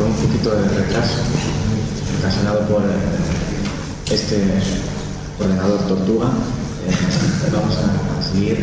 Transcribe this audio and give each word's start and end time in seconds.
con 0.00 0.08
un 0.08 0.16
poquito 0.16 0.50
de 0.56 0.66
retraso, 0.80 1.20
ocasionado 2.18 2.60
por 2.60 2.80
eh, 2.80 4.10
este 4.10 4.40
ordenador 5.38 5.78
tortuga, 5.86 6.28
eh, 6.88 7.50
vamos 7.52 7.76
a, 7.76 8.32
seguir, 8.32 8.56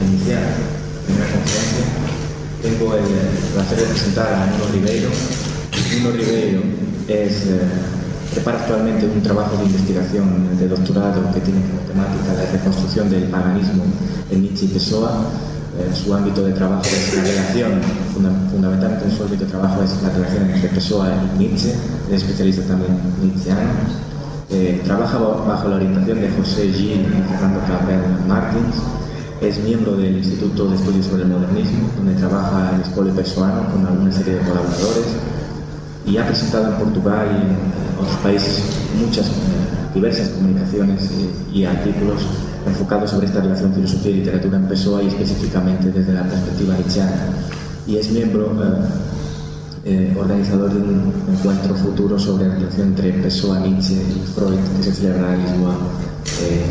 a 0.00 0.04
iniciar 0.04 0.42
la 0.42 1.02
primera 1.06 1.26
conferencia. 1.30 1.86
Tengo 2.60 2.96
el 2.96 3.06
placer 3.54 3.78
de 3.78 3.84
presentar 3.84 4.34
a 4.34 4.46
Nuno 4.46 4.64
Ribeiro. 4.72 5.10
Nuno 6.02 6.10
Ribeiro 6.10 6.60
eh, 7.06 7.30
prepara 8.34 8.58
actualmente 8.58 9.06
un 9.06 9.22
trabajo 9.22 9.56
de 9.58 9.66
investigación 9.66 10.58
de 10.58 10.66
doctorado 10.66 11.22
que 11.32 11.40
tiene 11.40 11.60
como 11.70 11.86
temática 11.86 12.34
la 12.34 12.50
reconstrucción 12.50 13.08
del 13.08 13.24
paganismo 13.24 13.84
en 14.28 14.42
Nietzsche 14.42 14.64
y 14.64 14.68
Pessoa 14.68 15.22
eh, 15.80 15.94
su 15.94 16.14
ámbito 16.14 16.42
de 16.42 16.52
trabajo 16.52 16.82
es 16.84 17.16
la 17.16 17.22
relación, 17.22 17.80
fundamentalmente 18.12 19.04
en 19.06 19.16
su 19.16 19.22
ámbito 19.22 19.44
de 19.44 19.50
trabajo 19.50 19.82
es 19.82 20.02
la 20.02 20.10
relación 20.10 20.50
entre 20.50 20.68
Pessoa 20.68 21.08
y 21.10 21.38
Nietzsche, 21.38 21.74
es 22.10 22.22
especialista 22.22 22.62
también 22.64 22.98
nietzscheano. 23.22 23.70
Eh, 24.50 24.80
trabaja 24.84 25.18
bajo 25.18 25.68
la 25.68 25.76
orientación 25.76 26.20
de 26.20 26.28
José 26.30 26.72
Gil 26.72 27.02
y 27.02 27.28
Fernando 27.30 27.60
Clapel 27.66 28.00
Martins. 28.26 28.76
Es 29.40 29.58
miembro 29.60 29.96
del 29.96 30.18
Instituto 30.18 30.68
de 30.68 30.76
Estudios 30.76 31.06
sobre 31.06 31.22
el 31.22 31.28
Modernismo, 31.28 31.88
donde 31.96 32.14
trabaja 32.14 32.72
el 32.74 32.82
escuela 32.82 33.12
pessoano 33.14 33.64
con 33.70 33.86
alguna 33.86 34.12
serie 34.12 34.34
de 34.34 34.40
colaboradores 34.40 35.06
y 36.04 36.16
ha 36.18 36.26
presentado 36.26 36.68
en 36.68 36.74
Portugal 36.74 37.26
y 37.30 37.46
en 37.46 38.02
otros 38.02 38.16
países 38.22 38.62
muchas 38.98 39.26
eh, 39.28 39.30
diversas 39.94 40.28
comunicaciones 40.30 41.10
y 41.52 41.64
artículos 41.64 42.22
enfocado 42.66 43.06
sobre 43.06 43.26
esta 43.26 43.40
relación 43.40 43.72
filosofía 43.74 44.10
y 44.10 44.14
literatura 44.16 44.56
en 44.58 44.66
Pessoa 44.66 45.02
y 45.02 45.08
específicamente 45.08 45.90
desde 45.90 46.12
la 46.12 46.24
perspectiva 46.24 46.74
nietzscheana. 46.74 47.26
Y 47.86 47.96
es 47.96 48.10
miembro 48.10 48.52
eh, 49.84 50.10
eh, 50.12 50.16
organizador 50.18 50.72
de 50.72 50.80
un 50.80 51.12
encuentro 51.28 51.74
futuro 51.74 52.18
sobre 52.18 52.48
la 52.48 52.54
relación 52.54 52.88
entre 52.88 53.12
Pessoa, 53.14 53.60
Nietzsche 53.60 53.94
y 53.94 54.26
Freud 54.34 54.58
que 54.76 54.82
se 54.82 54.92
celebrará 54.92 55.34
en 55.34 55.42
Lisboa 55.42 55.74
eh, 56.42 56.66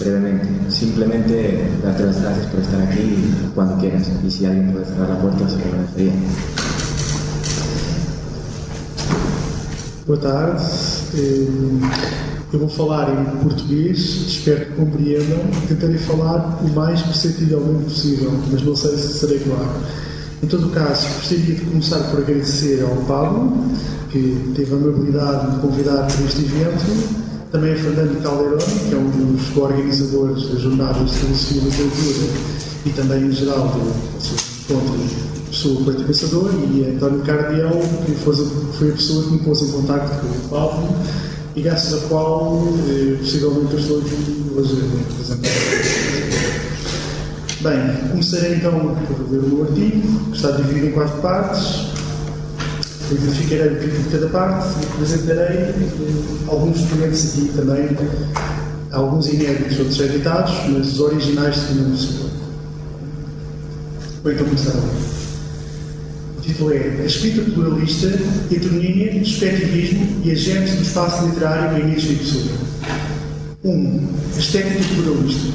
brevemente. 0.00 0.48
Simplemente 0.70 1.68
darte 1.84 2.04
las 2.04 2.20
gracias 2.22 2.46
por 2.46 2.60
estar 2.60 2.80
aquí 2.80 3.34
cuando 3.54 3.76
quieras 3.78 4.10
y 4.26 4.30
si 4.30 4.46
alguien 4.46 4.72
puede 4.72 4.86
cerrar 4.86 5.10
la 5.10 5.18
puerta 5.20 5.48
se 5.48 5.58
lo 5.58 5.64
agradecería. 5.64 6.12
Boa 10.06 10.20
tarde. 10.20 10.58
Eu 12.52 12.58
vou 12.58 12.68
falar 12.68 13.08
em 13.18 13.24
português, 13.38 13.98
espero 13.98 14.66
que 14.66 14.72
compreendam. 14.72 15.38
Tentarei 15.68 15.96
falar 15.96 16.60
o 16.62 16.68
mais 16.74 17.00
perceptivelmente 17.00 17.84
possível, 17.84 18.30
mas 18.50 18.62
não 18.62 18.76
sei 18.76 18.90
se 18.98 19.20
serei 19.20 19.38
claro. 19.38 19.70
Em 20.42 20.46
todo 20.46 20.66
o 20.66 20.70
caso, 20.70 21.06
gostaria 21.14 21.54
de 21.54 21.60
começar 21.62 22.00
por 22.10 22.20
agradecer 22.20 22.82
ao 22.82 22.94
Pablo, 23.06 23.56
que 24.10 24.52
teve 24.54 24.74
a 24.74 24.76
amabilidade 24.76 25.46
de 25.46 25.56
me 25.56 25.62
convidar 25.62 26.06
para 26.06 26.26
este 26.26 26.40
evento, 26.40 27.20
também 27.50 27.72
a 27.72 27.76
Fernando 27.76 28.22
Calderón, 28.22 28.58
que 28.58 28.94
é 28.94 28.98
um 28.98 29.32
dos 29.32 29.56
organizadores 29.56 30.48
das 30.50 30.60
jornadas 30.60 31.10
de 31.10 31.16
filosofia 31.16 31.56
e 31.56 31.64
literatura 31.64 32.28
e 32.84 32.90
também, 32.90 33.22
em 33.28 33.32
geral, 33.32 33.68
do 33.68 34.74
encontro 34.74 35.32
pessoa 35.48 35.84
coito 35.84 36.04
pensador, 36.04 36.50
e 36.70 36.84
António 36.84 37.20
Cardiel, 37.20 37.80
que 38.04 38.12
foi 38.12 38.90
a 38.90 38.92
pessoa 38.92 39.24
que 39.24 39.32
me 39.32 39.38
pôs 39.38 39.62
em 39.62 39.70
contato 39.70 40.20
com 40.20 40.26
o 40.26 40.48
Pablo 40.48 40.88
e 41.54 41.62
graças 41.62 41.92
a 41.94 42.08
qual 42.08 42.62
eh, 42.88 43.16
possivelmente 43.18 43.74
eu 43.74 43.78
estou 43.78 43.98
aqui 43.98 44.52
hoje. 44.56 44.76
Bem, 47.60 48.08
começarei 48.10 48.54
então 48.56 48.96
por 49.06 49.30
ler 49.30 49.38
o 49.38 49.62
artigo, 49.62 50.30
que 50.30 50.36
está 50.36 50.50
dividido 50.52 50.86
em 50.86 50.92
quatro 50.92 51.20
partes. 51.20 51.92
Identificarei 53.10 53.74
o 53.74 53.78
crítico 53.78 54.02
de 54.04 54.08
cada 54.08 54.28
parte 54.28 54.68
e 54.80 54.86
apresentarei 54.86 55.58
eh, 55.58 55.74
alguns 56.48 56.80
documentos 56.80 57.24
aqui 57.26 57.52
também, 57.54 57.96
alguns 58.90 59.28
inéditos, 59.28 59.78
outros 59.78 60.00
editados, 60.00 60.54
mas 60.70 60.94
os 60.94 61.00
originais 61.00 61.56
Pessoa. 61.56 62.30
Bem, 64.24 64.34
então 64.34 64.46
título 66.42 66.72
é 66.72 67.02
A 67.02 67.04
Escrita 67.04 67.42
Pluralista, 67.50 68.08
Heteronímia, 68.50 69.12
Perspectivismo 69.12 70.22
e 70.24 70.32
a 70.32 70.34
Gênese 70.34 70.76
do 70.76 70.82
Espaço 70.82 71.26
Literário 71.26 71.78
em 71.78 71.86
Nietzsche 71.88 72.12
e 72.12 72.16
Pessoa. 72.16 72.44
1. 73.64 73.70
Um, 73.70 74.08
a 74.34 74.38
Estética 74.38 74.80
Pluralista. 74.94 75.52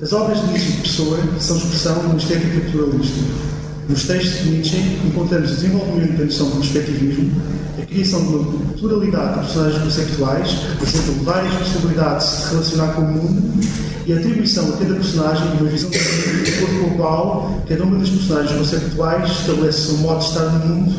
As 0.00 0.12
obras 0.12 0.40
de 0.40 0.46
Nietzsche 0.48 0.72
e 0.72 0.82
Pessoa 0.82 1.18
são 1.40 1.56
expressão 1.56 1.98
de 2.00 2.06
uma 2.06 2.16
estética 2.16 2.70
pluralista. 2.70 3.47
Nos 3.88 4.04
textos 4.04 4.44
de 4.44 4.50
Nietzsche 4.50 4.76
encontramos 5.06 5.50
o 5.50 5.54
desenvolvimento 5.54 6.18
da 6.18 6.24
noção 6.26 6.50
de 6.50 6.56
perspectivismo, 6.58 7.40
a 7.82 7.86
criação 7.86 8.20
de 8.20 8.34
uma 8.34 8.72
pluralidade 8.78 9.32
de 9.32 9.46
personagens 9.46 9.82
conceptuais 9.82 10.50
que 10.50 10.66
representam 10.66 11.24
várias 11.24 11.54
possibilidades 11.54 12.26
de 12.26 12.36
se 12.36 12.50
relacionar 12.50 12.92
com 12.92 13.00
o 13.00 13.06
mundo 13.06 13.66
e 14.04 14.12
a 14.12 14.16
atribuição 14.18 14.68
a 14.68 14.72
cada 14.72 14.94
personagem 14.94 15.56
de 15.56 15.62
uma 15.62 15.70
visão 15.70 15.88
de 15.88 15.98
acordo 15.98 16.80
com 16.80 16.86
a 16.86 16.96
qual 16.96 17.62
cada 17.66 17.84
uma 17.84 17.98
das 17.98 18.10
personagens 18.10 18.58
conceptuais 18.58 19.30
estabelece 19.30 19.78
o 19.78 19.84
seu 19.86 19.96
modo 19.98 20.18
de 20.18 20.24
estar 20.26 20.44
no 20.44 20.66
mundo, 20.66 20.94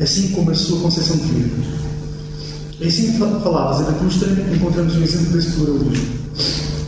assim 0.00 0.28
como 0.28 0.50
a 0.50 0.54
sua 0.54 0.80
concepção 0.80 1.16
de 1.18 1.24
vida. 1.24 1.56
Em 2.80 2.90
cinco 2.90 3.18
palavras 3.40 3.80
da 3.80 3.92
Zaratustra 3.92 4.28
encontramos 4.50 4.96
um 4.96 5.02
exemplo 5.02 5.32
desse 5.32 5.50
pluralismo. 5.50 6.20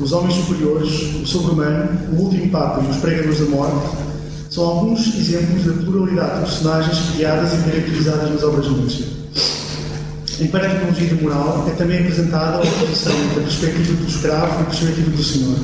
Os 0.01 0.13
homens 0.13 0.35
superiores, 0.35 0.91
o 1.23 1.27
sobre-humano, 1.27 1.91
o 2.15 2.23
último 2.23 2.49
Papa 2.49 2.83
e 2.83 2.91
os 2.91 2.97
pregadores 2.97 3.39
da 3.39 3.45
morte 3.45 4.12
são 4.53 4.65
alguns 4.65 5.15
exemplos 5.15 5.65
da 5.65 5.73
pluralidade 5.83 6.35
de 6.35 6.41
personagens 6.41 6.99
criadas 7.15 7.55
e 7.55 7.57
caracterizadas 7.71 8.31
nas 8.33 8.43
obras 8.43 8.67
de 8.67 8.75
Nietzsche. 8.75 9.07
Em 10.41 10.47
Parapsicologia 10.49 11.15
Moral 11.23 11.65
é 11.69 11.71
também 11.71 12.01
apresentada 12.01 12.59
a 12.59 12.61
oposição 12.61 13.15
entre 13.15 13.41
a 13.41 13.43
perspectiva 13.45 13.95
do 13.95 14.07
escravo 14.07 14.59
e 14.59 14.61
a 14.61 14.65
perspectiva 14.67 15.11
do 15.11 15.25
senhor. 15.25 15.57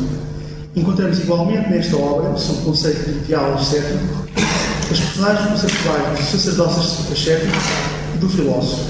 Encontramos 0.75 1.19
igualmente 1.19 1.69
nesta 1.69 1.97
obra, 1.99 2.34
sob 2.38 2.60
o 2.60 2.62
conceito 2.62 3.04
de 3.04 3.19
ideal 3.19 3.53
ascético, 3.56 4.26
as 4.91 4.99
personagens 4.99 5.50
conceptuais 5.50 6.19
do 6.19 6.25
sacerdócio 6.25 7.12
ascético 7.12 7.56
e 8.15 8.19
do 8.19 8.28
filósofo. 8.31 8.84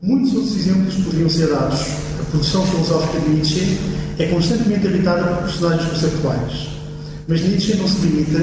Muitos 0.00 0.32
outros 0.32 0.56
exemplos 0.56 0.94
poderiam 1.04 1.28
ser 1.28 1.48
dados. 1.48 1.80
A 2.18 2.30
produção 2.30 2.64
filosófica 2.66 3.20
de 3.20 3.28
Nietzsche 3.28 3.78
é 4.18 4.26
constantemente 4.28 4.86
habitada 4.86 5.34
por 5.34 5.42
personagens 5.42 5.86
conceptuais. 5.90 6.68
Mas 7.26 7.42
Nietzsche 7.42 7.76
não 7.76 7.86
se 7.86 7.98
limita 8.06 8.38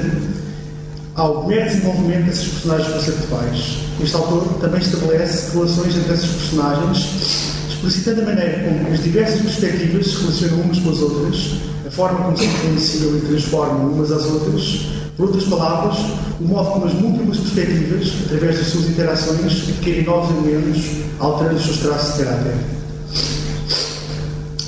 ao 1.16 1.46
mero 1.46 1.64
desenvolvimento 1.64 2.26
desses 2.26 2.48
personagens 2.48 2.92
conceptuais. 2.92 3.78
Este 4.02 4.16
autor 4.16 4.44
também 4.60 4.80
estabelece 4.80 5.52
relações 5.56 5.96
entre 5.96 6.12
esses 6.12 6.30
personagens, 6.30 7.54
explicitando 7.70 8.20
a 8.20 8.24
maneira 8.26 8.64
como 8.64 8.92
as 8.92 9.02
diversas 9.02 9.40
perspectivas 9.40 10.06
se 10.06 10.16
relacionam 10.20 10.60
umas 10.60 10.78
com 10.78 10.90
as 10.90 11.00
outras, 11.00 11.50
a 11.86 11.90
forma 11.90 12.18
como 12.22 12.36
se 12.36 12.44
influenciam 12.44 13.16
e 13.16 13.20
transformam 13.20 13.92
umas 13.92 14.12
às 14.12 14.26
outras, 14.26 14.86
por 15.16 15.26
outras 15.26 15.44
palavras, 15.44 15.96
o 16.38 16.44
modo 16.44 16.70
como 16.72 16.86
as 16.86 16.92
múltiplas 16.92 17.38
perspectivas, 17.38 18.12
através 18.26 18.58
das 18.58 18.66
suas 18.66 18.84
interações, 18.90 19.68
adquirem 19.70 20.04
novos 20.04 20.30
elementos, 20.36 20.84
alterando 21.18 21.56
os 21.56 21.64
seus 21.64 21.78
traços 21.78 22.18
de 22.18 22.24
caráter. 22.24 22.54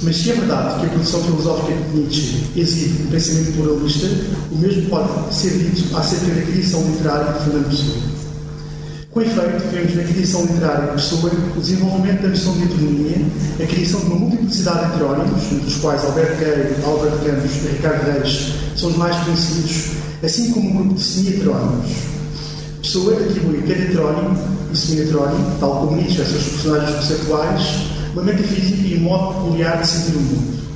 Mas 0.02 0.16
se 0.16 0.30
é 0.30 0.34
verdade 0.34 0.78
que 0.78 0.86
a 0.86 0.88
produção 0.90 1.22
filosófica 1.24 1.72
de 1.72 1.98
Nietzsche 1.98 2.44
exibe 2.54 3.02
um 3.02 3.10
pensamento 3.10 3.52
pluralista, 3.52 4.06
o 4.52 4.56
mesmo 4.58 4.82
pode 4.88 5.34
ser 5.34 5.50
dito 5.50 5.96
acerca 5.96 6.26
da 6.26 6.42
criação 6.42 6.82
literária 6.82 7.32
de 7.32 7.44
Fernando 7.44 7.70
Pessoa. 7.70 8.18
Com 9.10 9.22
efeito, 9.22 9.64
vemos 9.72 9.96
na 9.96 10.02
criação 10.04 10.42
literária 10.42 10.86
de 10.86 10.92
Pessoa 10.92 11.32
o 11.56 11.60
desenvolvimento 11.60 12.22
da 12.22 12.28
noção 12.28 12.52
de 12.52 12.62
heteronomia, 12.64 13.16
a 13.60 13.66
criação 13.66 14.00
de 14.00 14.06
uma 14.06 14.16
multiplicidade 14.16 14.78
de 14.78 14.94
heterónimos, 14.94 15.52
entre 15.52 15.66
os 15.66 15.76
quais 15.76 16.04
Alberto 16.04 16.36
Queiro, 16.38 16.86
Alberto 16.86 17.18
Campos 17.24 17.50
e 17.56 17.68
Ricardo 17.68 18.04
Reis 18.12 18.52
são 18.76 18.90
os 18.90 18.96
mais 18.96 19.16
conhecidos, 19.24 19.90
assim 20.22 20.52
como 20.52 20.70
um 20.70 20.76
grupo 20.76 20.94
de 20.94 21.02
semi-heterónimos. 21.02 21.90
Pessoa 22.80 23.14
atribui 23.14 23.62
cada 23.62 23.82
heterónimo 23.82 24.38
e 24.72 24.76
semi-heterónimo, 24.76 25.56
tal 25.58 25.80
como 25.80 25.96
Nietzsche 25.96 26.22
a 26.22 26.24
seus 26.24 26.44
personagens 26.44 26.96
conceptuais, 26.96 27.97
uma 28.12 28.22
metafísica 28.22 28.86
e 28.86 28.96
um 28.98 29.00
modo 29.00 29.34
peculiar 29.34 29.80
de 29.80 29.86
sentir 29.86 30.16
o 30.16 30.20
mundo. 30.20 30.68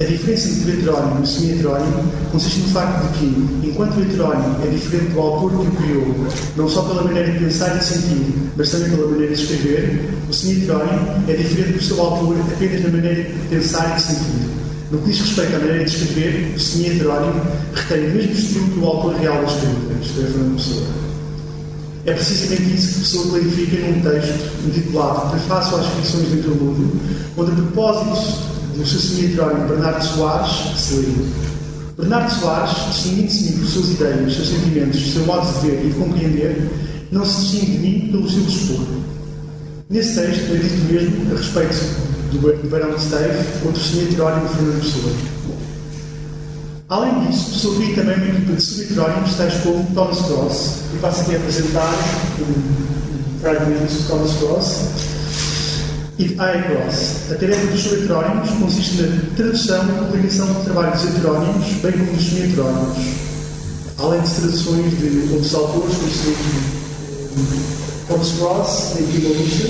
A 0.00 0.04
diferença 0.04 0.48
entre 0.48 0.70
o 0.70 0.74
heterónimo 0.74 1.20
e 1.20 1.22
o 1.22 1.26
semi-heterónimo 1.26 2.04
consiste 2.32 2.60
no 2.60 2.68
facto 2.68 3.02
de 3.02 3.18
que, 3.18 3.68
enquanto 3.68 3.98
o 3.98 4.02
heterónimo 4.02 4.56
é 4.64 4.70
diferente 4.70 5.12
do 5.12 5.20
autor 5.20 5.50
que 5.50 5.66
o 5.66 5.70
criou, 5.72 6.26
não 6.56 6.68
só 6.70 6.82
pela 6.84 7.04
maneira 7.04 7.30
de 7.30 7.38
pensar 7.38 7.76
e 7.76 7.84
sentir, 7.84 8.32
mas 8.56 8.70
também 8.70 8.88
pela 8.88 9.08
maneira 9.08 9.34
de 9.34 9.42
escrever, 9.42 10.08
o 10.26 10.32
semi-heterónimo 10.32 11.24
é 11.28 11.34
diferente 11.34 11.72
do 11.72 11.84
seu 11.84 12.00
autor 12.00 12.34
apenas 12.50 12.82
na 12.82 12.88
maneira 12.88 13.24
de 13.24 13.48
pensar 13.50 13.94
e 13.94 14.00
sentir. 14.00 14.48
No 14.90 14.98
que 15.00 15.10
diz 15.10 15.20
respeito 15.20 15.56
à 15.56 15.58
maneira 15.58 15.84
de 15.84 15.90
escrever, 15.90 16.54
o 16.56 16.58
semi-heterónimo 16.58 17.42
retém 17.74 18.10
o 18.10 18.14
mesmo 18.14 18.32
estilo 18.32 18.68
que 18.68 18.78
o 18.78 18.86
autor 18.86 19.14
real 19.16 19.36
da 19.42 19.52
escrita, 19.52 19.94
isto 20.02 20.20
é, 20.20 20.24
Fernando 20.24 20.56
Pessoa. 20.56 21.09
É 22.10 22.12
precisamente 22.12 22.74
isso 22.74 22.88
que 22.88 23.00
pessoa 23.00 23.28
clarifica 23.28 23.86
num 23.86 24.00
texto 24.00 24.66
intitulado 24.66 25.30
Prefácio 25.30 25.76
às 25.76 25.86
Ficções 25.86 26.28
do 26.28 26.38
Interlúdio, 26.40 27.00
onde 27.36 27.52
a 27.52 27.54
propósito 27.54 28.76
do 28.76 28.84
seu 28.84 28.98
semi-heterónimo 28.98 29.68
Bernardo 29.68 30.04
Soares 30.04 30.50
se 30.76 30.94
lê. 30.94 31.06
Bernardo 31.96 32.32
Soares, 32.32 32.72
distinguindo-se 32.88 33.52
por 33.52 33.66
suas 33.68 33.90
ideias, 33.90 34.34
seus 34.34 34.48
sentimentos, 34.48 35.12
seu 35.12 35.24
modo 35.24 35.46
de 35.52 35.68
ver 35.68 35.84
e 35.84 35.88
de 35.88 35.94
compreender, 35.94 36.70
não 37.12 37.24
se 37.24 37.42
distingue 37.42 37.70
de 37.70 37.78
mim 37.78 38.08
pelo 38.10 38.28
de 38.28 38.40
expor. 38.40 38.86
Nesse 39.88 40.20
texto 40.20 40.52
é 40.52 40.56
dito 40.56 40.92
mesmo 40.92 41.32
a 41.32 41.38
respeito 41.38 41.76
do 42.32 42.68
Barão 42.68 42.90
de 42.90 43.66
outro 43.66 43.80
senhor 43.80 44.08
heterónimo 44.08 44.48
de 44.48 44.54
Fernando 44.54 44.80
Pessoa. 44.82 45.12
Além 46.90 47.20
disso, 47.20 47.76
cria 47.76 47.94
também 47.94 48.16
uma 48.16 48.26
equipa 48.26 48.52
de 48.52 48.62
subheterónimos 48.62 49.36
tais 49.36 49.54
como 49.62 49.86
Thomas 49.94 50.18
Cross, 50.22 50.74
e 50.92 50.98
passo 50.98 51.20
aqui 51.20 51.36
a 51.36 51.38
apresentar 51.38 51.94
um 52.40 53.40
fragmento 53.40 53.86
de 53.86 54.02
Thomas 54.08 54.32
Cross, 54.32 54.88
e 56.18 56.34
A. 56.40 56.62
Cross. 56.64 57.30
A 57.30 57.34
tarefa 57.36 57.66
dos 57.68 57.80
subheterónimos 57.80 58.50
consiste 58.58 59.02
na 59.02 59.36
tradução 59.36 59.88
e 59.88 60.04
publicação 60.04 60.52
de 60.52 60.64
trabalhos 60.64 61.04
heterónimos, 61.04 61.66
bem 61.80 61.92
como 61.92 62.12
dos 62.12 62.28
semi-heterónimos, 62.28 62.98
além 63.96 64.20
de 64.22 64.30
traduções 64.30 64.98
de 64.98 65.32
outros 65.32 65.54
autores, 65.54 65.94
como 65.94 66.10
se 66.10 66.34
Thomas 68.08 68.32
Cross, 68.32 68.96
em 68.98 69.04
Bibolista, 69.04 69.68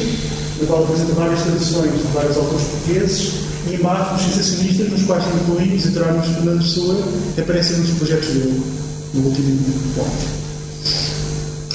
na 0.58 0.66
qual 0.66 0.84
apresenta 0.84 1.12
várias 1.12 1.42
traduções 1.42 1.92
de 1.92 2.12
vários 2.14 2.36
autores 2.38 2.64
portugueses, 2.64 3.49
e 3.68 3.74
imagens 3.74 4.22
sensacionistas, 4.22 4.90
nos 4.90 5.02
quais 5.04 5.24
incluídos 5.26 5.86
heterónimos 5.86 6.26
de 6.28 6.34
Fernando 6.34 6.58
Pessoa, 6.58 7.08
aparecem 7.38 7.76
nos 7.78 7.90
projetos 7.90 8.28
dele, 8.28 8.62
no 9.14 9.26
último 9.26 9.58
ponto. 9.94 10.40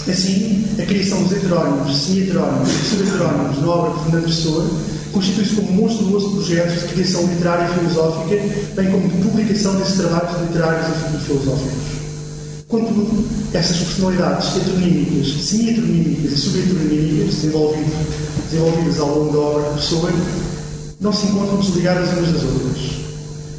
Assim, 0.10 0.66
a 0.80 0.86
criação 0.86 1.24
dos 1.24 1.32
heterónimos, 1.32 1.98
semi-heterónimos 1.98 2.70
e 2.70 2.90
subheterónimos 2.90 3.62
na 3.62 3.68
obra 3.68 3.94
de 3.98 4.04
Fernando 4.04 4.26
Pessoa 4.26 4.70
constitui-se 5.12 5.56
como 5.56 5.72
um 5.72 5.76
monstruoso 5.76 6.32
projeto 6.32 6.80
de 6.80 6.94
criação 6.94 7.26
literária 7.26 7.66
e 7.66 7.80
filosófica, 7.80 8.36
bem 8.76 8.92
como 8.92 9.08
de 9.08 9.18
publicação 9.24 9.76
desses 9.76 9.96
trabalhos 9.96 10.42
literários 10.42 10.88
e 10.88 11.26
filosóficos. 11.26 11.96
Contudo, 12.68 13.26
essas 13.54 13.78
personalidades 13.78 14.58
heteronímicas, 14.58 15.46
semi-heteronímicas 15.46 16.34
e 16.34 16.38
subheteronímicas 16.38 17.36
desenvolvidas 17.36 19.00
ao 19.00 19.20
longo 19.20 19.32
da 19.32 19.40
obra 19.40 19.70
de 19.70 19.76
Pessoa 19.76 20.12
não 21.00 21.12
se 21.12 21.28
encontram 21.28 21.58
desligadas 21.58 22.10
umas 22.14 22.32
das 22.32 22.44
outras. 22.44 23.06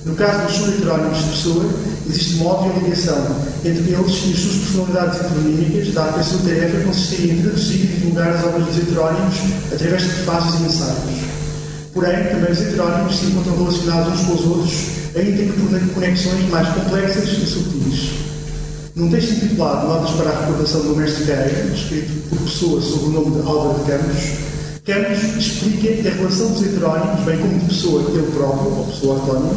No 0.05 0.15
caso 0.15 0.47
dos 0.47 0.57
subheterónimos 0.57 1.19
de 1.19 1.31
Pessoa, 1.31 1.67
existe 2.09 2.37
uma 2.37 2.51
óbvia 2.51 2.81
ligação 2.81 3.19
entre 3.65 3.93
eles 3.93 4.23
e 4.25 4.33
as 4.33 4.39
suas 4.39 4.57
personalidades 4.59 5.21
heteronímicas, 5.21 5.95
dado 5.95 6.15
que 6.15 6.21
a 6.21 6.23
sua 6.23 6.39
tarefa 6.39 6.85
consistiria 6.85 7.33
em 7.33 7.43
traduzir 7.43 7.75
e 7.75 7.87
divulgar 7.87 8.29
as 8.29 8.45
obras 8.45 8.67
dos 8.67 8.79
heterónimos 8.79 9.35
através 9.73 10.03
de 10.03 10.09
prefaces 10.09 10.61
e 10.61 10.63
ensaios. 10.65 11.37
Porém, 11.93 12.25
também 12.25 12.53
os 12.53 12.61
heterónimos 12.61 13.19
se 13.19 13.27
encontram 13.27 13.57
relacionados 13.57 14.13
uns 14.13 14.27
com 14.27 14.35
os 14.35 14.47
outros, 14.47 14.73
ainda 15.17 15.43
que 15.43 15.53
por 15.53 15.95
conexões 15.95 16.51
mais 16.51 16.69
complexas 16.69 17.25
e 17.25 17.47
subtis. 17.47 18.11
Num 18.95 19.11
texto 19.11 19.33
intitulado 19.33 19.89
Notas 19.89 20.11
para 20.13 20.31
a 20.31 20.41
Recordação 20.41 20.83
do 20.83 20.97
Mestre 20.97 21.25
Guerreiro, 21.25 21.75
escrito 21.75 22.29
por 22.29 22.39
pessoa 22.39 22.81
sob 22.81 23.07
o 23.07 23.11
nome 23.11 23.31
de 23.33 23.47
Álvaro 23.47 23.85
Campos, 23.85 24.23
Campos 24.87 25.19
explica 25.37 26.09
a 26.09 26.13
relação 26.15 26.53
dos 26.53 26.63
heterónimos, 26.63 27.21
bem 27.25 27.37
como 27.39 27.59
de 27.59 27.67
pessoa 27.67 28.03
ele 28.03 28.31
próprio, 28.31 28.71
ou 28.71 28.85
pessoa 28.85 29.19
autónoma, 29.19 29.55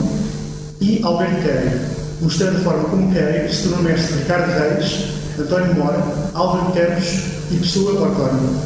e 0.82 1.00
Alberto 1.04 1.42
Queiro, 1.44 1.80
mostrando 2.20 2.58
a 2.58 2.62
forma 2.62 2.90
como 2.90 3.14
Queiro 3.14 3.54
se 3.54 3.68
tornou 3.68 3.84
mestre 3.84 4.18
Ricardo 4.18 4.52
Reis, 4.58 5.06
António 5.40 5.76
Mora, 5.76 6.04
Álvaro 6.34 6.74
Campos 6.74 7.20
e 7.52 7.58
pessoa 7.58 8.08
autónoma. 8.08 8.60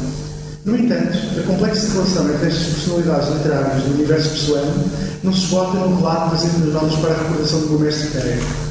No 0.64 0.78
entanto, 0.78 1.18
a 1.38 1.42
complexa 1.42 1.92
relação 1.92 2.30
entre 2.32 2.46
estas 2.46 2.66
personalidades 2.66 3.28
literárias 3.28 3.82
do 3.82 3.94
universo 3.96 4.30
pessoano 4.30 4.84
não 5.22 5.32
se 5.34 5.40
esgota 5.40 5.76
no 5.76 5.96
relato 5.96 6.30
das 6.30 6.72
notas 6.72 6.98
para 6.98 7.10
a 7.10 7.18
recordação 7.24 7.60
do 7.60 7.78
mestre 7.78 8.08
Queiro 8.08 8.63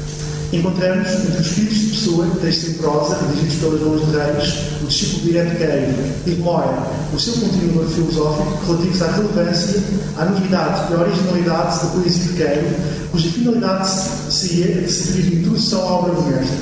encontramos 0.56 1.08
entre 1.08 1.40
os 1.40 1.46
filhos 1.48 1.74
de 1.74 1.86
Pessoa, 1.94 2.26
texto 2.40 2.70
em 2.70 2.74
prosa, 2.74 3.16
dirigidos 3.16 3.54
pelas 3.56 3.80
mãos 3.80 4.00
de 4.06 4.16
Reis, 4.16 4.54
o 4.82 4.86
discípulo 4.86 5.22
direto 5.22 5.56
Queiro 5.56 6.42
Moira, 6.42 6.86
o 7.14 7.18
seu 7.18 7.32
continuador 7.34 7.88
filosófico, 7.88 8.66
relativos 8.66 9.02
à 9.02 9.10
relevância, 9.12 9.82
à 10.18 10.24
novidade 10.26 10.92
e 10.92 10.94
à 10.94 11.00
originalidade 11.00 11.80
da 11.80 11.86
poesia 11.92 12.24
de 12.24 12.32
Queiro, 12.34 12.76
cuja 13.10 13.28
finalidade 13.30 13.88
seria 14.30 14.82
de 14.82 14.92
servir 14.92 15.22
de 15.22 15.36
introdução 15.36 15.80
à 15.80 15.92
obra 15.92 16.12
do 16.12 16.22
mestre. 16.22 16.58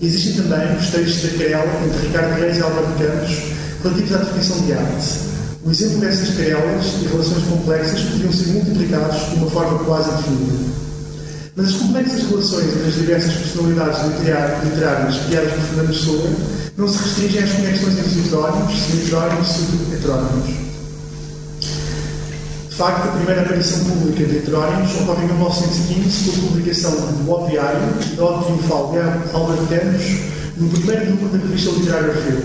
Existem 0.00 0.34
também 0.34 0.76
os 0.76 0.86
textos 0.88 1.22
da 1.22 1.38
querela 1.38 1.84
entre 1.84 2.06
Ricardo 2.06 2.40
Reis 2.40 2.56
e 2.56 2.62
Álvaro 2.62 2.86
Campos, 2.98 3.36
relativos 3.82 4.12
à 4.12 4.18
definição 4.18 4.60
de 4.60 4.72
arte. 4.72 5.08
O 5.64 5.70
exemplo 5.70 5.98
dessas 5.98 6.36
querelas 6.36 6.86
e 7.02 7.06
relações 7.06 7.44
complexas 7.44 8.00
podiam 8.00 8.32
ser 8.32 8.46
multiplicados 8.48 9.30
de 9.30 9.36
uma 9.36 9.50
forma 9.50 9.78
quase 9.84 10.10
indefinida. 10.10 10.91
Mas 11.54 11.66
as 11.66 11.74
complexas 11.74 12.22
relações 12.30 12.64
entre 12.64 12.88
as 12.88 12.94
diversas 12.94 13.34
personalidades 13.34 14.00
literárias 14.04 15.16
criadas 15.26 15.52
por 15.52 15.60
Fernando 15.60 15.88
Pessoa 15.88 16.30
não 16.78 16.88
se 16.88 16.98
restringem 17.02 17.42
às 17.42 17.52
conexões 17.52 17.98
entre 17.98 18.08
os 18.08 18.26
heterónimos, 18.26 18.74
semi-heterónimos 18.80 19.48
e 19.48 19.52
subheterónimos. 19.52 20.48
De 22.70 22.74
facto, 22.74 23.06
a 23.06 23.12
primeira 23.12 23.42
aparição 23.42 23.84
pública 23.84 24.24
de 24.24 24.36
heterónimos 24.38 24.94
ocorre 25.02 25.24
em 25.24 25.26
1915 25.26 26.30
com 26.30 26.30
a 26.30 26.48
publicação 26.48 26.90
do 26.90 27.24
Bob 27.24 27.50
Diário 27.50 27.80
e 28.00 28.16
do 28.16 28.24
Óbvio 28.24 28.56
Triunfal 28.56 28.90
de 28.90 29.66
Campos 29.66 30.02
no 30.56 30.68
primeiro 30.70 31.10
número 31.10 31.28
da 31.28 31.38
revista 31.38 31.70
literária 31.70 32.08
Orfeu. 32.08 32.42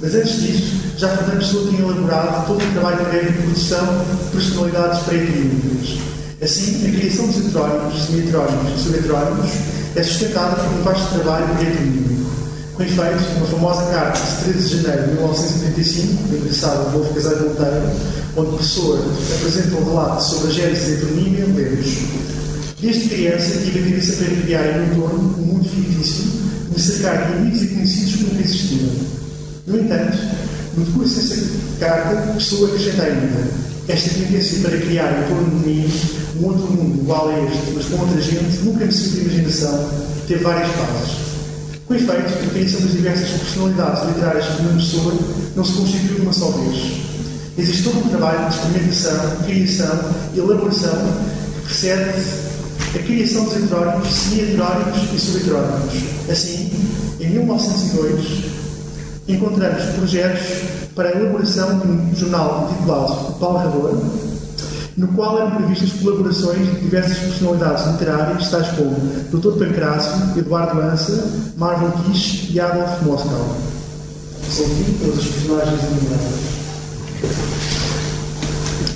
Mas 0.00 0.14
antes 0.16 0.40
disso, 0.40 0.74
já 0.96 1.08
Fernando 1.08 1.38
Pessoa 1.38 1.68
tinha 1.68 1.82
elaborado 1.82 2.46
todo 2.48 2.60
o 2.60 2.72
trabalho 2.72 2.98
de 3.10 3.32
produção 3.32 4.04
de 4.24 4.30
personalidades 4.32 4.98
pré-clínicas. 5.04 6.19
Assim, 6.42 6.88
a 6.88 6.98
criação 6.98 7.26
dos 7.26 7.36
heterónimos, 7.36 8.06
semi-heterónimos 8.06 8.72
e 8.72 8.82
subheterónimos 8.82 9.50
é 9.94 10.02
sustentada 10.02 10.56
por 10.56 10.72
um 10.72 10.82
vasto 10.82 11.14
trabalho 11.14 11.54
pré-clínico. 11.56 12.30
Com 12.72 12.82
efeito, 12.82 13.36
uma 13.36 13.46
famosa 13.46 13.82
carta 13.92 14.18
de 14.18 14.52
13 14.52 14.68
de 14.68 14.82
janeiro 14.82 15.02
de 15.02 15.14
1935, 15.16 16.34
endereçada 16.34 16.78
ao 16.78 16.90
Wolf 16.92 17.12
Casado 17.12 17.46
Monteiro, 17.46 17.90
onde 18.38 18.48
o 18.48 18.52
professor 18.52 19.04
apresenta 19.36 19.76
um 19.76 19.84
relato 19.84 20.22
sobre 20.22 20.48
a 20.48 20.50
gênese 20.50 20.86
da 20.86 20.96
heteronímia, 20.96 21.44
lemos 21.44 21.86
Desde 22.80 23.08
criança 23.10 23.58
tive 23.62 23.78
a 23.78 23.82
cabeça 23.82 24.24
para 24.24 24.36
criar 24.36 24.66
em 24.66 24.78
meu 24.78 24.94
entorno 24.94 25.34
um 25.36 25.42
mundo 25.42 25.68
fictício, 25.68 26.24
me 26.70 26.80
cercar 26.80 27.26
de 27.26 27.32
amigos 27.34 27.62
e 27.62 27.66
conhecidos 27.66 28.14
que 28.14 28.22
nunca 28.24 28.42
existiram. 28.42 28.88
No 29.66 29.78
entanto, 29.78 30.18
no 30.74 30.84
decurso 30.86 31.16
dessa 31.16 31.36
carta, 31.78 32.30
a 32.30 32.32
pessoa 32.32 32.68
acrescenta 32.68 33.02
ainda 33.02 33.70
esta 33.90 34.10
tendência 34.10 34.60
para 34.60 34.78
criar 34.78 35.24
em 35.24 35.28
torno 35.28 35.60
de 35.60 35.68
mim 35.68 35.92
um 36.40 36.46
outro 36.46 36.72
mundo 36.72 37.00
igual 37.02 37.28
a 37.28 37.38
este, 37.40 37.72
mas 37.74 37.86
com 37.86 37.98
outra 37.98 38.20
gente, 38.20 38.58
nunca 38.62 38.84
me 38.84 38.92
sinto 38.92 39.18
imaginação, 39.18 39.90
teve 40.28 40.44
várias 40.44 40.68
fases. 40.68 41.30
Com 41.86 41.94
efeito, 41.94 42.44
a 42.44 42.50
criação 42.50 42.80
das 42.82 42.92
diversas 42.92 43.28
personalidades 43.30 44.06
literárias 44.06 44.44
de 44.44 44.62
uma 44.62 44.72
pessoa 44.74 45.14
não 45.56 45.64
se 45.64 45.72
constitui 45.72 46.14
de 46.14 46.20
uma 46.22 46.32
só 46.32 46.50
vez. 46.52 47.00
Existe 47.58 47.82
todo 47.82 47.98
um 47.98 48.08
trabalho 48.08 48.48
de 48.48 48.54
experimentação, 48.54 49.36
criação 49.44 50.14
e 50.34 50.38
elaboração 50.38 51.12
que 51.56 51.66
precede 51.66 52.14
a 52.94 52.98
criação 52.98 53.44
dos 53.44 53.56
heterónimos, 53.56 54.08
semi-heterónimos 54.08 55.14
e 55.14 55.18
subheterónimos. 55.18 55.94
Assim, 56.30 56.70
em 57.20 57.28
1902, 57.30 58.59
encontramos 59.32 59.82
projetos 59.96 60.40
para 60.94 61.08
a 61.08 61.12
elaboração 61.12 61.78
de 61.78 61.88
um 61.88 62.14
jornal 62.14 62.68
intitulado 62.70 63.38
Palrador, 63.38 63.98
no 64.96 65.08
qual 65.08 65.38
eram 65.38 65.56
previstas 65.56 65.92
colaborações 66.00 66.58
de 66.58 66.80
diversas 66.80 67.18
personalidades 67.18 67.86
literárias, 67.86 68.50
tais 68.50 68.68
como 68.68 68.90
Dr. 69.30 69.58
Pancrácio, 69.58 70.38
Eduardo 70.38 70.78
Lança, 70.78 71.52
Marvel 71.56 71.92
Kish 72.04 72.50
e 72.50 72.60
Adolf 72.60 73.02
Moscow. 73.02 73.56
São 74.50 74.66
aqui 74.66 74.98
todas 75.00 75.18
as 75.18 75.24
personagens 75.26 75.80
enumeradas. 75.84 76.50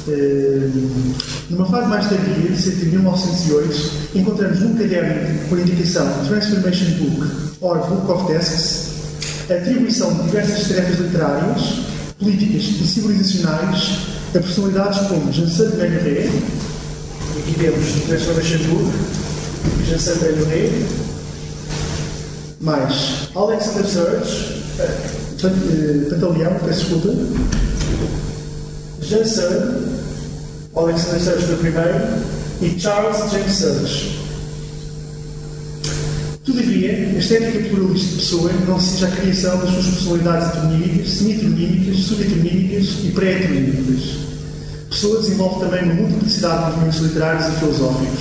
Uh, 0.06 1.14
numa 1.48 1.66
fase 1.66 1.88
mais 1.88 2.08
tardia, 2.08 2.56
cerca 2.56 2.80
de 2.80 2.90
1908, 2.90 3.90
encontramos 4.14 4.60
num 4.60 4.74
caderno 4.74 5.40
a 5.50 5.60
indicação 5.60 6.06
Transformation 6.26 6.90
Book 6.98 7.56
or 7.62 7.78
Book 7.86 8.10
of 8.12 8.32
Desks 8.32 8.83
a 8.83 8.83
atribuição 9.52 10.12
de 10.14 10.22
diversas 10.24 10.68
tarefas 10.68 10.98
literárias, 10.98 11.60
políticas 12.18 12.62
e 12.62 12.86
civilizacionais 12.86 13.98
a 14.34 14.38
personalidades 14.38 15.06
como 15.06 15.32
Janssen 15.32 15.68
Benré, 15.70 16.28
aqui 17.38 17.54
temos 17.58 18.06
Transformation 18.06 18.58
Book, 18.68 18.92
Janssen 19.88 20.14
Benré, 20.14 20.70
mais 22.60 23.28
Alexander 23.34 23.86
Serge, 23.86 24.62
uh, 24.78 26.10
Pantaleão, 26.10 26.58
peço 26.64 26.86
desculpa, 26.86 27.14
Janssen, 29.02 29.44
Alexander 30.74 31.20
Serge 31.20 31.56
primeiro, 31.56 32.34
e 32.62 32.80
Charles 32.80 33.30
James 33.30 33.52
Serge. 33.52 34.23
Todavia, 36.44 37.10
a 37.14 37.18
estética 37.18 37.70
pluralista 37.70 38.10
de 38.10 38.16
pessoa 38.16 38.52
não 38.68 38.78
seja 38.78 39.08
a 39.08 39.10
criação 39.12 39.58
das 39.60 39.70
suas 39.70 39.86
personalidades 39.86 40.48
heteronímicas, 40.48 41.08
semi-heteronímicas, 41.08 41.96
sub-heteronímicas 41.96 42.88
e 43.02 43.08
pré-heteronímicas. 43.12 44.02
Pessoa 44.90 45.20
desenvolve 45.22 45.60
também 45.64 45.84
uma 45.84 45.94
multiplicidade 45.94 46.58
de 46.58 46.70
movimentos 46.72 47.00
literários 47.00 47.46
e 47.46 47.58
filosóficos. 47.58 48.20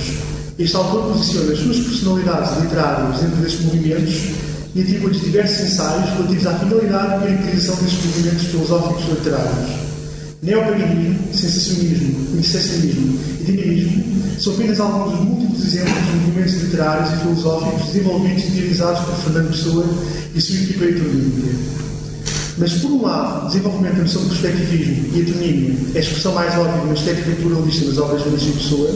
Este 0.58 0.74
autor 0.74 1.12
posiciona 1.12 1.52
as 1.52 1.58
suas 1.58 1.78
personalidades 1.80 2.62
literárias 2.62 3.20
dentro 3.20 3.36
destes 3.42 3.60
movimentos 3.60 4.14
e 4.74 4.80
atribui 4.80 5.12
diversos 5.12 5.60
ensaios 5.60 6.10
relativos 6.10 6.46
à 6.46 6.54
finalidade 6.54 7.24
e 7.24 7.26
caracterização 7.26 7.76
destes 7.76 8.04
movimentos 8.06 8.42
filosóficos 8.44 9.04
literários. 9.18 9.93
Neopaganismo, 10.44 11.32
sensacionismo, 11.32 12.34
iniciacionismo 12.34 13.18
e 13.40 13.44
dinamismo 13.44 14.04
são 14.38 14.52
apenas 14.52 14.78
alguns 14.78 15.12
dos 15.12 15.20
múltiplos 15.20 15.64
exemplos 15.64 16.04
de 16.04 16.16
movimentos 16.18 16.54
literários 16.62 17.14
e 17.14 17.16
filosóficos 17.16 17.86
desenvolvidos 17.86 18.44
e 18.44 18.48
realizados 18.48 19.00
por 19.06 19.14
Fernando 19.14 19.48
Pessoa 19.48 19.86
e 20.34 20.40
sua 20.42 20.56
equipa 20.56 20.84
heteronímica. 20.84 21.48
Mas, 22.58 22.74
por 22.74 22.90
um 22.90 23.02
lado, 23.02 23.44
o 23.44 23.48
desenvolvimento 23.48 23.94
da 23.94 24.02
noção 24.02 24.22
de 24.22 24.28
perspectivismo 24.28 25.16
e 25.16 25.20
heteronímia 25.22 25.76
é 25.94 25.96
a 25.96 26.00
expressão 26.00 26.34
mais 26.34 26.58
óbvia 26.58 26.78
de 26.78 26.84
uma 26.84 26.94
estética 26.94 27.36
pluralista 27.40 27.86
das 27.86 27.98
obras 27.98 28.22
de 28.22 28.28
Luís 28.28 28.42
Pessoa. 28.42 28.90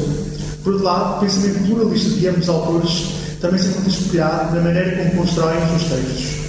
Por 0.62 0.72
outro 0.74 0.84
lado, 0.84 1.16
o 1.16 1.20
pensamento 1.20 1.66
pluralista 1.66 2.10
de 2.10 2.28
ambos 2.28 2.48
autores 2.50 3.06
também 3.40 3.58
se 3.58 3.68
encontra 3.68 3.88
espelhado 3.88 4.54
na 4.54 4.60
maneira 4.60 4.96
como 4.98 5.22
constroem 5.22 5.56
os 5.62 5.80
seus 5.80 5.84
textos. 5.84 6.47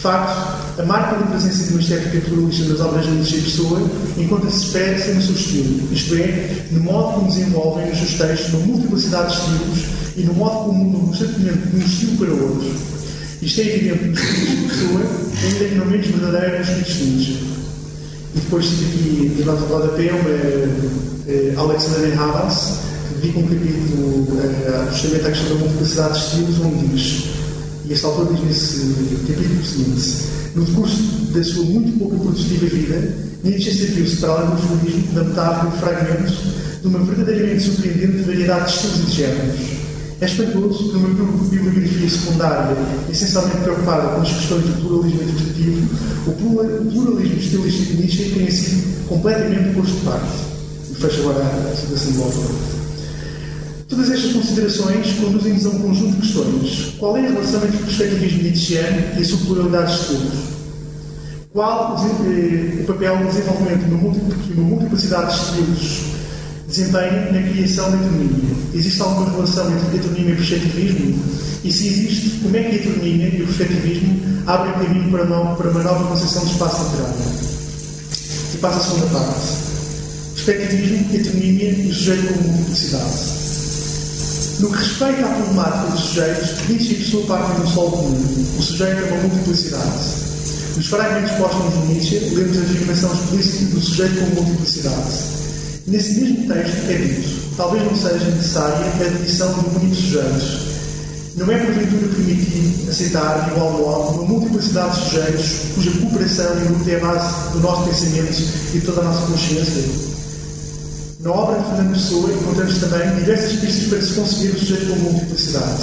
De 0.00 0.04
facto, 0.04 0.80
a 0.80 0.86
marca 0.86 1.14
da 1.16 1.26
presença 1.26 1.62
de 1.64 1.72
uma 1.72 1.80
estética 1.82 2.20
pluralista 2.20 2.64
nas 2.64 2.80
obras 2.80 3.04
de 3.04 3.10
Luís 3.10 3.32
Pessoa 3.32 3.82
encontra-se 4.16 4.64
expressa 4.64 5.12
no 5.12 5.20
seu 5.20 5.34
estilo, 5.34 5.92
isto 5.92 6.14
é, 6.14 6.64
no 6.70 6.80
modo 6.80 7.12
como 7.16 7.28
desenvolvem 7.28 7.90
os 7.90 7.98
seus 7.98 8.14
textos 8.14 8.54
uma 8.54 8.66
multiplicidade 8.66 9.26
de 9.26 9.42
estilos 9.42 9.84
e 10.16 10.22
no 10.22 10.32
modo 10.32 10.64
como 10.64 10.84
mudam 10.84 11.06
constantemente 11.08 11.68
de 11.68 11.76
um 11.76 11.80
estilo 11.80 12.16
para 12.16 12.32
outro. 12.32 12.72
Isto 13.42 13.60
é 13.60 13.64
evidente 13.64 14.04
nos 14.04 14.20
escritos 14.20 14.48
de 14.48 14.68
Pessoa, 14.68 15.00
ainda 15.44 15.64
que 15.66 15.74
não 15.74 15.84
menos 15.84 16.06
verdadeiro 16.06 16.58
nos 16.58 16.66
de 16.66 17.04
Nietzsche. 17.04 17.32
E 18.34 18.38
depois 18.40 18.64
aqui, 18.64 19.34
de 19.36 19.44
nota 19.44 19.66
de 19.66 19.70
rodapé, 19.70 20.12
uma 20.12 21.62
Alexander 21.62 22.18
Havas, 22.18 22.78
que 23.06 23.14
dedica 23.20 23.38
um 23.38 23.48
capítulo 23.48 24.22
uh, 24.32 24.92
justamente 24.92 25.26
à 25.26 25.30
questão 25.30 25.48
da 25.50 25.54
multiplicidade 25.56 26.14
de 26.14 26.24
estilos, 26.24 26.58
onde 26.60 26.86
diz, 26.86 27.24
e 27.26 27.39
este 27.90 28.06
autor 28.06 28.32
diz 28.32 28.44
nesse 28.44 28.94
capítulo 29.26 29.64
seguinte: 29.64 30.14
no 30.54 30.64
decurso 30.64 30.96
da 31.32 31.42
sua 31.42 31.64
muito 31.64 31.98
pouco 31.98 32.18
produtiva 32.18 32.66
vida, 32.66 33.14
Nietzsche 33.42 33.74
serviu-se 33.74 34.16
para 34.16 34.32
além 34.32 34.50
do 34.50 34.56
formalismo 34.58 35.12
da 35.12 35.24
metáfora 35.24 35.74
e 35.74 35.80
fragmento 35.80 36.32
de 36.80 36.86
uma 36.86 36.98
verdadeiramente 37.00 37.62
surpreendente 37.64 38.22
variedade 38.22 38.64
de 38.66 38.70
estilos 38.70 38.98
e 38.98 39.02
de 39.02 39.12
géneros. 39.12 39.60
É 40.20 40.26
espantoso 40.26 40.90
que 40.90 40.98
numa 40.98 41.48
bibliografia 41.48 42.10
secundária, 42.10 42.76
essencialmente 43.10 43.62
preocupada 43.62 44.08
com 44.14 44.20
as 44.20 44.32
questões 44.34 44.64
do 44.66 44.80
pluralismo 44.82 45.22
interpretativo, 45.22 45.88
o 46.26 46.32
pluralismo 46.92 47.40
estilístico 47.40 47.92
de 47.92 47.96
Nietzsche 47.96 48.30
tenha 48.34 48.50
sido 48.52 49.08
completamente 49.08 49.74
posto 49.74 49.94
de 49.94 50.00
parte. 50.04 50.32
E 50.90 50.94
fecho 50.94 51.20
agora 51.22 51.42
a 51.42 51.74
citação 51.74 52.12
do 52.12 52.22
autor. 52.22 52.79
Todas 53.90 54.08
estas 54.08 54.32
considerações 54.32 55.14
conduzem-nos 55.14 55.66
a 55.66 55.70
um 55.70 55.78
conjunto 55.80 56.12
de 56.14 56.22
questões. 56.22 56.94
Qual 56.96 57.16
é 57.16 57.26
a 57.26 57.30
relação 57.30 57.64
entre 57.64 57.76
o 57.76 57.80
perspectivismo 57.80 58.42
nietzscheano 58.44 59.18
e 59.18 59.20
a 59.20 59.24
sua 59.24 59.38
pluralidade 59.38 59.92
de 59.92 60.00
estilos? 60.00 60.32
Qual 61.52 61.96
o 61.96 62.84
papel 62.86 63.18
do 63.18 63.24
desenvolvimento 63.24 64.46
de 64.46 64.52
uma 64.52 64.62
multiplicidade 64.62 65.34
de 65.34 65.42
estilos 65.42 66.02
desempenha 66.68 67.32
na 67.32 67.42
criação 67.50 67.90
da 67.90 67.96
heteronímia? 67.96 68.56
Existe 68.72 69.02
alguma 69.02 69.28
relação 69.28 69.72
entre 69.72 69.96
heteronímia 69.96 70.34
e 70.34 70.36
perspectivismo? 70.36 71.24
E 71.64 71.72
se 71.72 71.88
existe, 71.88 72.30
como 72.44 72.56
é 72.56 72.62
que 72.62 72.68
a 72.68 72.74
heteronímia 72.78 73.26
e 73.26 73.42
o 73.42 73.46
perspectivismo 73.46 74.20
abrem 74.46 74.72
caminho 74.74 75.10
para, 75.10 75.24
não, 75.24 75.56
para 75.56 75.68
uma 75.68 75.82
nova 75.82 76.06
concepção 76.06 76.44
de 76.44 76.52
espaço 76.52 76.84
literário? 76.84 77.16
E 78.54 78.58
passa 78.58 78.76
a 78.76 78.82
segunda 78.82 79.18
parte. 79.18 79.46
Perspectivismo, 80.36 81.06
heteronímia 81.12 81.72
e 81.72 81.88
o 81.88 81.92
sujeito 81.92 82.34
como 82.34 82.48
multiplicidade. 82.50 83.39
No 84.60 84.70
que 84.70 84.76
respeita 84.76 85.24
à 85.24 85.28
problemática 85.28 85.90
dos 85.90 86.00
sujeitos, 86.00 86.68
Nietzsche 86.68 86.92
e 86.92 86.94
Pessoa 86.96 87.26
partem 87.26 87.56
de 87.56 87.62
um 87.62 87.66
solo 87.66 87.90
comum. 87.92 88.46
O 88.58 88.62
sujeito 88.62 89.04
é 89.04 89.10
uma 89.10 89.22
multiplicidade. 89.22 89.98
Nos 90.76 90.86
fragmentos 90.86 91.32
postos 91.38 91.74
no 91.76 91.86
Nietzsche, 91.86 92.18
lemos 92.34 92.58
a 92.58 92.60
afirmação 92.60 93.14
explícita 93.14 93.74
do 93.74 93.80
sujeito 93.80 94.20
como 94.20 94.42
multiplicidade. 94.42 95.12
Nesse 95.86 96.20
mesmo 96.20 96.46
texto 96.46 96.76
é 96.90 96.94
dito, 96.94 97.56
talvez 97.56 97.84
não 97.84 97.96
seja 97.96 98.24
necessária 98.26 98.76
a 98.76 98.98
definição 98.98 99.50
de 99.54 99.60
um 99.60 99.80
único 99.80 99.94
sujeito. 99.94 100.70
Não 101.36 101.50
é 101.50 101.58
porventura 101.58 102.08
permitido 102.08 102.90
aceitar, 102.90 103.44
de 103.46 103.50
igual 103.52 103.72
modo, 103.72 104.20
uma 104.20 104.28
multiplicidade 104.28 104.94
de 104.94 105.04
sujeitos 105.06 105.50
cuja 105.74 105.90
cooperação 105.92 106.60
e 106.60 106.68
luta 106.68 106.90
é 106.90 106.96
a 106.96 107.00
base 107.00 107.52
do 107.52 107.60
nosso 107.60 107.84
pensamento 107.84 108.42
e 108.74 108.80
toda 108.80 109.00
a 109.00 109.04
nossa 109.04 109.26
consciência? 109.26 110.19
Na 111.22 111.32
obra 111.32 111.58
de 111.58 111.68
Fernando 111.68 111.92
Pessoa 111.92 112.32
encontramos 112.32 112.78
também 112.78 113.14
diversas 113.16 113.52
pistas 113.60 113.88
para 113.88 114.00
se 114.00 114.14
conceber 114.14 114.54
o 114.54 114.58
sujeito 114.58 114.86
como 114.86 115.12
multiplicidade. 115.12 115.82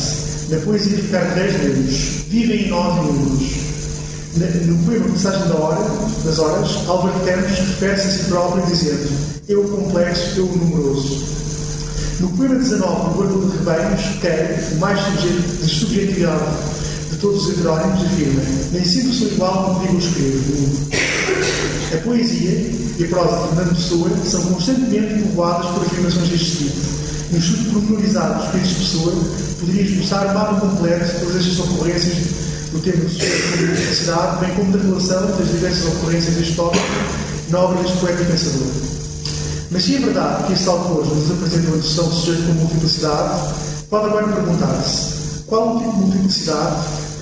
Na 0.49 0.57
poesia 0.61 0.97
de 0.97 1.01
Reis 1.11 1.63
lemos 1.63 1.93
Vivem 2.27 2.65
em 2.65 2.69
nós 2.69 3.05
inúmeros. 3.05 3.67
No 4.65 4.77
poema 4.83 5.09
Passagem 5.09 5.47
da 5.47 5.55
Hora, 5.55 5.91
das 6.25 6.39
Horas, 6.39 6.87
Álvaro 6.87 7.19
Campos 7.19 7.55
refere-se 7.55 8.07
a 8.07 8.11
si 8.11 8.23
próprio 8.23 8.65
dizendo 8.65 9.09
Eu 9.47 9.63
complexo, 9.65 10.39
eu 10.39 10.45
numeroso. 10.47 11.23
No 12.19 12.29
poema 12.29 12.55
19, 12.55 13.09
No 13.09 13.13
Guarda 13.13 13.47
de 13.47 13.57
Rebanhos, 13.57 14.01
Queiro, 14.19 14.73
o 14.73 14.79
mais 14.79 14.99
de 15.21 15.69
subjetividade 15.69 16.45
de 17.11 17.17
todos 17.17 17.45
os 17.45 17.53
heterónimos, 17.53 18.03
afirma 18.05 18.41
Nem 18.71 18.83
sempre 18.83 19.13
sou 19.13 19.27
igual 19.27 19.65
como 19.65 19.85
digo 19.85 19.99
escrevo. 19.99 21.06
A 21.93 21.97
poesia 22.03 22.51
e 22.97 23.03
a 23.05 23.07
prosa 23.07 23.37
de 23.37 23.55
Fernando 23.55 23.75
Pessoa 23.75 24.09
são 24.25 24.41
constantemente 24.41 25.23
povoadas 25.23 25.67
por 25.67 25.85
afirmações 25.85 26.27
deste 26.27 26.57
tipo. 26.57 26.75
No 27.31 27.37
estudo 27.37 27.71
pormenorizado 27.71 28.33
dos 28.33 28.45
escritos 28.45 28.69
de 28.69 28.75
Pessoa, 28.75 29.13
poderia 29.59 29.81
esboçar 29.83 30.27
um 30.27 30.33
mapa 30.33 30.59
completo 30.59 31.05
de 31.05 31.19
todas 31.19 31.35
estas 31.37 31.59
ocorrências 31.59 32.17
do 32.73 32.79
tema 32.79 33.03
do 33.03 33.09
sujeito 33.09 33.51
como 33.51 33.67
necessidade, 33.67 34.45
bem 34.45 34.55
como 34.55 34.77
da 34.77 34.83
relação 34.83 35.27
das 35.27 35.47
diversas 35.47 35.85
ocorrências 35.87 36.35
deste 36.35 36.55
tópico 36.55 36.85
na 37.49 37.59
obra 37.59 37.81
deste 37.81 37.97
poeta 37.99 38.21
e 38.21 38.25
pensador. 38.25 38.67
Mas 39.71 39.83
se 39.83 39.95
é 39.95 39.99
verdade 39.99 40.47
que 40.47 40.53
este 40.53 40.67
autor 40.67 41.05
nos 41.05 41.31
apresenta 41.31 41.67
uma 41.67 41.77
noção 41.77 42.09
de 42.09 42.15
sujeito 42.15 42.47
com 42.47 42.53
multiplicidade, 42.53 43.53
pode 43.89 44.05
agora 44.07 44.27
perguntar-se 44.27 45.43
qual 45.45 45.77
o 45.77 45.79
tipo 45.79 45.91
de 45.91 45.99
multiplicidade 45.99 46.75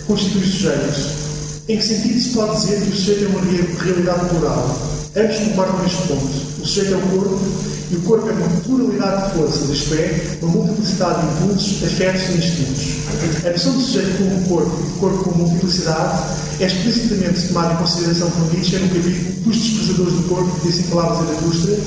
constitui 0.07 0.41
o 0.41 0.45
sujeito? 0.45 1.24
Em 1.67 1.77
que 1.77 1.83
sentido 1.83 2.19
se 2.19 2.29
pode 2.29 2.61
dizer 2.61 2.79
que 2.79 2.89
o 2.89 2.95
sujeito 2.95 3.25
é 3.25 3.27
uma 3.27 3.41
realidade 3.41 4.29
plural? 4.29 4.77
Ambos 5.15 5.37
concordam 5.37 5.81
neste 5.81 6.01
ponto. 6.03 6.61
O 6.61 6.65
sujeito 6.65 6.93
é 6.93 6.97
o 6.97 7.01
corpo 7.01 7.41
e 7.89 7.95
o 7.95 8.01
corpo 8.01 8.29
é 8.29 8.33
uma 8.33 8.47
pluralidade 8.61 9.25
de 9.25 9.37
forças, 9.39 9.69
isto 9.69 9.95
é, 9.95 10.37
uma 10.43 10.51
multiplicidade 10.51 11.21
de 11.21 11.33
impulsos, 11.33 11.83
afetos 11.83 12.21
e 12.21 12.37
instintos. 12.37 13.47
A 13.47 13.49
noção 13.49 13.77
de 13.77 13.83
sujeito 13.83 14.17
como 14.17 14.47
corpo 14.47 14.79
e 14.79 14.93
de 14.93 14.99
corpo 14.99 15.23
como 15.23 15.47
multiplicidade 15.47 16.23
é 16.59 16.65
explicitamente 16.67 17.47
tomada 17.47 17.73
em 17.73 17.77
consideração 17.77 18.29
por 18.29 18.53
Nietzsche 18.53 18.77
no 18.77 18.87
capítulo 18.89 19.31
dos 19.41 19.57
desprezadores 19.57 20.13
do 20.13 20.23
corpo, 20.29 20.59
que 20.61 20.69
assim 20.69 20.83
falava 20.83 21.15
Zaratustra, 21.15 21.77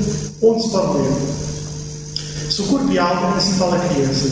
onde 0.42 0.62
se 0.62 0.68
pode 0.70 0.98
ler. 0.98 1.12
Se 2.50 2.62
o 2.62 2.64
corpo 2.64 2.90
e 2.90 2.98
alma, 2.98 3.36
assim 3.36 3.52
fala 3.52 3.76
a 3.76 3.88
criança, 3.90 4.26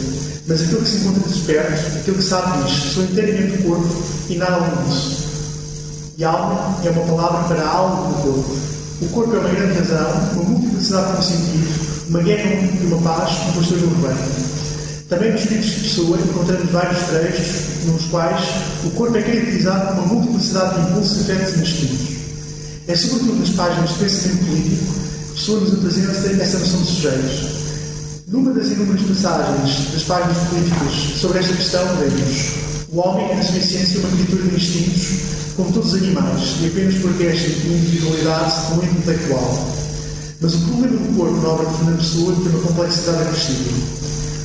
mas 0.49 0.61
aquele 0.61 0.81
que 0.81 0.89
se 0.89 0.97
encontra 0.97 1.29
desperto, 1.29 1.99
aquele 1.99 2.17
que 2.17 2.25
sabe 2.25 2.65
diz, 2.65 2.93
sou 2.93 3.05
inteiramente 3.05 3.61
o 3.61 3.63
corpo 3.63 4.03
e 4.29 4.35
nada 4.35 4.55
além 4.55 4.89
disso. 4.89 5.26
E 6.19 6.25
alma 6.25 6.79
é 6.83 6.89
uma 6.89 7.05
palavra 7.05 7.55
para 7.55 7.63
a 7.63 7.69
alma 7.69 8.09
do 8.09 8.23
corpo. 8.23 8.57
O 9.03 9.09
corpo 9.09 9.37
é 9.37 9.39
uma 9.39 9.49
grande 9.51 9.79
razão, 9.79 10.11
uma 10.33 10.45
multiplicidade 10.45 11.13
de 11.13 11.19
um 11.19 11.23
sentido, 11.23 12.09
uma 12.09 12.23
guerra 12.23 12.51
e 12.81 12.87
uma 12.87 13.03
paz, 13.03 13.33
um 13.49 13.53
pastor 13.53 13.79
do 13.79 13.95
rebanho. 13.97 14.17
Também 15.11 15.33
nos 15.33 15.43
escritos 15.43 15.67
de 15.67 15.81
Pessoa 15.81 16.19
encontramos 16.19 16.71
vários 16.71 17.03
trechos 17.03 17.85
nos 17.85 18.05
quais 18.07 18.41
o 18.87 18.91
corpo 18.93 19.15
é 19.19 19.23
caracterizado 19.23 19.89
por 19.89 20.05
uma 20.05 20.15
multiplicidade 20.15 20.75
de 20.75 20.91
impulsos, 20.91 21.21
afetos 21.21 21.55
e 21.55 21.61
instintos. 21.61 22.17
É 22.89 22.97
sobretudo 22.97 23.39
nas 23.39 23.51
páginas 23.51 23.91
de 23.91 23.95
pensamento 23.97 24.47
político 24.47 24.93
que 24.95 25.33
Pessoa 25.35 25.61
nos 25.61 25.75
apresenta 25.75 26.43
essa 26.43 26.59
noção 26.59 26.81
de 26.81 26.87
sujeitos. 26.87 27.67
Numa 28.29 28.53
das 28.55 28.69
inúmeras 28.69 29.03
passagens 29.03 29.93
das 29.93 30.03
páginas 30.05 30.39
políticas 30.49 31.21
sobre 31.21 31.41
esta 31.41 31.53
questão, 31.53 31.85
lemos: 32.01 32.66
O 32.97 33.01
homem 33.01 33.31
é, 33.31 33.35
na 33.35 33.43
sua 33.43 33.59
essência, 33.59 34.01
uma 34.01 34.09
criatura 34.09 34.43
de 34.45 34.57
instintos, 34.57 35.19
como 35.55 35.71
todos 35.71 35.93
os 35.93 36.03
animais, 36.03 36.57
e 36.63 36.67
apenas 36.69 36.95
porque 36.95 37.25
esta 37.25 37.47
individualidade 37.69 38.55
não 38.71 38.83
é 38.83 38.87
intelectual. 38.87 39.69
Mas 40.41 40.55
o 40.55 40.59
problema 40.61 40.97
do 40.97 41.15
corpo 41.15 41.37
na 41.43 41.49
obra 41.51 41.67
de 41.67 41.77
Fernando 41.77 41.99
Pessoa 41.99 42.35
tem 42.37 42.49
uma 42.49 42.61
complexidade 42.63 43.23
acrescida. 43.23 43.71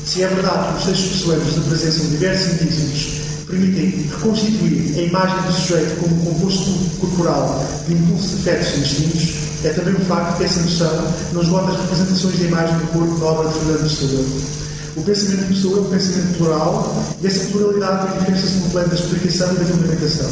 Se 0.05 0.23
é 0.23 0.27
verdade 0.27 0.67
que 0.67 0.79
os 0.79 0.83
textos 0.83 1.11
pessoanos 1.11 1.57
apresentam 1.59 2.09
diversos 2.09 2.57
que 2.59 3.45
permitem 3.47 4.09
reconstituir 4.11 4.99
a 4.99 5.01
imagem 5.01 5.41
do 5.47 5.53
sujeito 5.53 5.99
como 6.01 6.13
um 6.13 6.25
composto 6.25 6.71
corporal 6.99 7.65
de 7.87 7.93
impulsos, 7.93 8.33
afetos 8.33 8.67
e 8.67 8.79
instintos, 8.81 9.33
é 9.63 9.69
também 9.69 9.95
um 9.95 10.05
facto 10.05 10.37
que 10.37 10.43
essa 10.43 10.59
noção 10.59 11.13
não 11.31 11.41
esgota 11.41 11.71
as 11.71 11.79
representações 11.79 12.37
da 12.37 12.45
imagem 12.47 12.77
do 12.79 12.87
corpo 12.91 13.17
na 13.17 13.25
obra 13.27 13.47
de 13.47 13.59
Fernando 13.59 13.83
Pessoa. 13.83 14.25
O 14.93 15.01
pensamento 15.03 15.47
de 15.47 15.53
Pessoa 15.53 15.77
é 15.77 15.81
um 15.81 15.89
pensamento 15.89 16.37
plural 16.37 17.03
e 17.21 17.27
essa 17.27 17.47
pluralidade 17.47 18.09
manifesta-se 18.09 18.55
no 18.55 18.69
plano 18.71 18.89
da 18.89 18.95
explicação 18.95 19.53
e 19.53 19.55
da 19.55 19.65
fundamentação. 19.65 20.31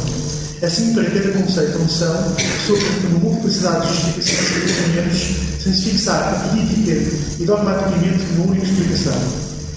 Assim, 0.62 0.92
para 0.92 1.04
cada 1.04 1.32
conceito 1.32 1.72
ou 1.78 1.82
noção, 1.84 2.36
sobre 2.66 2.84
uma 3.06 3.18
multiplicidade 3.20 3.88
de 3.88 3.94
justificações 3.94 4.50
e 4.50 4.60
pensamentos, 4.60 5.62
sem 5.64 5.72
se 5.72 5.82
fixar 5.82 6.48
política 6.50 6.92
e 7.40 7.46
dogmaticamente 7.46 8.22
numa 8.34 8.50
única 8.50 8.66
explicação. 8.66 9.18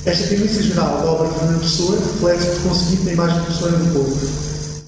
Esta 0.06 0.28
tendência 0.28 0.64
geral 0.64 0.98
da 1.02 1.06
obra 1.06 1.30
de 1.30 1.40
Fernando 1.40 1.62
Pessoa 1.62 1.98
reflete-se 1.98 2.50
por 2.50 2.70
conseguinte 2.70 3.04
na 3.06 3.14
imagem 3.14 3.46
pessoa 3.46 3.72
do 3.72 3.94
corpo. 3.94 4.28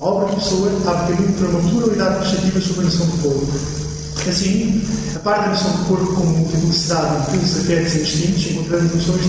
A 0.01 0.05
obra 0.05 0.27
de 0.27 0.35
Pessoa 0.35 0.71
abre 0.87 1.15
caminho 1.15 1.33
para 1.39 1.47
uma 1.47 1.69
pluralidade 1.69 2.19
perspectiva 2.19 2.59
sobre 2.59 2.81
a 2.81 2.83
noção 2.83 3.05
do 3.05 3.21
corpo. 3.23 3.84
Assim, 4.27 4.81
a 5.15 5.19
parte 5.19 5.43
da 5.43 5.49
noção 5.49 5.71
do 5.71 5.85
corpo 5.85 6.13
como 6.15 6.37
multiplicidade, 6.37 7.33
impulsos, 7.33 7.61
afetos 7.61 7.93
e 7.93 7.99
instintos, 7.99 8.51
encontramos 8.51 8.95
noções 8.95 9.21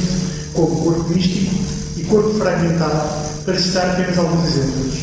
como 0.54 0.82
corpo 0.82 1.12
místico 1.12 1.54
e 1.98 2.04
corpo 2.04 2.32
fragmentado, 2.38 3.08
para 3.44 3.58
citar 3.58 3.90
apenas 3.90 4.16
alguns 4.16 4.48
exemplos. 4.48 4.94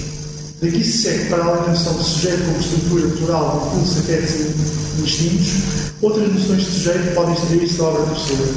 Daqui 0.61 0.83
se 0.83 0.97
segue, 1.03 1.29
para 1.29 1.43
além 1.43 1.61
da 1.61 1.69
noção 1.69 1.93
de 1.93 2.03
sujeito 2.03 2.43
como 2.45 2.59
estrutura 2.59 3.07
plural 3.09 3.59
de 3.59 3.67
impulsos, 3.67 3.97
afetos 3.99 4.31
e 4.31 5.01
instintos, 5.01 5.47
outras 6.01 6.33
noções 6.33 6.61
de 6.61 6.71
sujeito 6.71 7.13
podem 7.13 7.33
extrair-se 7.35 7.77
da 7.77 7.83
obra 7.83 8.01
da 8.01 8.11
pessoa. 8.11 8.47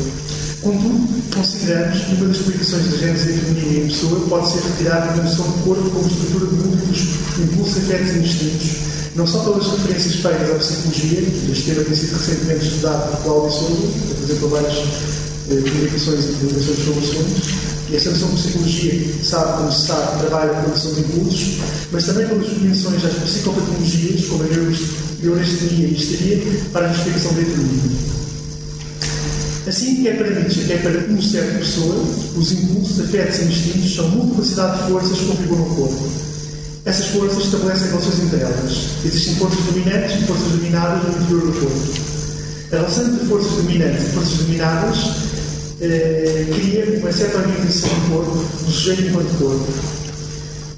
Contudo, 0.67 1.07
consideramos 1.33 1.97
que 2.01 2.15
uma 2.17 2.27
das 2.27 2.39
explicações 2.39 2.91
da 2.91 2.97
gênese 2.97 3.39
feminina 3.39 3.85
em 3.85 3.87
pessoa 3.87 4.21
pode 4.29 4.51
ser 4.51 4.63
retirada 4.67 5.13
da 5.13 5.23
noção 5.23 5.45
do 5.47 5.63
corpo 5.63 5.91
como 5.91 6.09
estrutura 6.09 6.47
de 6.47 6.55
múltiplos 6.57 7.01
impulsos, 7.39 7.77
afetos 7.77 8.11
e 8.11 8.19
instintos, 8.19 8.71
não 9.15 9.25
só 9.29 9.45
pelas 9.45 9.65
referências 9.65 10.17
feitas 10.17 10.51
à 10.51 10.55
psicologia, 10.55 11.21
e 11.21 11.49
este 11.53 11.71
tema 11.71 11.85
tem 11.85 11.95
sido 11.95 12.19
recentemente 12.19 12.67
estudado 12.67 13.11
por 13.13 13.23
Cláudio 13.23 13.51
Souza, 13.53 13.89
apresentou 14.11 14.49
várias 14.49 14.75
eh, 14.75 15.71
publicações 15.71 16.25
e 16.25 16.33
divulgações 16.33 16.79
sobre 16.79 16.99
o 16.99 17.57
e 17.89 17.95
esta 17.95 18.11
noção 18.11 18.29
de 18.31 18.43
psicologia 18.43 19.15
sabe 19.23 19.59
como 19.59 19.71
se 19.71 19.87
sabe, 19.87 20.19
trabalha 20.19 20.51
com 20.51 20.67
a 20.67 20.69
noção 20.71 20.93
de 20.95 21.01
impulsos, 21.03 21.59
mas 21.93 22.07
também 22.07 22.27
pelas 22.27 22.51
dimensões 22.51 23.01
das 23.03 23.15
psicopatologias, 23.15 24.27
como 24.27 24.43
a 24.43 24.47
neurastenia 25.23 25.87
e 25.87 25.95
histeria, 25.95 26.43
para 26.73 26.87
a 26.87 26.93
justificação 26.93 27.35
da 27.35 27.43
economia. 27.43 28.26
Assim, 29.67 30.01
quer 30.05 30.17
para 30.17 30.31
Nietzsche, 30.31 30.65
quer 30.65 30.81
para 30.81 31.13
uma 31.13 31.21
certa 31.21 31.59
pessoa, 31.59 31.97
os 32.37 32.53
impulsos, 32.53 33.01
afetos 33.01 33.41
e 33.41 33.45
instintos 33.47 33.97
são 33.97 34.09
multiplicidade 34.11 34.81
de 34.81 34.91
forças 34.93 35.19
que 35.19 35.25
configuram 35.27 35.63
o 35.63 35.75
corpo. 35.75 36.09
Essas 36.85 37.07
forças 37.07 37.45
estabelecem 37.45 37.89
relações 37.89 38.21
entre 38.21 38.41
elas. 38.43 38.77
Existem 39.05 39.35
forças 39.35 39.59
dominantes 39.65 40.23
e 40.23 40.25
forças 40.25 40.53
dominadas 40.53 41.03
no 41.03 41.21
interior 41.21 41.53
do 41.53 41.61
corpo. 41.61 42.17
A 42.71 42.77
relação 42.77 43.07
entre 43.09 43.27
forças 43.27 43.53
dominantes 43.53 44.05
e 44.05 44.09
forças 44.11 44.39
dominadas 44.39 44.99
eh, 45.81 46.47
cria 46.55 47.01
uma 47.01 47.13
certa 47.13 47.39
organização 47.39 47.91
do 47.91 48.11
corpo, 48.11 48.65
do 48.65 48.71
sujeito 48.71 49.03
enquanto 49.03 49.39
corpo. 49.39 49.67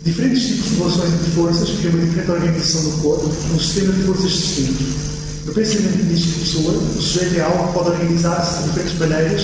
Diferentes 0.02 0.46
tipos 0.46 0.70
de 0.70 0.76
relações 0.76 1.12
entre 1.12 1.30
forças 1.32 1.68
criam 1.68 1.92
uma 1.92 2.06
diferente 2.06 2.30
organização 2.30 2.82
do 2.84 3.02
corpo, 3.02 3.30
um 3.54 3.58
sistema 3.58 3.92
de 3.92 4.02
forças 4.04 4.30
distinto. 4.32 5.17
Pensamento 5.54 5.96
de 5.96 6.40
pessoa, 6.40 6.72
o 6.72 7.00
sujeito 7.00 7.36
é 7.36 7.40
algo 7.40 7.68
que 7.68 7.74
pode 7.74 7.90
organizar-se 7.90 8.62
de 8.62 8.68
diferentes 8.68 8.98
maneiras 8.98 9.42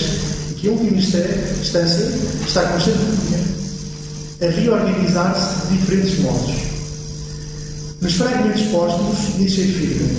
e 0.51 0.53
que, 0.53 0.67
em 0.67 0.69
última 0.71 0.97
instância, 0.97 2.11
está 2.45 2.63
constantemente 2.67 3.55
a 4.41 4.45
reorganizar-se 4.45 5.67
de 5.67 5.77
diferentes 5.77 6.19
modos. 6.19 6.55
Nos 8.01 8.13
fragmentos 8.13 8.61
póstumos, 8.63 9.17
Nietzsche 9.37 9.63
afirma: 9.63 10.09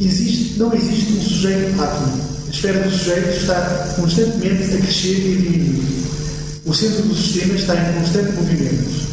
existe, 0.00 0.58
não 0.58 0.74
existe 0.74 1.12
um 1.12 1.22
sujeito 1.22 1.80
átomo. 1.80 2.30
A 2.46 2.50
esfera 2.50 2.80
do 2.80 2.90
sujeito 2.90 3.28
está 3.28 3.94
constantemente 3.96 4.74
a 4.74 4.78
crescer 4.78 5.18
e 5.18 5.32
a 5.32 5.40
diminuir. 5.40 6.04
O 6.66 6.74
centro 6.74 7.02
do 7.02 7.14
sistema 7.14 7.54
está 7.54 7.74
em 7.74 7.94
constante 7.94 8.32
movimento. 8.32 9.10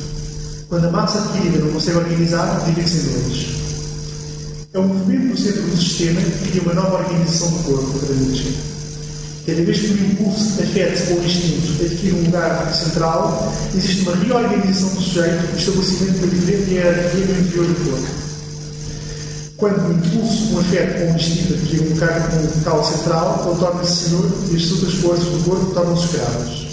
Quando 0.70 0.86
a 0.88 0.92
massa 0.92 1.20
adquirida 1.20 1.60
não 1.60 1.72
consegue 1.72 1.98
organizar, 1.98 2.64
divide-se 2.66 2.98
em 2.98 3.04
dois. 3.04 3.48
É 4.74 4.80
um 4.80 4.88
movimento 4.88 5.28
no 5.28 5.38
centro 5.38 5.62
do 5.62 5.78
sistema 5.78 6.20
que 6.20 6.50
cria 6.50 6.62
uma 6.62 6.74
nova 6.74 6.98
organização 6.98 7.50
do 7.52 7.64
corpo, 7.64 8.00
para. 8.00 8.54
Cada 9.46 9.62
vez 9.64 9.80
que 9.80 9.88
o 9.88 10.12
impulso, 10.12 10.62
afeto 10.62 11.14
ou 11.14 11.24
instinto 11.24 11.86
adquire 11.86 12.16
um 12.16 12.26
lugar 12.26 12.74
central, 12.74 13.54
existe 13.74 14.02
uma 14.02 14.16
reorganização 14.18 14.90
do 14.90 15.02
sujeito 15.02 15.56
e 15.56 15.58
estabelecimento 15.58 16.18
uma 16.18 16.28
diferente 16.28 16.72
hierarquia 16.72 17.26
no 17.26 17.40
interior 17.40 17.66
do 17.66 17.90
corpo. 17.90 18.08
Quando 19.56 19.88
o 19.88 19.94
impulso, 19.94 20.54
um 20.54 20.60
afeto 20.60 21.02
ou 21.02 21.12
um 21.12 21.16
instinto 21.16 21.54
adquire 21.54 21.84
um 21.84 21.90
lugar, 21.94 22.30
um 22.34 22.58
local 22.60 22.84
central, 22.84 23.44
ele 23.48 23.60
torna-se 23.60 24.10
senhor 24.10 24.32
e 24.52 24.56
as 24.58 24.72
outras 24.72 24.94
forças 24.96 25.26
do 25.26 25.44
corpo 25.46 25.74
tornam-se 25.74 26.06
escravas. 26.08 26.68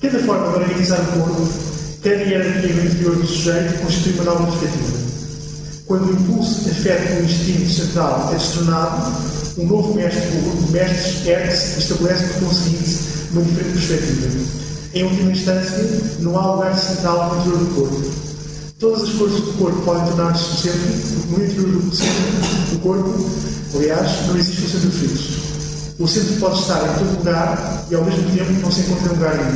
Cada 0.00 0.18
forma 0.20 0.48
de 0.48 0.62
organizar 0.62 1.00
o 1.00 1.20
corpo, 1.20 1.48
cada 2.04 2.22
hierarquia 2.22 2.72
no 2.72 2.84
interior 2.84 3.16
do 3.16 3.26
sujeito 3.26 3.82
constitui 3.82 4.12
uma 4.12 4.24
nova 4.24 4.46
perspectiva. 4.46 5.03
Quando 5.86 6.06
o 6.06 6.12
impulso 6.12 6.70
afeta 6.70 7.20
o 7.20 7.24
instinto 7.24 7.68
central 7.68 8.30
é 8.32 8.36
destronado, 8.36 9.12
um 9.58 9.66
novo 9.66 9.92
mestre, 9.92 10.38
o 10.38 10.42
grupo 10.42 10.62
de 10.62 10.72
mestres 10.72 11.26
ergue-se 11.26 11.74
e 11.74 11.78
estabelece, 11.78 12.24
por 12.24 12.48
conseguinte, 12.48 12.98
uma 13.32 13.42
diferente 13.42 13.72
perspectiva. 13.72 14.28
Em 14.94 15.04
última 15.04 15.32
instância, 15.32 15.84
não 16.20 16.38
há 16.38 16.54
lugar 16.54 16.78
central 16.78 17.34
no 17.34 17.40
interior 17.40 17.58
do 17.58 17.74
corpo. 17.74 18.10
Todas 18.78 19.02
as 19.02 19.08
forças 19.10 19.40
do 19.40 19.52
corpo 19.58 19.82
podem 19.82 20.06
tornar-se 20.06 20.44
o 20.44 20.56
centro, 20.56 20.80
porque 21.16 21.40
no 21.40 21.46
interior 21.46 21.82
do 21.82 21.94
centro 21.94 22.70
do 22.70 22.78
corpo, 22.80 23.30
aliás, 23.74 24.26
não 24.26 24.38
existe 24.38 24.62
o 24.62 24.68
centro 24.70 24.90
fixo. 24.90 25.32
O 25.98 26.08
centro 26.08 26.34
pode 26.40 26.60
estar 26.60 26.82
em 26.82 26.98
todo 26.98 27.18
lugar 27.18 27.86
e, 27.90 27.94
ao 27.94 28.04
mesmo 28.04 28.22
tempo, 28.30 28.52
não 28.62 28.72
se 28.72 28.80
encontra 28.80 29.12
lugar 29.12 29.36
nenhum. 29.36 29.54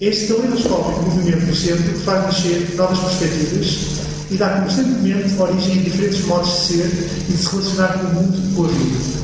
Este 0.00 0.26
caleidoscópico 0.32 1.02
movimento 1.02 1.46
do 1.46 1.54
centro 1.54 1.96
faz 2.00 2.24
nascer 2.24 2.74
novas 2.76 2.98
perspectivas 2.98 4.02
e 4.32 4.36
dá 4.38 4.48
constantemente 4.62 5.34
origem 5.38 5.80
a 5.80 5.82
diferentes 5.82 6.24
modos 6.24 6.50
de 6.50 6.58
ser 6.58 6.86
e 7.28 7.32
de 7.32 7.38
se 7.38 7.50
relacionar 7.50 7.98
com 7.98 8.06
o 8.06 8.14
mundo 8.14 8.38
e 8.38 8.54
com 8.54 8.64
a 8.64 8.68
vida. 8.68 9.22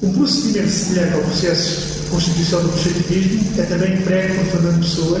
Um 0.00 0.12
procedimento 0.12 0.70
semelhante 0.70 1.14
ao 1.14 1.20
processo 1.22 1.80
de 1.80 2.10
constituição 2.10 2.62
do 2.62 2.68
positivismo 2.68 3.52
é 3.58 3.62
também 3.62 3.94
emprego 3.94 4.34
por 4.36 4.44
Fernando 4.52 4.80
Pessoa, 4.80 5.20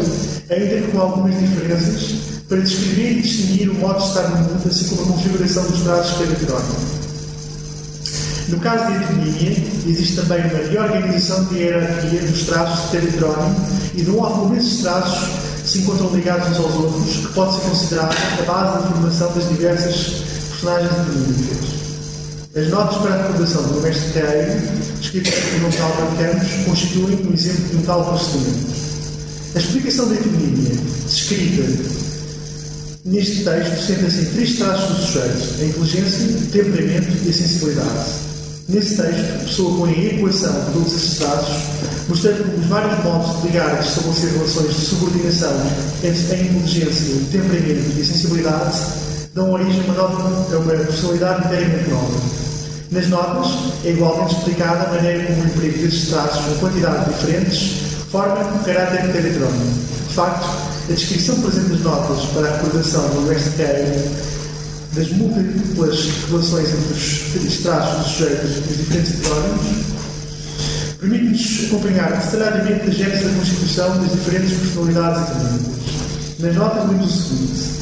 ainda 0.50 0.86
que 0.86 0.92
com 0.92 1.00
algumas 1.00 1.38
diferenças, 1.38 2.14
para 2.48 2.58
descrever 2.58 3.10
e 3.10 3.22
distinguir 3.22 3.70
o 3.70 3.74
modo 3.74 3.98
de 3.98 4.06
estar 4.06 4.28
no 4.28 4.36
mundo, 4.36 4.68
assim 4.68 4.96
como 4.96 5.02
a 5.02 5.12
configuração 5.12 5.64
dos 5.64 5.82
traços 5.82 6.18
caracterónicos. 6.18 6.98
No 8.48 8.60
caso 8.60 8.84
da 8.84 8.94
heteronímia, 8.94 9.56
existe 9.86 10.16
também 10.16 10.40
uma 10.40 10.70
reorganização 10.70 11.44
de 11.46 11.56
hierarquia 11.56 12.20
dos 12.20 12.42
traços 12.44 12.84
de 12.84 12.90
território 12.92 13.56
e 13.94 14.02
não 14.02 14.24
há 14.24 14.30
como 14.30 14.56
esses 14.56 14.80
traços 14.80 15.28
se 15.68 15.80
encontram 15.80 16.14
ligados 16.14 16.48
uns 16.48 16.64
aos 16.64 16.74
outros, 16.76 17.16
que 17.16 17.32
pode 17.34 17.54
ser 17.54 17.60
considerada 17.68 18.14
a 18.38 18.42
base 18.42 18.78
da 18.78 18.88
formação 18.88 19.34
das 19.34 19.48
diversas 19.48 20.22
personagens 20.48 20.90
económicas. 20.90 21.78
As 22.56 22.68
notas 22.68 22.96
para 22.96 23.14
a 23.14 23.22
recordação 23.22 23.62
do 23.64 23.80
mestre 23.82 24.12
Terreiro, 24.12 24.62
escritas 25.00 25.34
por 25.34 25.60
Gonçalo 25.60 26.16
Campos, 26.16 26.64
constituem 26.64 27.26
um 27.26 27.34
exemplo 27.34 27.68
de 27.68 27.76
um 27.76 27.82
tal 27.82 28.04
procedimento. 28.06 28.88
A 29.54 29.58
explicação 29.58 30.08
da 30.08 30.14
economia, 30.14 30.74
descrita 31.06 31.62
neste 33.04 33.44
texto, 33.44 33.86
senta-se 33.86 34.20
em 34.22 34.24
três 34.26 34.56
traços 34.56 34.96
do 34.96 35.02
sujeito: 35.02 35.60
a 35.60 35.64
inteligência, 35.64 36.36
o 36.36 36.46
temperamento 36.46 37.26
e 37.26 37.28
a 37.28 37.32
sensibilidade. 37.32 38.27
Nesse 38.68 39.00
texto, 39.00 39.44
pessoa 39.46 39.78
põe 39.78 39.92
em 39.92 40.18
equação 40.18 40.52
todos 40.74 40.92
esses 40.92 41.18
traços, 41.20 41.56
mostrando 42.06 42.60
os 42.60 42.66
vários 42.66 43.02
modos 43.02 43.40
de 43.40 43.46
ligar 43.46 43.74
e 43.74 43.86
estabelecer 43.86 44.30
relações 44.32 44.74
de 44.74 44.80
subordinação 44.82 45.52
entre 46.04 46.34
a 46.34 46.38
inteligência, 46.38 47.16
o 47.16 47.24
temperamento 47.32 47.96
e 47.96 48.02
a 48.02 48.04
sensibilidade 48.04 48.78
dão 49.32 49.52
origem 49.52 49.80
a 49.80 49.92
uma, 50.04 50.28
nova, 50.28 50.84
personalidade 50.84 51.46
inteiramente 51.46 51.88
nova. 51.88 52.20
Nas 52.90 53.08
notas, 53.08 53.52
é 53.86 53.90
igualmente 53.90 54.34
explicada 54.34 54.84
a 54.84 54.92
maneira 54.92 55.24
como 55.28 55.40
o 55.40 55.46
emprego 55.46 55.78
desses 55.78 56.08
traços, 56.10 56.52
em 56.52 56.58
quantidades 56.58 57.14
diferentes, 57.14 57.72
forma 58.12 58.38
um 58.52 58.58
caráter 58.64 59.16
eletrónico. 59.16 59.64
De 60.08 60.14
facto, 60.14 60.46
a 60.90 60.92
descrição 60.92 61.40
presente 61.40 61.70
nas 61.70 61.80
notas 61.80 62.22
para 62.34 62.46
a 62.46 62.56
recordação 62.56 63.08
do 63.08 63.28
West 63.28 63.48
Carey 63.56 64.37
das 64.94 65.08
múltiplas 65.12 66.08
relações 66.28 66.68
entre 66.68 67.46
os 67.46 67.56
traços 67.58 67.98
dos 67.98 68.12
sujeitos 68.12 68.56
e 68.56 68.58
os 68.58 68.76
diferentes 68.78 69.14
episódios, 69.14 69.98
permite-nos 71.00 71.64
acompanhar 71.66 72.10
detalhadamente 72.20 72.88
a 72.88 72.92
gênese 72.92 73.24
da 73.24 73.34
constituição 73.34 74.00
das 74.00 74.12
diferentes 74.12 74.56
personalidades 74.58 75.30
económicas. 75.30 76.38
Nas 76.38 76.54
notas 76.56 76.88
lemos 76.88 77.14
o 77.14 77.28
seguinte: 77.28 77.78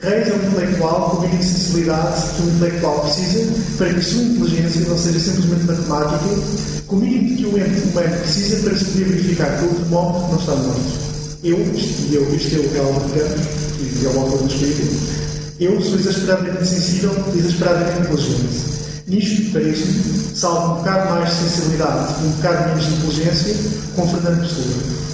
Reis 0.00 0.28
é 0.28 0.32
um 0.34 0.48
intelectual 0.48 1.10
com 1.10 1.16
a 1.16 1.20
mínima 1.22 1.42
sensibilidade 1.42 2.22
que 2.36 2.42
um 2.42 2.56
intelectual 2.56 3.00
precisa 3.00 3.52
para 3.78 3.88
que 3.88 3.98
a 3.98 4.02
sua 4.02 4.22
inteligência 4.22 4.80
não 4.88 4.98
seja 4.98 5.18
simplesmente 5.18 5.64
matemática, 5.64 6.42
com 6.86 6.96
o 6.96 7.00
mínimo 7.00 7.36
que 7.36 7.46
o 7.46 7.58
ente 7.58 7.80
humano 7.88 8.18
precisa 8.18 8.62
para 8.62 8.76
se 8.76 8.84
poder 8.84 9.04
verificar 9.04 9.58
que 9.58 9.64
o 9.64 9.68
termómetro 9.68 10.28
não 10.28 10.38
está 10.38 10.54
morto. 10.56 11.04
Eu, 11.42 11.58
e 11.58 12.14
eu, 12.14 12.34
este 12.34 12.54
eu 12.54 12.70
é 12.74 12.80
o 12.80 12.86
Albert 12.86 13.28
Campos, 13.28 14.02
e 14.02 14.06
é 14.06 14.08
o 14.08 14.20
autor 14.20 14.38
do 14.38 14.46
escrito, 14.46 15.23
eu 15.60 15.80
sou 15.80 15.98
exasperadamente 15.98 16.66
sensível 16.66 17.12
e 17.34 17.38
exasperadamente 17.38 18.00
inteligente. 18.00 18.74
Nisto, 19.06 19.52
pareço, 19.52 19.86
salvo 20.34 20.72
um 20.72 20.76
bocado 20.78 21.10
mais 21.10 21.28
de 21.28 21.34
sensibilidade 21.36 22.14
e 22.22 22.26
um 22.26 22.30
bocado 22.30 22.68
menos 22.68 22.84
de 22.84 22.94
inteligência, 22.94 23.54
com 23.94 24.08
Fernando 24.08 24.40
Pessoa. 24.40 25.04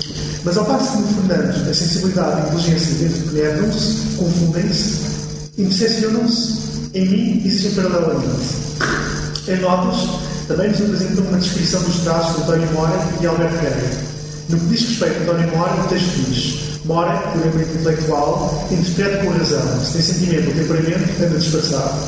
Mas 0.44 0.57
ao 0.57 0.64
passo 0.64 0.92
que 0.92 0.98
no 0.98 1.29
Fernando 1.29 1.70
a 1.70 1.74
sensibilidade 1.74 2.31
e 2.31 2.42
a 2.42 2.46
inteligência 2.46 3.11
penetram-se, 3.31 4.16
confundem-se, 4.16 4.94
intersecionam-se, 5.59 6.59
em 6.94 7.09
mim 7.09 7.42
existem 7.44 7.72
paralelamente. 7.72 8.31
Em 9.46 9.61
notas, 9.61 10.09
também 10.48 10.70
nos 10.70 10.81
apresentam 10.81 11.24
uma 11.24 11.38
descrição 11.38 11.83
dos 11.83 11.96
traços 11.96 12.37
de 12.37 12.42
António 12.42 12.72
Mora 12.72 12.98
e 13.20 13.26
Alberto 13.26 13.57
Ferreira. 13.57 13.90
No 14.48 14.59
que 14.59 14.66
diz 14.66 14.88
respeito 14.88 15.18
a 15.18 15.22
António 15.22 15.57
Mora, 15.57 15.83
o 15.83 15.88
texto 15.88 16.31
diz 16.31 16.69
Mora, 16.90 17.18
puramente 17.33 17.70
intelectual, 17.70 18.66
interpreta 18.68 19.24
com 19.24 19.31
razão. 19.31 19.85
Se 19.85 19.92
tem 19.92 20.03
sentimento 20.03 20.48
ou 20.48 20.55
temperamento, 20.55 21.22
anda 21.22 21.38
disfarçado. 21.38 22.03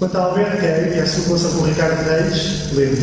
Quanto 0.00 0.18
a 0.18 0.20
Albert 0.20 0.58
Kay 0.58 0.96
e 0.96 1.00
a 1.00 1.06
sua 1.06 1.26
relação 1.26 1.52
com 1.52 1.64
Ricardo 1.64 2.08
Reis, 2.08 2.72
lemos. 2.72 2.98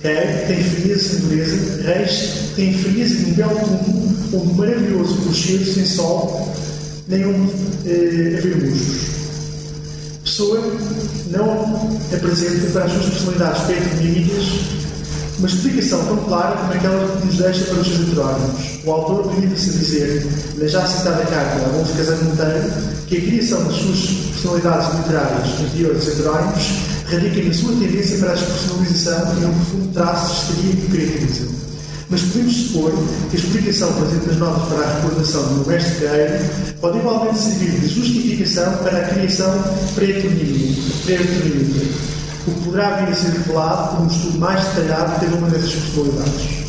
Kay 0.00 0.46
tem 0.46 0.62
frieza 0.62 1.08
sem 1.08 1.18
dureza, 1.18 1.82
Reis 1.82 2.30
tem 2.54 2.72
frieza 2.78 3.16
de 3.16 3.30
um 3.32 3.34
belo 3.34 3.58
túmulo, 3.58 4.16
onde 4.32 4.54
maravilhoso 4.54 5.14
rochedo 5.26 5.64
sem 5.64 5.84
sol, 5.84 6.54
onde 7.08 7.90
eh. 7.90 8.40
Pessoa 10.22 10.72
não 11.32 11.98
apresenta 12.14 12.70
para 12.72 12.84
as 12.84 12.92
suas 12.92 13.06
personalidades 13.06 13.62
petronímicas 13.62 14.44
uma 15.40 15.48
explicação 15.48 16.04
tão 16.04 16.18
clara 16.24 16.54
como 16.54 16.72
aquela 16.74 17.16
que 17.16 17.26
nos 17.26 17.36
deixa 17.36 17.64
para 17.64 17.80
os 17.80 17.86
seus 17.86 18.00
heterónimos. 18.00 18.84
O 18.84 18.92
autor 18.92 19.32
a 19.32 19.40
dizer, 19.40 20.26
na 20.58 20.66
já 20.66 20.86
citada 20.86 21.24
carta 21.24 21.62
a 21.62 21.66
Adolfo 21.66 21.96
Casano 21.96 22.24
Monteiro, 22.24 22.70
que 23.06 23.16
a 23.16 23.20
criação 23.22 23.64
das 23.64 23.76
suas 23.76 24.00
personalidades 24.32 24.96
literárias 24.98 25.60
anteriores 25.60 26.08
heterónimos 26.08 26.64
radica 27.06 27.42
na 27.42 27.54
sua 27.54 27.72
tendência 27.72 28.18
para 28.18 28.32
a 28.32 28.34
despersonalização 28.34 29.38
e 29.38 29.40
num 29.40 29.54
profundo 29.54 29.94
traço 29.94 30.52
de 30.52 30.52
histeria 30.52 30.76
que 30.76 30.84
o 30.84 30.90
caracteriza. 30.90 31.48
Mas 32.10 32.22
podemos 32.22 32.56
supor 32.56 32.92
que 33.30 33.36
a 33.36 33.40
explicação 33.40 33.92
presente 33.94 34.26
nas 34.26 34.36
notas 34.36 34.68
para 34.68 34.84
a 34.84 34.94
recordação 34.94 35.42
do 35.54 35.66
mestre 35.66 36.00
Guerreiro 36.00 36.44
pode 36.82 36.98
igualmente 36.98 37.38
servir 37.38 37.80
de 37.80 37.88
justificação 37.88 38.72
para 38.78 38.98
a 38.98 39.04
criação 39.08 39.64
pré-heteronímica, 39.94 40.82
o 42.46 42.50
que 42.52 42.60
poderá 42.64 42.96
vir 42.96 43.12
a 43.12 43.14
ser 43.14 43.32
revelado 43.32 43.96
por 43.96 44.04
um 44.04 44.06
estudo 44.06 44.38
mais 44.38 44.64
detalhado 44.68 45.14
de 45.14 45.26
cada 45.26 45.36
uma 45.36 45.50
dessas 45.50 45.72
personalidades. 45.72 46.60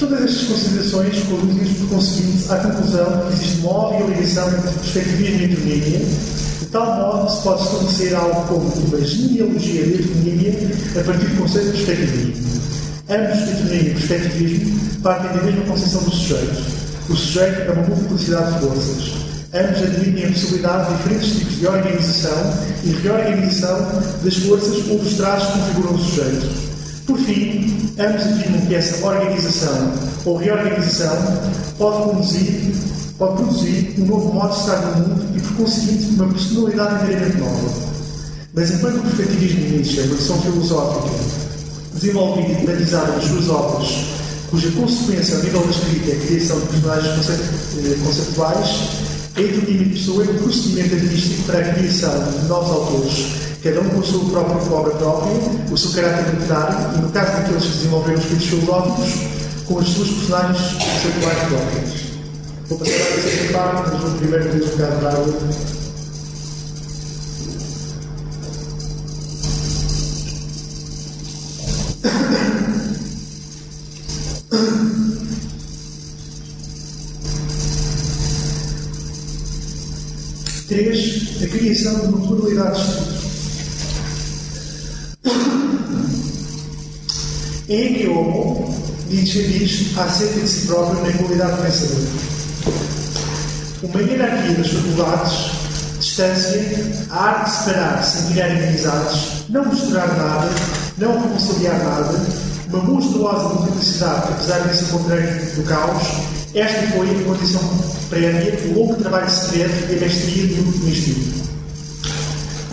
Todas 0.00 0.22
estas 0.22 0.46
considerações 0.46 1.22
conduzem-nos, 1.24 1.78
por 1.78 1.88
conseguinte, 1.88 2.52
à 2.52 2.56
conclusão 2.56 3.26
que 3.26 3.32
existe 3.32 3.60
uma 3.60 3.72
óbvia 3.72 4.06
ligação 4.06 4.48
entre 4.48 4.70
perspectivismo 4.70 5.40
e 5.40 5.44
heteronímia, 5.44 5.98
de 6.60 6.66
tal 6.66 6.96
modo 6.96 7.26
que 7.26 7.32
se 7.32 7.42
pode 7.42 7.62
estabelecer 7.62 8.14
algo 8.14 8.42
como 8.46 8.68
uma 8.68 9.00
genealogia 9.00 9.82
de 9.82 9.94
heteronímia 9.94 10.52
a 11.00 11.04
partir 11.04 11.26
do 11.26 11.40
conceito 11.42 11.72
de 11.72 11.84
perspectivismo. 11.84 12.60
Ambos, 13.10 13.48
heteronímia 13.48 13.90
e 13.90 13.94
perspectivismo, 13.94 14.80
partem 15.02 15.36
da 15.36 15.42
mesma 15.42 15.64
concepção 15.64 16.02
do 16.02 16.10
sujeito. 16.10 16.62
O 17.08 17.16
sujeito 17.16 17.60
é 17.62 17.70
uma 17.72 17.82
multiplicidade 17.82 18.52
de 18.54 18.60
forças. 18.60 19.27
Ambos 19.54 19.82
admitem 19.82 20.26
a 20.26 20.28
possibilidade 20.28 20.90
de 20.90 20.96
diferentes 20.98 21.38
tipos 21.38 21.56
de 21.56 21.66
organização 21.66 22.54
e 22.84 22.90
reorganização 22.90 23.78
das 24.22 24.36
forças 24.36 24.86
ou 24.90 24.98
dos 24.98 25.14
traços 25.14 25.48
que 25.48 25.58
configuram 25.58 25.94
o 25.94 25.98
sujeito. 25.98 26.68
Por 27.06 27.18
fim, 27.18 27.90
ambos 27.98 28.26
afirmam 28.26 28.60
que 28.66 28.74
essa 28.74 29.06
organização 29.06 29.94
ou 30.26 30.36
reorganização 30.36 31.16
pode 31.78 32.10
conduzir, 32.10 32.74
pode 33.16 33.36
produzir 33.36 33.94
um 33.98 34.04
novo 34.04 34.34
modo 34.34 34.52
de 34.52 34.60
estar 34.60 34.80
no 34.82 35.08
mundo 35.08 35.24
e, 35.34 35.40
por 35.40 35.56
conseguinte, 35.56 36.06
uma 36.14 36.28
personalidade 36.28 37.04
inteiramente 37.04 37.38
nova. 37.38 37.88
Mas 38.52 38.70
enquanto 38.70 38.98
o 38.98 39.02
perspectivismo 39.02 39.60
Nietzsche 39.70 40.00
é 40.00 40.02
uma 40.02 40.14
noção 40.14 40.42
filosófica 40.42 41.14
desenvolvida 41.94 42.48
e 42.48 42.66
analisada 42.66 43.12
nas 43.12 43.24
suas 43.24 43.48
obras, 43.48 43.88
cuja 44.50 44.70
consequência 44.72 45.36
ao 45.36 45.42
nível 45.42 45.62
da 45.62 45.70
escrita 45.70 46.10
é 46.10 46.14
a 46.14 46.26
criação 46.26 46.60
de 46.60 46.66
personagens 46.66 47.30
eh, 47.30 47.96
conceptuais, 48.04 49.17
a 49.38 49.40
heteronímia 49.40 49.84
de 49.84 49.90
pessoa 49.90 50.24
é 50.24 50.30
um 50.30 50.38
procedimento 50.38 50.94
artístico 50.96 51.42
para 51.44 51.60
a 51.60 51.74
criação 51.74 52.32
de 52.32 52.48
novos 52.48 52.70
autores, 52.72 53.26
cada 53.62 53.80
um 53.80 53.88
com 53.90 54.00
a 54.00 54.02
sua 54.02 54.30
própria 54.30 54.72
obra 54.72 54.94
própria, 54.96 55.32
o 55.70 55.76
seu 55.76 55.92
caráter 55.92 56.34
literário 56.34 56.98
e, 56.98 57.00
no 57.02 57.08
caso 57.10 57.32
daqueles 57.32 57.64
que 57.64 57.70
desenvolveram 57.70 58.18
escritos 58.18 58.46
filosóficos, 58.46 59.12
com 59.66 59.78
as 59.78 59.88
suas 59.88 60.08
personagens 60.08 60.72
conceptuais 60.72 61.38
próprias. 61.48 62.08
Vou 62.68 62.78
passar 62.78 62.92
a 62.92 63.22
terceira 63.22 63.52
parte, 63.52 63.90
mas 63.92 64.00
vou 64.00 64.10
primeiro 64.18 64.44
ter 64.50 64.56
um 64.56 64.66
bocado 64.66 64.98
de 64.98 65.06
água. 65.06 65.78
Três, 80.68 81.42
a 81.42 81.46
criação 81.46 81.94
de 81.94 82.26
pluralidade 82.26 82.74
de 82.74 82.90
estudos. 82.90 83.18
Em 87.70 87.94
que 87.94 89.42
diz 89.48 89.98
acerca 89.98 90.40
de 90.40 90.46
si 90.48 90.66
próprio 90.66 91.02
na 91.02 91.12
qualidade 91.14 91.56
de 91.56 91.62
pensador. 91.62 92.04
Uma 93.82 94.02
hierarquia 94.02 94.56
das 94.56 94.68
faculdades, 94.68 95.32
distância, 96.00 97.06
a 97.12 97.16
arte 97.16 97.50
de 97.50 97.56
separar 97.56 98.04
sem 98.04 98.32
criar 98.32 98.48
inimizades, 98.50 99.48
não 99.48 99.64
misturar 99.64 100.08
nada, 100.18 100.50
não 100.98 101.22
reconciliar 101.22 101.78
nada, 101.82 102.26
uma 102.68 102.82
monstruosa 102.82 103.54
multiplicidade, 103.54 104.32
apesar 104.32 104.68
de 104.68 104.76
se 104.76 104.84
encontrar 104.84 105.22
no 105.56 105.62
caos, 105.62 106.37
esta 106.54 106.86
foi 106.96 107.10
a 107.10 107.24
condição 107.24 107.60
prévia, 108.08 108.58
o 108.70 108.78
longo 108.78 108.94
trabalho 108.96 109.30
secreto 109.30 109.92
e 109.92 109.96
a 109.96 110.00
mestria 110.00 110.46
do 110.46 110.88
instinto. 110.88 111.48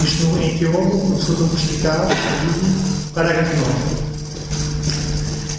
Isto 0.04 0.38
em 0.42 0.58
que 0.58 0.64
eu, 0.64 0.72
o 0.72 1.08
professor 1.12 1.36
Dom 1.36 1.50
Justificado, 1.50 2.08
parágrafo 3.14 3.56
9. 3.58 4.06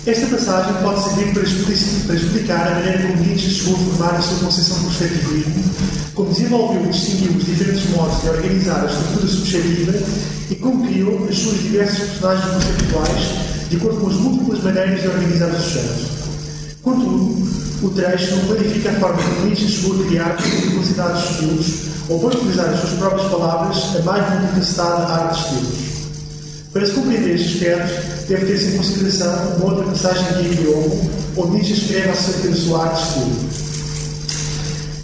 Esta 0.07 0.27
passagem 0.29 0.73
pode 0.83 1.03
servir 1.03 1.35
para 1.35 1.43
explicar, 1.43 2.07
para 2.07 2.15
explicar 2.15 2.67
a 2.69 2.75
maneira 2.77 3.09
como 3.09 3.25
Nietzsche 3.25 3.51
chegou 3.51 3.75
a 3.75 3.79
formar 3.79 4.15
a 4.15 4.23
sua 4.23 4.39
concepção 4.39 4.79
do 4.79 4.85
perspectivismo, 4.85 5.65
como 6.15 6.31
desenvolveu 6.31 6.85
e 6.85 6.89
distinguiu 6.89 7.33
os 7.33 7.45
diferentes 7.45 7.91
modos 7.91 8.23
de 8.23 8.29
organizar 8.29 8.83
a 8.83 8.87
estrutura 8.87 9.27
subjetiva 9.27 9.93
e 10.49 10.55
como 10.55 10.87
criou 10.87 11.27
as 11.29 11.37
suas 11.37 11.59
diversas 11.59 11.99
personagens 11.99 12.55
conceptuais 12.55 13.57
de 13.69 13.77
acordo 13.77 14.01
com 14.01 14.07
as 14.07 14.15
múltiplas 14.15 14.63
maneiras 14.63 15.03
de 15.03 15.09
organizar 15.09 15.49
o 15.49 15.61
sujeito. 15.61 16.26
Contudo, 16.87 17.45
o 17.83 17.91
trecho 17.91 18.37
não 18.37 18.47
clarifica 18.47 18.91
a 18.91 18.95
forma 19.01 19.21
como 19.21 19.47
Nietzsche 19.47 19.67
chegou 19.67 20.01
a 20.01 20.07
criar 20.07 20.37
multiplicidade 20.41 21.21
de 21.21 21.33
estilos 21.33 21.67
ou, 22.09 22.21
para 22.21 22.39
utilizar 22.39 22.67
as 22.67 22.79
suas 22.79 22.93
próprias 22.93 23.29
palavras, 23.29 23.97
a 23.97 24.03
mais 24.03 24.31
multiplicidade 24.31 25.11
arte 25.11 25.35
de 25.35 25.41
estilos. 25.41 25.79
Para 26.73 26.87
se 26.87 26.93
compreender 26.93 27.35
este 27.35 27.67
aspecto, 27.67 28.29
deve 28.29 28.47
ter-se 28.47 28.67
em 28.67 28.77
consideração 28.77 29.57
uma 29.57 29.65
outra 29.65 29.85
passagem 29.85 30.43
de 30.45 30.49
Guillaume, 30.55 31.11
onde 31.37 31.51
Nietzsche 31.55 31.73
escreve 31.73 32.09
acerca 32.11 32.49
da 32.51 32.55
sua 32.55 32.85
arte 32.85 33.03
de 33.03 33.09
estilo. 33.09 33.51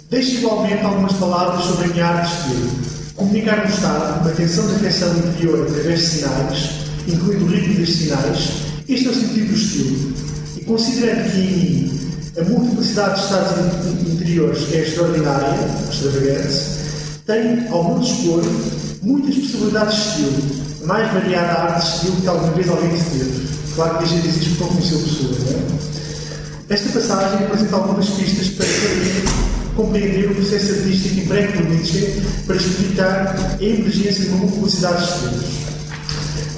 Deixo 0.09 0.35
igualmente 0.35 0.85
algumas 0.85 1.13
palavras 1.13 1.65
sobre 1.65 1.83
a 1.83 1.87
minha 1.89 2.05
arte 2.05 2.29
de 2.29 2.37
estilo. 2.37 2.71
Comunicar 3.17 3.57
no 3.57 3.73
Estado 3.73 4.21
uma 4.21 4.31
tensão 4.31 4.67
de 4.67 4.75
afecção 4.75 5.17
interior 5.17 5.67
através 5.67 5.99
de 5.99 6.05
sinais, 6.05 6.69
incluindo 7.09 7.43
o 7.43 7.47
ritmo 7.49 7.73
destes 7.73 7.97
sinais, 7.97 8.51
este 8.87 9.05
é 9.05 9.11
o 9.11 9.13
sentido 9.13 9.47
do 9.47 9.53
estilo. 9.53 10.22
Considerando 10.65 11.31
que 11.31 11.39
em 11.39 12.41
a 12.41 12.43
multiplicidade 12.45 13.19
de 13.19 13.25
estados 13.25 14.11
interiores 14.11 14.73
é 14.73 14.81
extraordinária, 14.81 15.59
extravagante, 15.91 16.59
tenho, 17.25 17.73
ao 17.73 17.83
meu 17.83 17.99
dispor, 17.99 18.41
muitas 19.01 19.35
possibilidades 19.35 19.95
de 19.95 20.01
estilo, 20.01 20.43
a 20.83 20.87
mais 20.87 21.13
variada 21.13 21.51
arte 21.51 21.85
de 21.85 21.95
estilo 21.95 22.21
que 22.21 22.27
alguma 22.27 22.53
vez 22.53 22.69
alguém 22.69 22.89
teve. 22.89 23.47
Claro 23.75 23.97
que 23.97 24.03
a 24.03 24.07
gente 24.07 24.27
existe 24.27 24.49
porque 24.55 24.73
conheceu 24.73 24.97
a 24.97 25.01
pessoa, 25.01 25.31
não 25.39 25.59
é? 25.59 26.73
Esta 26.73 26.99
passagem 26.99 27.45
apresenta 27.45 27.75
algumas 27.75 28.09
pistas 28.09 28.47
para 28.49 28.65
compreender 29.75 30.31
o 30.31 30.35
processo 30.35 30.71
artístico 30.71 31.19
emprego 31.19 31.53
por 31.53 31.69
Nietzsche 31.69 32.21
para 32.47 32.55
explicar 32.55 33.35
a 33.59 33.63
emergência 33.63 34.23
de 34.23 34.29
uma 34.29 34.37
multiplicidade 34.37 34.97
de 34.97 35.11
estilos. 35.11 35.45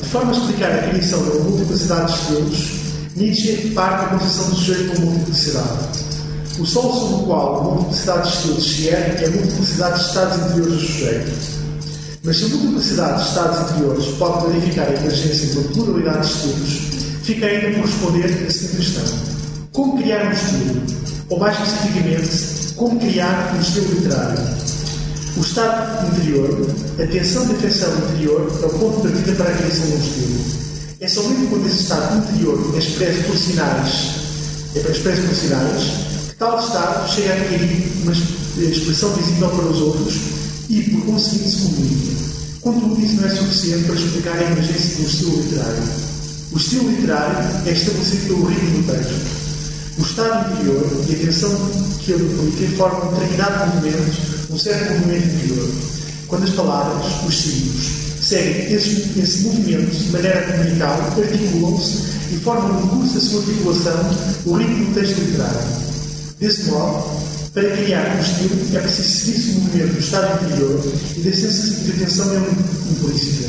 De 0.02 0.10
forma 0.10 0.32
a 0.32 0.38
explicar 0.38 0.72
a 0.72 0.88
criação 0.90 1.24
de 1.24 1.30
uma 1.32 1.50
multiplicidade 1.50 2.14
de 2.14 2.20
estilos, 2.20 2.85
Nietzsche 3.16 3.72
parte 3.74 4.02
da 4.02 4.10
concepção 4.10 4.50
do 4.50 4.56
sujeito 4.58 4.96
como 4.96 5.12
multiplicidade. 5.12 5.88
O 6.60 6.66
solo 6.66 6.94
sobre 6.94 7.16
o 7.16 7.26
qual 7.28 7.60
a 7.60 7.64
multiplicidade 7.64 8.30
de 8.30 8.36
estilos 8.36 8.76
se 8.76 8.88
ergue 8.90 9.24
é 9.24 9.28
a 9.28 9.32
multiplicidade 9.32 10.00
de 10.00 10.06
estados 10.06 10.38
interiores 10.38 10.74
do 10.74 10.80
sujeito. 10.80 11.32
Mas 12.26 12.38
se 12.38 12.44
a 12.44 12.48
multiplicidade 12.50 13.24
de 13.24 13.30
estados 13.30 13.72
interiores 13.72 14.06
pode 14.18 14.46
clarificar 14.46 14.88
a 14.88 14.94
emergência 14.96 15.48
de 15.48 15.58
uma 15.58 15.70
pluralidade 15.70 16.28
de 16.28 16.34
estilos, 16.34 16.72
fica 17.24 17.46
ainda 17.46 17.80
por 17.80 17.86
responder 17.86 18.26
a 18.26 18.52
seguinte 18.52 18.76
questão: 18.76 19.20
como 19.72 19.98
criar 19.98 20.28
um 20.28 20.32
estilo? 20.34 20.82
Ou 21.30 21.40
mais 21.40 21.58
especificamente, 21.58 22.74
como 22.76 23.00
criar 23.00 23.56
um 23.56 23.62
estilo 23.62 23.94
literário? 23.94 24.40
O 25.38 25.40
estado 25.40 26.08
interior, 26.08 26.68
a 27.02 27.08
tensão 27.08 27.46
de 27.46 27.54
afecção 27.54 27.94
interior, 27.98 28.60
é 28.62 28.66
o 28.66 28.70
ponto 28.72 29.08
de 29.08 29.14
partida 29.14 29.32
para 29.42 29.54
a 29.54 29.58
criação 29.58 29.86
de 29.86 29.94
um 29.94 30.00
estilo. 30.00 30.65
É 31.02 31.10
somente 31.10 31.48
quando 31.48 31.68
esse 31.68 31.82
estado 31.82 32.18
interior 32.18 32.74
é 32.74 32.78
expresso 32.78 33.24
por 33.24 33.38
sinais, 33.38 34.12
é 34.76 34.80
expresso 34.80 35.22
por 35.24 35.36
sinais, 35.36 35.84
que 36.30 36.36
tal 36.36 36.58
estado 36.58 37.12
chega 37.12 37.34
a 37.34 37.36
adquirir 37.36 37.92
uma 38.02 38.14
expressão 38.14 39.14
visível 39.16 39.50
para 39.50 39.66
os 39.66 39.82
outros 39.82 40.16
e, 40.70 40.82
por 40.84 41.06
conseguinte, 41.06 41.50
se 41.50 41.62
comunica. 41.64 42.26
Contudo, 42.62 43.06
isso 43.06 43.16
não 43.16 43.28
é 43.28 43.30
suficiente 43.30 43.84
para 43.84 43.96
explicar 43.96 44.38
a 44.38 44.44
emergência 44.44 45.02
um 45.02 45.06
estilo 45.06 45.42
literário. 45.42 45.84
O 46.54 46.58
estilo 46.58 46.90
literário 46.90 47.38
é 47.66 47.72
estabelecido 47.72 48.28
pelo 48.28 48.46
ritmo 48.46 48.82
do 48.82 48.92
texto. 48.92 49.46
O 49.98 50.02
estado 50.02 50.54
interior 50.54 51.06
e 51.10 51.14
a 51.14 51.18
tensão 51.26 51.72
que 52.00 52.12
ele 52.14 52.48
implica 52.48 52.78
formam 52.78 53.10
um 53.10 53.14
determinado 53.14 53.76
movimento, 53.76 54.18
um 54.50 54.58
certo 54.58 54.94
movimento 54.94 55.28
interior. 55.28 55.70
Quando 56.28 56.44
as 56.46 56.50
palavras, 56.52 57.06
os 57.28 57.36
signos, 57.36 57.95
seguem 58.26 58.74
esse, 58.74 59.20
esse 59.20 59.44
movimento 59.44 59.92
de 59.92 60.12
maneira 60.12 60.42
comunical, 60.42 61.14
articulam-se 61.16 62.34
e 62.34 62.38
formam 62.38 62.82
no 62.82 62.88
curso 62.88 63.14
da 63.14 63.20
sua 63.20 63.40
articulação 63.42 64.18
o 64.46 64.54
ritmo 64.54 64.86
do 64.86 64.94
texto 64.96 65.20
literário. 65.20 65.60
Desse 66.40 66.64
modo, 66.72 67.22
para 67.54 67.70
criar 67.78 68.16
um 68.16 68.22
estilo 68.22 68.78
é 68.78 68.80
preciso 68.80 69.10
seguir-se 69.10 69.52
o 69.52 69.62
movimento 69.62 69.94
do 69.94 70.00
estado 70.00 70.46
interior 70.46 70.94
e 71.16 71.22
da 71.22 71.36
sensação 71.36 71.98
tensão 72.00 72.48
implícita. 72.92 73.48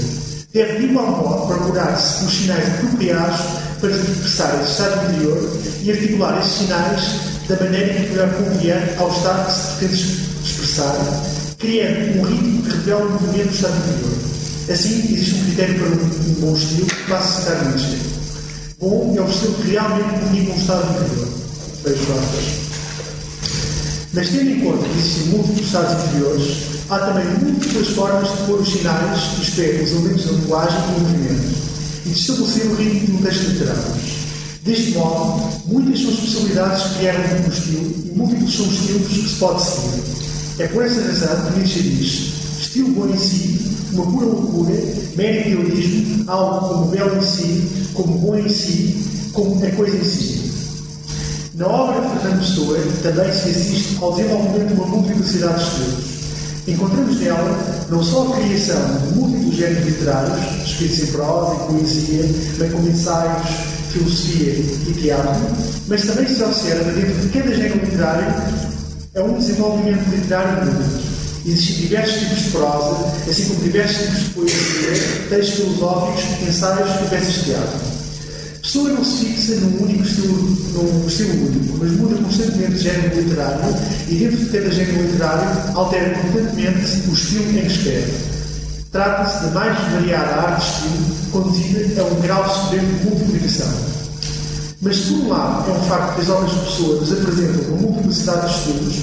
Deve, 0.53 0.79
de 0.79 0.85
igual 0.85 1.11
modo, 1.11 1.47
procurar-se 1.47 2.25
os 2.25 2.33
sinais 2.33 2.69
apropriados 2.69 3.41
para 3.81 3.91
expressar 3.91 4.61
esse 4.61 4.73
estado 4.73 5.13
interior 5.13 5.61
e 5.83 5.91
articular 5.91 6.39
esses 6.41 6.53
sinais 6.53 7.03
da 7.49 7.57
maneira 7.65 7.95
que 7.95 8.11
melhor 8.11 8.29
convier 8.35 8.95
ao 8.99 9.11
estado 9.11 9.47
que 9.47 9.53
se 9.53 9.77
pretende 9.77 10.21
expressar, 10.45 10.95
criando 11.59 12.21
um 12.21 12.23
ritmo 12.25 12.63
que 12.63 12.71
revela 12.71 13.07
o 13.07 13.13
movimento 13.13 13.49
do 13.49 13.55
estado 13.55 13.77
interior. 13.77 14.36
Assim, 14.69 15.15
existe 15.15 15.35
um 15.37 15.45
critério 15.45 15.79
para 15.79 15.89
um, 15.89 15.93
um 15.93 16.35
bom 16.41 16.57
estilo 16.57 16.87
que 16.87 17.09
passa 17.09 17.53
a 17.53 17.65
Nietzsche. 17.67 17.99
Bom 18.81 19.15
é 19.17 19.21
o 19.21 19.29
estilo 19.29 19.55
que 19.55 19.69
realmente 19.69 20.21
comunica 20.21 20.53
um 20.53 20.57
estado 20.57 20.91
interior. 20.91 21.29
Vejo 21.85 22.13
aspas. 22.13 22.67
Mas 24.13 24.29
tendo 24.31 24.51
em 24.51 24.61
conta 24.61 24.89
que 24.89 24.99
existem 24.99 25.27
múltiplos 25.29 25.67
estados 25.67 26.05
interiores, 26.05 26.57
há 26.91 26.99
também 26.99 27.25
múltiplas 27.45 27.89
formas 27.89 28.29
de 28.29 28.37
pôr 28.47 28.61
os 28.61 28.73
sinais, 28.73 29.21
isto 29.41 29.61
é, 29.61 29.83
os 29.85 29.91
elementos 29.93 30.25
da 30.25 30.33
linguagem 30.33 30.79
e 30.79 31.01
movimento, 31.01 31.59
e 32.05 32.09
de 32.09 32.19
estabelecer 32.19 32.67
o 32.67 32.75
ritmo 32.75 33.21
no 33.21 33.23
texto 33.25 33.43
literário. 33.43 33.83
Deste 34.65 34.91
modo, 34.93 35.63
muitas 35.67 36.01
são 36.01 36.11
as 36.11 36.17
possibilidades 36.17 36.83
que 36.83 36.99
criaram 36.99 37.21
um 37.21 37.49
estilo 37.49 37.95
e 38.05 38.17
múltiplos 38.17 38.57
são 38.57 38.67
os 38.67 38.73
estilos 38.73 39.09
que 39.09 39.29
se 39.29 39.35
pode 39.37 39.63
seguir. 39.63 40.03
É 40.59 40.67
por 40.67 40.85
essa 40.85 41.03
razão 41.03 41.53
que 41.53 41.59
Nietzsche 41.59 41.83
diz: 41.83 42.33
estilo 42.59 42.89
bom 42.89 43.07
em 43.07 43.19
si, 43.19 43.66
pura 44.05 44.27
loucura, 44.27 44.75
mero 45.17 45.49
idealismo, 45.49 46.25
algo 46.31 46.69
como 46.69 46.87
belo 46.87 47.17
em 47.17 47.23
si, 47.23 47.91
como 47.95 48.19
bom 48.19 48.37
em 48.37 48.49
si, 48.49 49.31
como 49.33 49.65
a 49.65 49.71
coisa 49.71 49.97
em 49.97 50.05
si. 50.05 50.53
Na 51.55 51.67
obra 51.69 52.01
de 52.01 52.21
Fernando 52.21 52.39
Pessoa 52.41 52.79
também 53.03 53.33
se 53.33 53.49
assiste 53.49 53.97
ao 54.03 54.13
desenvolvimento 54.13 54.69
de 54.69 54.75
uma 54.75 54.87
multiplicidade 54.87 55.55
de 55.55 55.63
estilos. 55.63 56.17
Encontramos 56.69 57.21
nela 57.21 57.87
não 57.89 58.03
só 58.03 58.33
a 58.33 58.37
criação 58.37 58.83
de 58.99 59.15
múltiplos 59.15 59.55
géneros 59.55 59.85
literários, 59.87 60.67
escritos 60.67 60.99
em 60.99 61.07
prosa 61.13 61.55
e 61.55 61.73
poesia, 61.73 62.23
bem 62.59 62.71
como 62.71 62.89
ensaios, 62.89 63.49
filosofia 63.93 64.53
e 64.53 64.95
teatro, 65.01 65.47
mas 65.87 66.05
também 66.05 66.27
se 66.27 66.43
observa 66.43 66.93
dentro 66.93 67.15
de 67.15 67.29
cada 67.29 67.55
género 67.55 67.85
literário 67.85 68.27
é 69.15 69.23
um 69.23 69.39
desenvolvimento 69.39 70.11
literário 70.11 70.63
único. 70.63 71.16
Existem 71.47 71.77
diversos 71.77 72.19
tipos 72.19 72.39
de 72.39 72.51
prosa, 72.51 73.31
assim 73.31 73.45
como 73.45 73.63
diversos 73.63 73.99
tipos 73.99 74.19
de 74.19 74.31
poesia, 74.31 75.29
textos 75.31 75.55
filosóficos, 75.55 76.49
ensaios 76.49 76.91
e 76.91 77.09
peças 77.09 77.35
de 77.35 77.45
teatro. 77.45 77.79
Pessoa 78.63 78.89
não 78.91 79.05
se 79.05 79.27
fixa 79.27 79.55
num 79.61 79.85
único 79.85 80.03
estilo, 80.03 80.33
num 80.75 81.07
estilo 81.07 81.47
único, 81.47 81.79
mas 81.79 81.93
muda 81.93 82.17
constantemente 82.17 82.73
de 82.73 82.79
género 82.79 83.21
literário 83.21 83.77
e 84.09 84.15
dentro 84.17 84.37
de 84.39 84.47
cada 84.47 84.71
género 84.73 85.03
literário 85.03 85.77
altera 85.77 86.19
constantemente 86.19 87.09
o 87.09 87.15
estilo 87.15 87.51
em 87.51 87.61
que 87.61 87.67
escreve. 87.67 88.13
Trata-se 88.91 89.45
da 89.45 89.51
mais 89.53 89.93
variada 89.93 90.35
arte 90.35 90.65
de 90.65 90.73
estilo 90.73 91.17
conduzida 91.31 92.03
a 92.03 92.05
um 92.07 92.21
grau 92.23 92.55
supremo 92.55 92.99
de 92.99 93.05
multiplicação. 93.05 93.73
Mas, 94.83 94.99
por 94.99 95.13
um 95.13 95.29
lado, 95.29 95.71
é 95.71 95.75
um 95.75 95.83
facto 95.85 96.17
que 96.17 96.21
as 96.23 96.29
obras 96.29 96.51
de 96.51 96.59
Pessoa 96.59 97.01
nos 97.01 97.13
apresentam 97.13 97.69
uma 97.69 97.83
multiplicidade 97.83 98.49
de 98.49 98.55
estilos, 98.59 98.97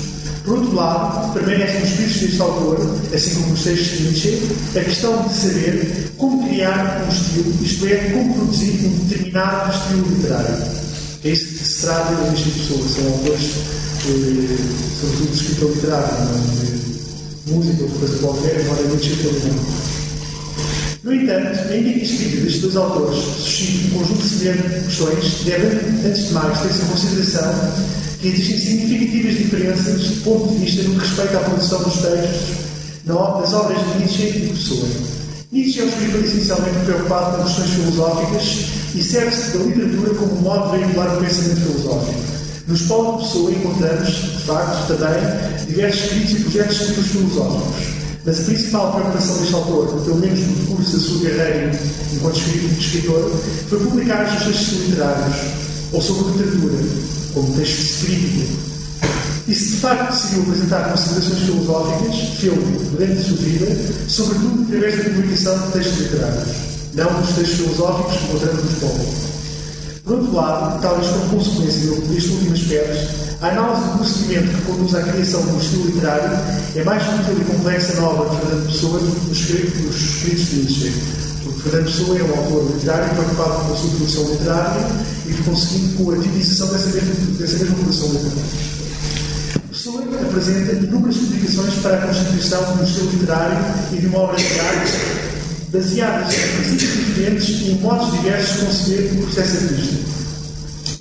por 0.44 0.58
outro 0.58 0.76
lado, 0.76 1.34
permanece 1.34 1.80
nos 1.80 1.90
escritos 1.90 2.22
deste 2.22 2.42
autor, 2.42 3.00
assim 3.14 3.36
como 3.36 3.48
nos 3.48 3.64
textos 3.64 3.98
de 3.98 4.04
Nietzsche, 4.04 4.42
a 4.76 4.84
questão 4.84 5.28
de 5.28 5.34
saber 5.34 6.12
como 6.18 6.48
criar 6.48 7.06
um 7.06 7.12
estilo, 7.12 7.54
isto 7.64 7.88
é, 7.88 7.96
como 8.12 8.34
produzir 8.34 8.86
um 8.86 9.06
determinado 9.06 9.74
estilo 9.74 10.08
literário. 10.10 10.84
É 11.24 11.30
isso 11.30 11.46
que 11.46 11.64
se 11.64 11.82
trata 11.82 12.14
das 12.16 12.40
pessoas, 12.42 12.92
são 12.92 13.08
autores, 13.14 13.52
eh, 14.06 14.58
sobretudo 15.00 15.32
de 15.32 15.38
escritor 15.38 15.72
literário, 15.72 16.14
não 16.26 16.42
de 16.42 17.52
música, 17.54 17.84
outra 17.84 18.00
coisa 18.00 18.18
qualquer, 18.18 18.62
embora 18.62 18.82
Nietzsche 18.84 19.16
também 19.16 19.54
não. 19.54 19.94
No 21.04 21.14
entanto, 21.14 21.60
ainda 21.72 21.90
que 21.90 22.00
a 22.00 22.04
escrita 22.04 22.38
destes 22.42 22.62
dois 22.62 22.76
autores 22.76 23.24
suscite 23.24 23.88
um 23.88 24.00
conjunto 24.00 24.28
de 24.28 24.86
questões, 24.86 25.44
deve, 25.46 26.08
antes 26.08 26.28
de 26.28 26.34
mais, 26.34 26.60
ter-se 26.60 26.82
em 26.82 26.86
consideração 26.86 27.94
existem 28.28 28.58
significativas 28.58 29.38
diferenças 29.38 30.02
de 30.02 30.16
ponto 30.22 30.54
de 30.54 30.66
vista 30.66 30.84
no 30.84 30.96
que 30.96 31.00
respeita 31.00 31.38
à 31.38 31.42
produção 31.42 31.84
dos 31.84 31.94
textos 31.94 32.64
das 33.06 33.54
obras 33.54 33.80
de 33.80 34.00
Nietzsche 34.00 34.24
e 34.24 34.32
de 34.32 34.48
Pessoa. 34.54 34.88
Nietzsche 35.52 35.82
é 35.82 35.84
um 35.84 35.90
escritor 35.90 36.24
essencialmente 36.24 36.86
preocupado 36.86 37.38
com 37.38 37.44
questões 37.44 37.70
filosóficas 37.72 38.44
e 38.96 39.04
serve-se 39.04 39.58
da 39.58 39.64
literatura 39.66 40.14
como 40.16 40.42
modo 40.42 40.72
de 40.72 40.84
veicular 40.84 41.18
o 41.18 41.22
pensamento 41.22 41.62
filosófico. 41.62 42.20
Nos 42.68 42.82
Paulo 42.84 43.18
de 43.18 43.24
Pessoa 43.24 43.52
encontramos, 43.52 44.08
de 44.08 44.44
facto, 44.46 44.88
também 44.88 45.66
diversos 45.68 46.02
escritos 46.02 46.32
e 46.32 46.44
projetos 46.44 46.78
de 46.78 46.86
livros 46.86 47.08
filosóficos. 47.08 47.88
Mas 48.26 48.40
a 48.40 48.44
principal 48.44 48.94
preocupação 48.94 49.38
deste 49.38 49.54
autor, 49.54 50.02
pelo 50.06 50.16
menos 50.16 50.40
no 50.40 50.54
decurso 50.56 50.98
da 50.98 51.04
sua 51.04 51.30
carreira 51.30 51.80
enquanto 52.14 52.38
escritor, 52.80 53.32
foi 53.68 53.80
publicar 53.80 54.24
os 54.24 54.44
seus 54.44 54.56
textos 54.56 54.80
literários 54.88 55.36
ou 55.94 56.02
sobre 56.02 56.32
literatura, 56.32 56.74
como 57.34 57.56
textos 57.56 57.86
de 57.86 58.06
crítica. 58.06 58.74
E 59.48 59.54
se 59.54 59.72
de 59.72 59.78
facto 59.78 60.12
decidiu 60.12 60.42
apresentar 60.44 60.90
considerações 60.90 61.40
filosóficas, 61.40 62.16
filme, 62.40 62.80
durante 62.92 63.20
a 63.20 63.24
sua 63.24 63.38
vida, 63.38 63.68
sobretudo 64.08 64.64
através 64.64 64.98
da 64.98 65.04
publicação 65.04 65.60
de 65.60 65.72
textos 65.74 66.00
literários, 66.00 66.48
não 66.94 67.22
dos 67.22 67.30
textos 67.36 67.58
filosóficos 67.58 68.18
que 68.18 68.24
encontramos 68.26 68.64
nos 68.64 68.74
povos. 68.80 69.34
Por 70.04 70.14
outro 70.16 70.36
lado, 70.36 70.82
talvez 70.82 71.08
como 71.12 71.30
consequência 71.30 71.92
deste 72.10 72.30
último 72.30 72.54
aspecto, 72.54 73.24
a 73.42 73.48
análise 73.50 73.84
do 73.84 73.98
procedimento 73.98 74.58
que 74.58 74.62
conduz 74.64 74.96
à 74.96 75.02
criação 75.02 75.42
de 75.46 75.52
um 75.52 75.60
estilo 75.60 75.86
literário 75.86 76.40
é 76.76 76.84
mais 76.84 77.04
útil 77.04 77.42
e 77.42 77.46
complexa 77.46 78.02
na 78.02 78.08
obra 78.08 78.30
de 78.30 78.36
Fernando 78.38 78.68
Pessoa 78.68 79.00
do 79.00 79.12
que 79.12 79.28
nos 79.28 80.02
escritos 80.02 80.50
de 80.50 80.56
Nietzsche. 80.56 81.33
Fernando 81.64 81.86
Pessoa 81.86 82.20
é 82.20 82.24
um 82.24 82.38
autor 82.38 82.74
literário 82.74 83.16
preocupado 83.16 83.66
com 83.66 83.74
a 83.74 83.78
sua 83.78 83.90
produção 83.92 84.32
literária 84.32 84.86
e 85.26 85.34
conseguindo 85.44 85.96
com 85.96 86.12
a 86.12 86.16
utilização 86.16 86.68
dessa 86.68 86.88
mesma, 86.88 87.14
dessa 87.40 87.58
mesma 87.58 87.76
produção 87.76 88.08
literária. 88.10 88.44
Pessoa 89.70 90.04
apresenta 90.22 90.72
inúmeras 90.74 91.18
publicações 91.18 91.74
para 91.76 91.98
a 91.98 92.08
constituição 92.08 92.64
de 92.66 92.82
um 92.82 92.84
estilo 92.84 93.12
literário 93.12 93.58
e 93.94 93.96
de 93.96 94.08
uma 94.08 94.20
obra 94.20 94.36
literária 94.36 94.82
baseadas 95.72 96.36
em 96.36 96.64
princípios 96.64 97.06
diferentes 97.06 97.50
e 97.50 97.72
em 97.72 97.80
modos 97.80 98.12
diversos 98.12 98.60
de 98.60 98.66
conceber 98.66 99.12
o 99.14 99.24
processo 99.24 99.64
artístico. 99.64 100.04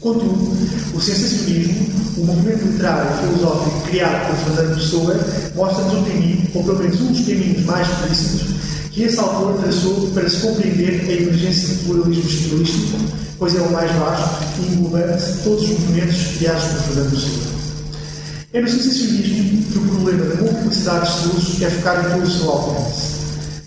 Contudo, 0.01 0.57
o 0.95 1.01
sensacionismo, 1.01 1.87
o 2.19 2.25
movimento 2.25 2.65
literário 2.65 3.11
e 3.11 3.27
filosófico 3.27 3.81
criado 3.83 4.29
por 4.29 4.37
Fernando 4.37 4.75
Pessoa, 4.77 5.21
mostra-nos 5.57 5.95
um 5.95 6.05
caminho, 6.05 6.49
ou 6.55 6.65
pelo 6.65 6.79
menos 6.79 7.01
um 7.01 7.13
dos 7.13 7.27
caminhos 7.27 7.65
mais 7.65 7.89
explícitos, 7.89 8.53
que 8.93 9.05
esse 9.05 9.19
autor 9.19 9.59
traçou 9.63 10.11
para 10.13 10.29
se 10.29 10.37
compreender 10.37 11.01
a 11.09 11.13
emergência 11.13 11.69
do 11.69 11.85
pluralismo 11.85 12.29
estilístico, 12.29 12.99
pois 13.39 13.55
é 13.55 13.61
o 13.61 13.73
mais 13.73 13.91
vasto 13.93 14.45
e 14.61 14.75
englobante 14.75 15.33
de 15.33 15.39
todos 15.39 15.63
os 15.63 15.71
movimentos 15.71 16.17
criados 16.37 16.65
por 16.65 16.81
Fernando 16.83 17.11
Pessoa. 17.11 17.53
É 18.53 18.61
no 18.61 18.69
sensacionismo 18.69 19.63
que 19.73 19.79
o 19.79 19.83
problema 19.83 20.27
da 20.27 20.43
multiplicidade 20.43 21.11
de 21.11 21.39
estilos 21.39 21.63
é 21.63 21.71
focado 21.71 22.07
em 22.07 22.13
todo 22.13 22.23
o 22.23 22.31
seu 22.31 22.51
alcance. 22.51 23.13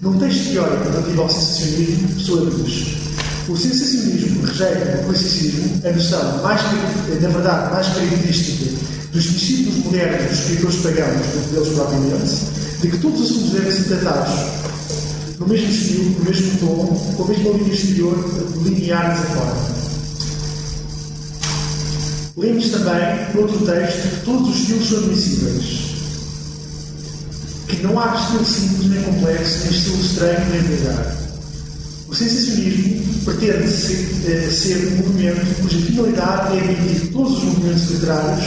Num 0.01 0.19
texto 0.19 0.51
teórico 0.51 0.89
relativo 0.91 1.21
ao 1.23 1.29
sensacionismo, 1.29 2.07
Pessoa 2.09 2.51
diz 2.51 3.05
o 3.47 3.55
sensacionismo 3.55 4.43
rejeita 4.43 5.01
o 5.01 5.05
classicismo, 5.05 5.81
a 5.85 5.91
noção, 5.91 6.43
mais, 6.43 6.61
na 6.63 7.29
verdade, 7.29 7.73
mais 7.73 7.87
característica 7.87 8.71
dos 9.11 9.23
discípulos 9.23 9.85
modernos 9.85 10.29
dos 10.29 10.39
escritores 10.39 10.75
pagãos 10.77 11.25
do 11.25 11.47
que 11.47 11.53
deles 11.53 11.69
propriamente, 11.69 12.35
de 12.81 12.87
que 12.89 12.97
todos 12.97 13.21
os 13.21 13.31
assuntos 13.31 13.51
devem 13.51 13.71
ser 13.71 13.83
tratados 13.83 14.74
no 15.39 15.47
mesmo 15.47 15.69
estilo, 15.69 16.19
no 16.19 16.25
mesmo 16.25 16.59
tom, 16.59 17.13
com 17.17 17.23
a 17.23 17.27
mesma 17.27 17.49
linha 17.51 17.73
exterior 17.73 18.17
linear 18.63 19.17
forma. 19.17 19.75
Lemos 22.37 22.69
também, 22.69 23.33
no 23.33 23.41
outro 23.41 23.65
texto, 23.65 24.09
que 24.09 24.25
todos 24.25 24.49
os 24.49 24.55
estilos 24.59 24.89
são 24.89 24.97
admissíveis. 24.99 25.95
Que 27.67 27.83
não 27.83 27.99
há 27.99 28.15
estilo 28.15 28.45
simples 28.45 28.89
nem 28.89 29.03
complexo, 29.03 29.59
nem 29.63 29.71
estilo 29.71 30.01
estranho 30.01 30.49
nem 30.51 30.61
vulgar. 30.61 31.15
O 32.07 32.13
sensacionismo 32.13 33.23
pretende 33.25 33.67
ser, 33.69 34.07
eh, 34.27 34.49
ser 34.49 34.87
um 34.87 34.97
movimento 34.97 35.61
cuja 35.61 35.79
finalidade 35.79 36.57
é 36.57 36.63
emitir 36.63 37.11
todos 37.11 37.37
os 37.37 37.43
movimentos 37.43 37.89
literários, 37.89 38.45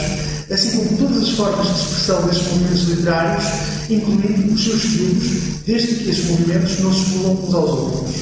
assim 0.51 0.77
como 0.77 0.97
todas 0.97 1.23
as 1.23 1.29
formas 1.29 1.67
de 1.67 1.73
expressão 1.73 2.21
destes 2.25 2.47
movimentos 2.47 2.83
literários, 2.89 3.45
incluindo 3.89 4.53
os 4.53 4.63
seus 4.63 4.83
estilos, 4.83 5.23
desde 5.65 5.87
que 5.95 6.09
estes 6.09 6.25
movimentos 6.25 6.79
não 6.79 6.93
se 6.93 7.01
excluam 7.01 7.33
uns 7.33 7.53
aos 7.53 7.69
outros. 7.69 8.15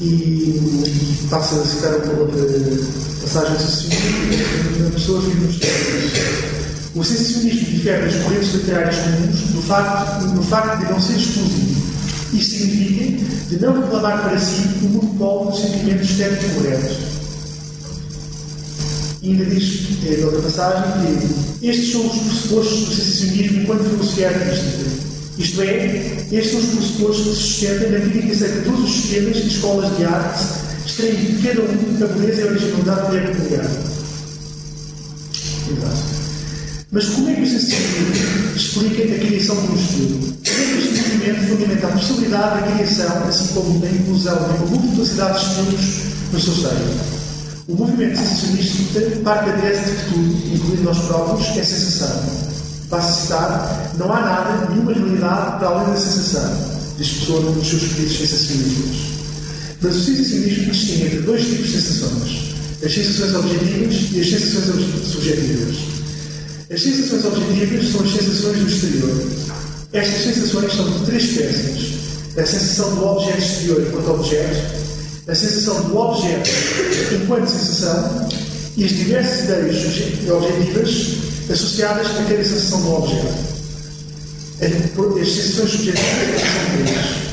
e 0.00 1.26
passa 1.30 1.56
a 1.56 1.64
citar 1.64 1.96
uma 1.96 2.20
outra 2.20 2.42
passagem 3.22 3.58
sensacional, 3.58 4.88
a 4.88 4.90
pessoa 4.90 5.20
vive 5.20 5.40
nos. 5.40 5.56
O 6.94 7.04
sensacionismo 7.04 7.66
difere 7.72 8.06
das 8.06 8.22
correntes 8.22 8.54
literárias 8.54 8.96
comuns 8.96 9.54
no 9.54 9.62
facto, 9.62 10.26
no 10.28 10.42
facto 10.42 10.78
de 10.78 10.90
não 10.90 11.00
ser 11.00 11.16
exclusivo. 11.16 11.86
Isto 12.32 12.56
significa 12.56 13.24
de 13.48 13.60
não 13.60 13.80
reclamar 13.80 14.22
para 14.22 14.38
si 14.38 14.62
o 14.82 14.88
monopólio 14.88 15.50
do 15.50 15.56
sentimento 15.58 16.02
estético 16.02 16.54
correto. 16.54 17.25
Ainda 19.26 19.44
diz, 19.46 19.80
em 20.04 20.24
outra 20.24 20.40
passagem, 20.40 20.84
que 21.58 21.66
estes 21.66 21.90
são 21.90 22.06
os 22.06 22.16
pressupostos 22.16 22.78
do 22.78 22.94
sensacionismo 22.94 23.60
enquanto 23.62 23.90
filosofia 23.90 24.28
artística. 24.28 24.86
Isto 25.36 25.62
é, 25.62 26.26
estes 26.30 26.52
são 26.52 26.60
os 26.60 26.66
pressupostos 26.66 27.24
que 27.24 27.34
se 27.34 27.42
sustentam 27.42 27.90
na 27.90 28.00
crítica 28.00 28.48
de 28.48 28.60
todos 28.62 28.84
os 28.84 28.90
sistemas 28.92 29.36
e 29.36 29.48
escolas 29.48 29.96
de 29.96 30.04
arte, 30.04 30.44
extraindo 30.86 31.32
de 31.32 31.42
cada 31.42 31.60
um 31.62 32.04
a 32.04 32.06
beleza 32.06 32.40
e 32.40 32.44
a 32.44 32.46
originalidade 32.46 33.16
é 33.16 33.20
peculiar. 33.20 33.70
Exato. 35.72 36.16
Mas 36.92 37.04
como 37.06 37.28
é 37.28 37.34
que 37.34 37.42
o 37.42 37.46
sensacionismo 37.48 38.54
explica 38.54 39.02
a 39.02 39.18
criação 39.26 39.56
de 39.60 39.72
um 39.72 39.74
estilo? 39.74 40.18
Como 40.20 40.62
é 40.62 40.66
que 40.70 40.88
este 40.88 41.00
movimento 41.00 41.48
fundamenta 41.48 41.86
a 41.88 41.90
possibilidade 41.90 42.60
da 42.60 42.72
criação, 42.72 43.28
assim 43.28 43.54
como 43.54 43.80
da 43.80 43.90
inclusão 43.90 44.36
de 44.36 44.44
uma 44.44 44.66
multiplicidade 44.66 45.40
de 45.40 45.46
estilos 45.46 45.84
no 46.32 46.40
seu 46.40 46.54
seio? 46.54 47.25
O 47.68 47.74
movimento 47.74 48.16
sensacionista 48.16 49.00
tese 49.00 49.90
de 49.90 49.96
que 49.96 50.10
tudo, 50.12 50.54
incluindo 50.54 50.82
nós 50.84 50.98
próprios, 50.98 51.48
é 51.48 51.64
sensação. 51.64 52.22
Passo 52.88 53.08
a 53.08 53.22
citar: 53.22 53.92
não 53.98 54.12
há 54.12 54.20
nada, 54.20 54.70
nenhuma 54.70 54.92
realidade 54.92 55.58
para 55.58 55.68
além 55.70 55.92
da 55.92 55.96
sensação, 55.96 56.94
diz 56.96 57.08
pessoa 57.08 57.40
num 57.40 57.54
dos 57.54 57.66
seus 57.66 57.82
pedidos 57.82 58.18
sensacionistas. 58.18 58.96
Mas 59.82 59.96
o 59.96 60.00
sensacionismo 60.00 60.70
distingue 60.70 61.06
entre 61.06 61.18
dois 61.22 61.44
tipos 61.44 61.66
de 61.66 61.80
sensações: 61.80 62.54
as 62.84 62.94
sensações 62.94 63.34
objetivas 63.34 64.12
e 64.12 64.20
as 64.20 64.26
sensações 64.28 65.10
subjetivas. 65.10 65.76
As 66.70 66.82
sensações 66.82 67.24
objetivas 67.24 67.88
são 67.90 68.00
as 68.02 68.12
sensações 68.12 68.58
do 68.58 68.68
exterior. 68.68 69.26
Estas 69.92 70.22
sensações 70.22 70.72
são 70.72 70.88
de 70.88 71.04
três 71.04 71.24
espécies: 71.24 71.94
a 72.38 72.46
sensação 72.46 72.94
do 72.94 73.06
objeto 73.06 73.38
exterior 73.38 73.84
enquanto 73.88 74.10
objeto, 74.12 74.85
a 75.28 75.34
sensação 75.34 75.82
do 75.82 75.98
objeto 75.98 76.48
enquanto 77.12 77.48
sensação 77.48 78.28
e 78.76 78.84
as 78.84 78.90
diversas 78.92 79.44
ideias 79.44 80.30
objetivas 80.30 81.16
associadas 81.50 82.06
a 82.06 82.24
cada 82.24 82.44
sensação 82.44 82.80
do 82.82 82.94
objeto. 82.94 83.34
As 84.60 85.28
sensações 85.28 85.70
subjetivas 85.70 86.40
são 86.40 86.84
três. 86.84 87.26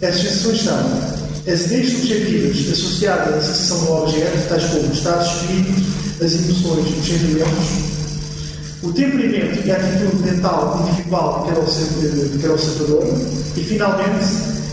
Essas 0.00 0.20
sensações 0.20 0.62
são 0.62 1.52
as 1.52 1.64
ideias 1.66 1.92
subjetivas 1.92 2.72
associadas 2.72 3.34
à 3.34 3.40
sensação 3.40 3.84
do 3.84 3.92
objeto, 4.02 4.48
tais 4.48 4.64
como 4.64 4.88
o 4.88 4.92
estado 4.92 5.24
de 5.24 5.34
espírito, 5.34 6.24
as 6.24 6.32
emoções, 6.32 6.98
os 6.98 7.06
sentimentos, 7.06 7.68
o 8.82 8.92
temperamento 8.92 9.66
e 9.66 9.70
a 9.70 9.76
atitude 9.76 10.22
mental 10.30 10.86
individual 10.86 11.46
de 11.46 12.38
cada 12.38 12.52
observador 12.52 13.04
e, 13.56 13.64
finalmente, 13.64 14.26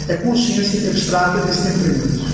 a 0.09 0.17
consciência 0.17 0.89
abstrata 0.89 1.39
desse 1.45 1.61
temperamento. 1.61 2.24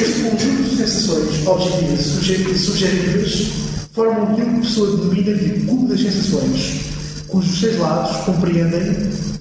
Este 0.00 0.22
conjunto 0.22 0.62
de 0.62 0.76
sensações 0.78 1.46
objetivas 1.46 2.06
e 2.06 2.58
subjetivas 2.58 3.48
formam 3.92 4.32
aquilo 4.32 4.50
que 4.50 4.56
a 4.56 4.60
pessoa 4.60 4.96
denomina 4.96 5.34
de 5.34 5.66
cubo 5.66 5.88
das 5.88 6.00
sensações, 6.00 6.80
cujos 7.28 7.60
seis 7.60 7.78
lados 7.78 8.16
compreendem 8.24 8.80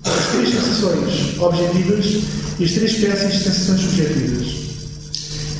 as 0.04 0.26
três 0.34 0.50
sensações 0.50 1.40
objetivas 1.40 2.06
e 2.60 2.66
as 2.66 2.72
três 2.72 2.92
espécies 2.92 3.34
de 3.34 3.44
sensações 3.44 3.82
subjetivas. 3.82 4.48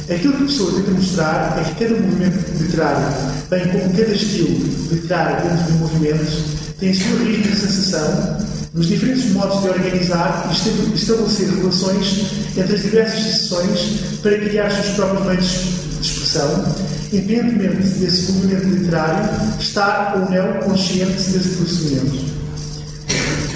Aquilo 0.10 0.34
que 0.34 0.44
a 0.44 0.46
pessoa 0.48 0.74
tenta 0.74 0.92
mostrar 0.92 1.58
é 1.60 1.64
que 1.64 1.86
cada 1.86 2.02
movimento 2.02 2.62
literário, 2.62 3.16
bem 3.50 3.68
como 3.70 3.94
cada 3.96 4.14
estilo 4.14 4.58
literário 4.92 5.50
dentro 5.50 5.72
do 5.72 5.80
movimento, 5.80 6.44
tem 6.78 6.90
a 6.90 6.94
sua 6.94 7.24
ritmo 7.24 7.44
de 7.44 7.56
sensação 7.56 8.38
nos 8.74 8.88
diferentes 8.88 9.32
modos 9.32 9.62
de 9.62 9.70
organizar 9.70 10.48
e 10.50 10.96
estabelecer 10.96 11.50
relações 11.50 12.28
entre 12.56 12.76
as 12.76 12.82
diversas 12.82 13.24
sessões 13.24 14.00
para 14.22 14.38
criar 14.38 14.68
os 14.68 14.74
seus 14.76 14.96
próprios 14.96 15.26
meios 15.26 15.46
de 15.46 16.02
expressão, 16.02 16.76
independentemente 17.12 17.90
desse 18.00 18.32
movimento 18.32 18.68
literário 18.68 19.30
estar 19.60 20.16
ou 20.16 20.30
não 20.30 20.60
consciente 20.62 21.12
desse 21.14 21.50
procedimento. 21.50 22.40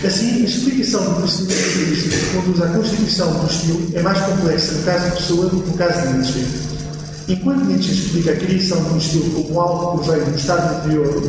Assim, 0.05 0.41
a 0.41 0.45
explicação 0.45 1.03
do 1.05 1.15
procedimento 1.15 1.79
linguístico 1.79 2.15
que 2.15 2.35
conduz 2.35 2.61
à 2.61 2.67
constituição 2.67 3.33
do 3.33 3.49
estilo 3.49 3.89
é 3.93 4.01
mais 4.01 4.19
complexa 4.19 4.73
no 4.73 4.83
caso 4.83 5.05
de 5.05 5.15
Pessoa 5.15 5.49
do 5.49 5.61
que 5.61 5.69
no 5.69 5.77
caso 5.77 6.07
de 6.07 6.13
Nietzsche. 6.13 6.45
Enquanto 7.29 7.65
Nietzsche 7.65 7.93
explica 7.93 8.31
a 8.31 8.35
criação 8.35 8.83
de 8.83 8.89
um 8.89 8.97
estilo 8.97 9.43
como 9.43 9.59
algo 9.61 10.03
que 10.03 10.09
vem 10.09 10.23
do 10.25 10.35
estado 10.35 10.79
interior, 10.79 11.23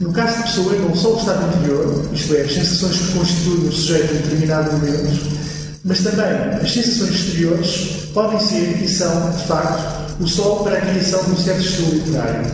no 0.00 0.12
caso 0.12 0.36
de 0.38 0.42
pessoa, 0.42 0.74
não 0.74 0.94
só 0.94 1.14
o 1.14 1.18
estado 1.18 1.56
interior, 1.56 2.08
isto 2.12 2.34
é, 2.34 2.42
as 2.42 2.52
sensações 2.52 2.96
que 2.96 3.18
constituem 3.18 3.68
o 3.68 3.72
sujeito 3.72 4.12
em 4.12 4.16
determinado 4.16 4.72
momento, 4.72 5.38
mas 5.84 6.00
também 6.00 6.24
as 6.60 6.72
sensações 6.72 7.10
exteriores 7.10 8.08
podem 8.12 8.40
ser 8.40 8.82
e 8.82 8.88
são, 8.88 9.30
de 9.30 9.44
facto, 9.44 10.04
o 10.20 10.26
sol 10.26 10.64
para 10.64 10.78
a 10.78 10.80
criação 10.80 11.22
de 11.24 11.30
um 11.30 11.36
certo 11.36 11.60
estilo 11.60 11.92
literário. 11.92 12.46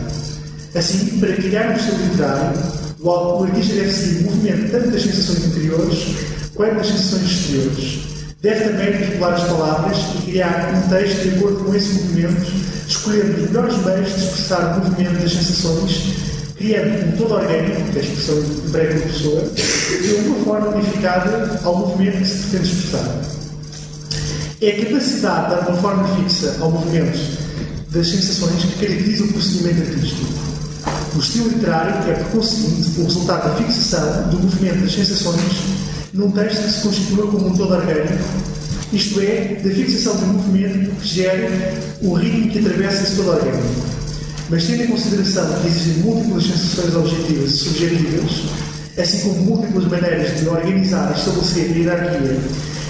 Assim, 0.75 1.19
para 1.19 1.33
criar 1.33 1.71
um 1.71 1.75
estilo 1.75 1.97
literário, 2.03 2.59
o 2.99 3.43
artista 3.43 3.73
deve 3.73 3.91
seguir 3.91 4.19
o 4.19 4.31
movimento 4.31 4.71
tanto 4.71 4.91
das 4.91 5.01
sensações 5.01 5.45
interiores 5.45 5.99
quanto 6.53 6.75
das 6.75 6.87
sensações 6.87 7.23
exteriores. 7.23 7.99
Deve 8.41 8.65
também 8.65 8.87
articular 8.93 9.33
as 9.33 9.43
palavras 9.43 9.97
e 9.97 10.31
criar 10.31 10.73
um 10.75 10.89
texto 10.89 11.21
de 11.23 11.37
acordo 11.37 11.63
com 11.63 11.75
esse 11.75 11.93
movimento, 11.93 12.51
escolhendo 12.87 13.33
os 13.33 13.49
melhores 13.49 13.77
meios 13.85 14.15
de 14.15 14.25
expressar 14.25 14.77
o 14.77 14.83
movimento 14.85 15.21
das 15.21 15.31
sensações 15.31 16.30
criando 16.61 17.13
um 17.13 17.17
todo 17.17 17.33
orgânico, 17.33 17.91
que 17.91 17.99
a 17.99 18.01
expressão 18.01 18.35
pessoa, 18.71 19.41
de 20.01 20.13
uma 20.27 20.45
forma 20.45 20.67
unificada 20.69 21.59
ao 21.63 21.77
movimento 21.77 22.19
que 22.19 22.27
se 22.27 22.37
pretende 22.47 22.71
expressar. 22.71 23.21
É 24.61 24.69
a 24.69 24.85
capacidade 24.85 25.49
de 25.49 25.55
dar 25.55 25.69
uma 25.69 25.81
forma 25.81 26.07
fixa 26.17 26.55
ao 26.59 26.71
movimento 26.71 27.19
das 27.89 28.07
sensações 28.07 28.63
que 28.63 28.85
caracteriza 28.85 29.23
o 29.23 29.33
procedimento 29.33 29.81
artístico. 29.81 30.25
O 31.15 31.19
estilo 31.19 31.49
literário 31.49 32.09
é, 32.09 32.13
por 32.13 32.31
conseguinte, 32.31 33.01
o 33.01 33.03
resultado 33.03 33.49
da 33.49 33.55
fixação 33.55 34.29
do 34.29 34.39
movimento 34.39 34.81
das 34.81 34.93
sensações 34.93 35.41
num 36.13 36.31
texto 36.31 36.63
que 36.63 36.71
se 36.71 36.81
constitua 36.81 37.27
como 37.27 37.47
um 37.47 37.55
todo 37.55 37.73
orgânico, 37.73 38.23
isto 38.93 39.19
é, 39.19 39.59
da 39.63 39.69
fixação 39.69 40.15
do 40.15 40.25
movimento 40.27 40.91
que 41.01 41.07
gera 41.07 41.49
o 42.01 42.13
ritmo 42.13 42.51
que 42.51 42.59
atravessa 42.59 43.03
esse 43.03 43.15
todo 43.15 43.29
orgânico. 43.29 44.00
Mas 44.51 44.65
tendo 44.65 44.83
em 44.83 44.87
consideração 44.87 45.61
que 45.61 45.67
existem 45.67 46.03
múltiplas 46.03 46.43
sensações 46.43 46.93
objetivas 46.93 47.51
e 47.51 47.57
subjetivas, 47.57 48.31
assim 49.01 49.19
como 49.21 49.41
múltiplas 49.43 49.85
maneiras 49.85 50.37
de 50.37 50.49
organizar 50.49 51.13
e 51.15 51.17
estabelecer 51.17 51.71
a 51.71 51.77
hierarquia 51.77 52.37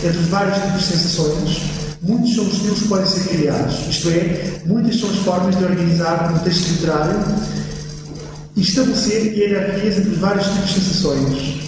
entre 0.04 0.18
os 0.18 0.28
vários 0.30 0.58
tipos 0.58 0.80
de 0.80 0.86
sensações, 0.88 1.62
muitos 2.02 2.34
são 2.34 2.46
os 2.46 2.54
estilos 2.54 2.80
que 2.80 2.88
podem 2.88 3.06
ser 3.06 3.30
criados. 3.30 3.76
Isto 3.88 4.10
é, 4.10 4.62
muitas 4.66 5.00
são 5.00 5.10
as 5.12 5.18
formas 5.18 5.56
de 5.56 5.64
organizar 5.64 6.34
um 6.34 6.40
texto 6.40 6.68
literário 6.68 7.20
e 8.56 8.62
estabelecer 8.62 9.38
hierarquias 9.38 9.98
entre 10.00 10.10
os 10.10 10.18
vários 10.18 10.48
tipos 10.48 10.68
de 10.68 10.74
sensações. 10.74 11.62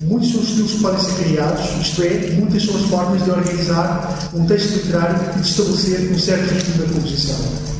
Muitos 0.00 0.32
são 0.32 0.40
os 0.40 0.48
estilos 0.48 0.72
que 0.72 0.78
podem 0.80 1.00
ser 1.00 1.24
criados, 1.24 1.64
isto 1.80 2.02
é, 2.02 2.34
muitas 2.36 2.64
são 2.64 2.74
as 2.74 2.82
formas 2.86 3.22
de 3.22 3.30
organizar 3.30 4.30
um 4.34 4.44
texto 4.46 4.72
literário 4.72 5.16
e 5.36 5.40
de 5.40 5.48
estabelecer 5.48 6.10
um 6.10 6.18
certo 6.18 6.52
ritmo 6.52 6.78
da 6.78 6.92
composição. 6.92 7.79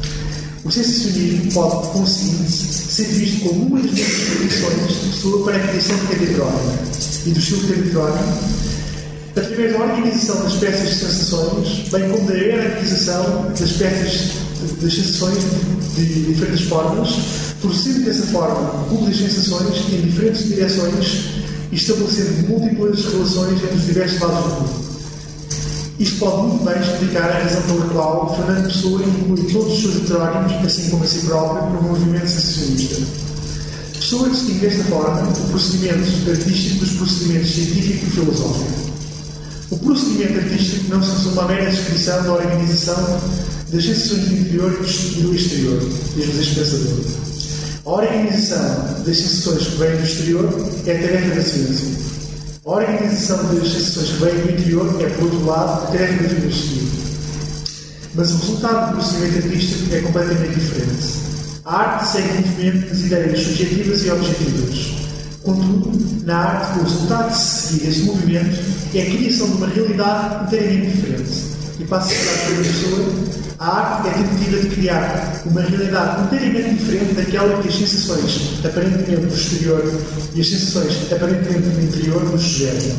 O 0.63 0.71
sensacionismo 0.71 1.53
pode, 1.53 1.71
por 1.71 1.93
conseguinte, 1.93 2.53
ser 2.53 3.05
visto 3.05 3.49
como 3.49 3.67
uma 3.67 3.81
das 3.81 3.91
condições 3.91 4.89
de 4.89 5.09
pessoa 5.09 5.45
para 5.45 5.57
a 5.57 5.69
criação 5.69 5.97
de 5.97 6.07
catedrónimo 6.09 6.79
e 7.27 7.31
do 7.31 7.39
estilo 7.39 7.69
catedrónimo, 7.69 8.39
através 9.37 9.73
da 9.73 9.79
organização 9.79 10.43
das 10.43 10.55
peças 10.55 10.89
de 10.91 10.95
sensações, 10.97 11.89
bem 11.91 12.11
como 12.11 12.29
da 12.29 12.35
hierarquização 12.35 13.53
das 13.59 13.73
peças 13.73 14.33
das 14.83 14.93
sensações 14.93 15.39
de, 15.97 16.25
diferentes 16.27 16.67
formas, 16.67 17.09
procedendo 17.63 18.05
dessa 18.05 18.27
forma 18.27 18.87
das 19.07 19.17
sensações 19.17 19.79
em 19.91 20.03
diferentes 20.03 20.47
direções 20.47 21.31
e 21.73 21.77
estabelecendo 21.77 22.49
múltiplas 22.49 23.05
relações 23.07 23.63
entre 23.63 23.77
os 23.77 23.87
diversos 23.87 24.21
lados 24.21 24.45
do 24.45 24.51
cubo. 24.57 24.90
Isto 26.01 26.17
pode 26.17 26.49
muito 26.49 26.65
bem 26.65 26.81
explicar 26.81 27.31
a 27.31 27.43
razão 27.43 27.61
pela 27.65 27.85
qual 27.91 28.35
Fernando 28.35 28.65
Pessoa 28.69 29.03
inclui 29.03 29.53
todos 29.53 29.75
os 29.75 29.83
seus 29.83 29.97
heterónimos, 29.97 30.65
assim 30.65 30.89
como 30.89 31.05
a 31.05 31.07
si 31.07 31.27
próprio, 31.27 31.71
no 31.75 31.83
movimento 31.83 32.27
sensacionista. 32.27 33.03
Pessoa 33.93 34.31
distingue 34.31 34.61
desta 34.61 34.85
forma 34.85 35.29
o 35.29 35.49
procedimento 35.51 36.31
artístico 36.31 36.87
dos 36.87 36.93
procedimentos 36.93 37.51
científico 37.51 38.07
e 38.07 38.11
filosófico. 38.13 38.91
O 39.73 39.79
procedimento 39.79 40.39
artístico 40.39 40.89
não 40.89 41.03
se 41.03 41.11
resume 41.11 41.39
à 41.39 41.45
mera 41.45 41.71
descrição 41.71 42.23
da 42.23 42.33
organização 42.33 43.21
das 43.71 43.85
sensações 43.85 44.25
do 44.25 44.37
interior 44.39 44.73
e 44.73 45.21
do 45.21 45.35
exterior, 45.35 45.81
diz-nos 46.17 46.39
este 46.39 46.55
pensador. 46.55 47.05
A 47.85 47.91
organização 47.91 49.05
das 49.05 49.17
sensações 49.19 49.67
que 49.67 49.77
vêm 49.77 49.97
do 49.99 50.03
exterior 50.03 50.71
é 50.87 50.97
a 50.97 50.99
tarefa 50.99 51.35
da 51.35 51.43
ciência. 51.43 52.10
A 52.71 52.75
organização 52.75 53.53
das 53.53 53.69
sensações 53.69 54.11
que 54.11 54.25
vem 54.25 54.43
do 54.43 54.53
interior 54.53 55.03
é, 55.03 55.09
por 55.09 55.25
outro 55.25 55.45
lado, 55.45 55.91
terra 55.91 56.23
da 56.23 56.29
filosofia. 56.29 56.89
Mas 58.15 58.31
o 58.31 58.37
resultado 58.37 58.91
do 58.91 58.95
procedimento 58.95 59.49
artístico 59.49 59.93
é 59.93 60.01
completamente 60.01 60.55
diferente. 60.55 61.07
A 61.65 61.77
arte 61.77 62.07
segue 62.13 62.29
o 62.29 62.47
movimento 62.47 62.89
das 62.89 63.01
ideias 63.01 63.43
subjetivas 63.43 64.05
e 64.05 64.11
objetivas. 64.13 64.93
Contudo, 65.43 66.25
na 66.25 66.37
arte, 66.37 66.79
o 66.79 66.83
resultado 66.85 67.31
de 67.31 67.39
seguir 67.39 67.89
esse 67.89 68.03
movimento 68.03 68.57
é 68.95 69.03
a 69.03 69.07
criação 69.07 69.49
de 69.49 69.57
uma 69.57 69.67
realidade 69.67 70.45
inteiramente 70.45 70.97
diferente. 70.97 71.50
E 71.81 71.85
passo 71.87 72.13
a 72.13 72.53
uma 72.53 72.63
pessoa, 72.63 73.15
a 73.59 73.67
arte 73.67 74.09
é 74.09 74.13
tentativa 74.13 74.59
de 74.59 74.69
criar 74.69 75.43
uma 75.47 75.63
realidade 75.63 76.25
inteiramente 76.25 76.75
diferente 76.75 77.15
daquela 77.15 77.63
que 77.63 77.69
as 77.69 77.75
sensações 77.75 78.61
aparentemente 78.63 79.27
do 79.27 79.35
exterior 79.35 80.01
e 80.35 80.41
as 80.43 80.47
sensações 80.47 81.11
aparentemente 81.11 81.69
do 81.71 81.83
interior 81.83 82.23
nos 82.25 82.43
sugerem. 82.43 82.95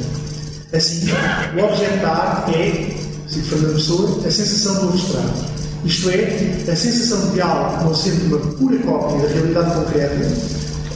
Assim, 0.74 1.12
o 1.56 1.64
objeto 1.64 2.02
da 2.02 2.10
arte 2.10 2.56
é, 2.56 2.98
cito 3.28 3.50
Fernando 3.50 3.74
Pessoa, 3.76 4.28
a 4.28 4.32
sensação 4.32 4.88
do 4.88 4.90
abstrato. 4.94 5.46
Isto 5.86 6.10
é, 6.10 6.72
a 6.72 6.76
sensação 6.76 7.32
de 7.32 7.42
algo 7.42 7.84
não 7.84 7.94
sendo 7.94 8.36
uma 8.36 8.40
pura 8.56 8.80
cópia 8.80 9.28
da 9.28 9.34
realidade 9.34 9.76
concreta, 9.76 10.28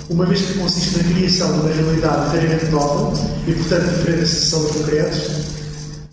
uma 0.10 0.26
vez 0.26 0.42
que 0.42 0.58
consiste 0.58 0.98
na 0.98 1.04
criação 1.04 1.54
de 1.54 1.60
uma 1.60 1.70
realidade 1.70 2.28
inteiramente 2.30 2.66
nova 2.72 3.14
e, 3.48 3.54
portanto, 3.54 3.96
diferente 3.96 4.22
da 4.22 4.26
sensação 4.26 4.64
dos 4.64 4.72
concretos, 4.72 5.55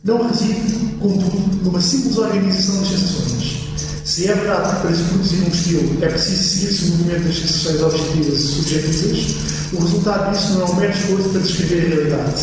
não 0.04 0.28
reside, 0.28 0.96
contudo, 1.00 1.62
numa 1.62 1.80
simples 1.80 2.18
organização 2.18 2.80
das 2.80 2.88
sensações. 2.88 3.62
Se 4.04 4.28
é 4.28 4.34
verdade 4.34 4.74
que 4.74 4.82
para 4.82 4.96
se 4.96 5.02
produzir 5.04 5.44
um 5.44 5.48
estilo 5.48 6.04
é 6.04 6.08
preciso 6.08 6.42
seguir-se 6.42 6.84
o 6.84 6.88
movimento 6.88 7.24
das 7.24 7.36
sensações 7.36 7.82
objetivas 7.82 8.40
e 8.40 8.48
subjetivas, 8.48 9.36
o 9.72 9.78
resultado 9.78 10.32
disso 10.32 10.52
não 10.54 10.62
é 10.62 10.70
um 10.70 10.74
mero 10.74 10.92
esforço 10.92 11.28
para 11.28 11.40
descrever 11.40 11.86
a 11.86 11.88
realidade. 11.94 12.42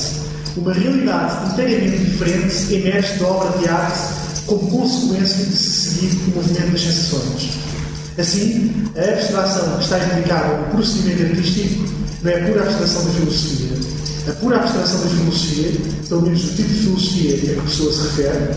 Uma 0.56 0.74
realidade 0.74 1.54
inteiramente 1.54 1.98
diferente 2.06 2.74
emerge 2.74 3.20
da 3.20 3.28
obra 3.28 3.60
de 3.60 3.68
arte 3.68 4.00
como 4.46 4.72
consequência 4.72 5.46
de 5.46 5.56
se 5.56 5.70
seguir 5.70 6.18
o 6.28 6.36
movimento 6.36 6.72
das 6.72 6.82
sensações. 6.82 7.50
Assim, 8.18 8.72
a 8.96 9.14
abstração 9.14 9.78
que 9.78 9.84
está 9.84 10.00
implicada 10.00 10.58
no 10.58 10.68
procedimento 10.72 11.24
artístico 11.24 11.84
não 12.24 12.32
é 12.32 12.38
pura 12.48 12.64
abstração 12.64 13.06
da 13.06 13.12
filosofia. 13.12 13.89
A 14.28 14.32
pura 14.34 14.58
abstração 14.58 15.02
da 15.02 15.10
filosofia, 15.10 15.72
pelo 16.08 16.22
menos 16.22 16.42
do 16.42 16.56
tipo 16.56 16.70
de 16.70 16.80
filosofia 16.80 17.36
a 17.36 17.40
que 17.40 17.60
a 17.60 17.64
pessoa 17.64 17.94
se 17.94 18.02
refere, 18.04 18.56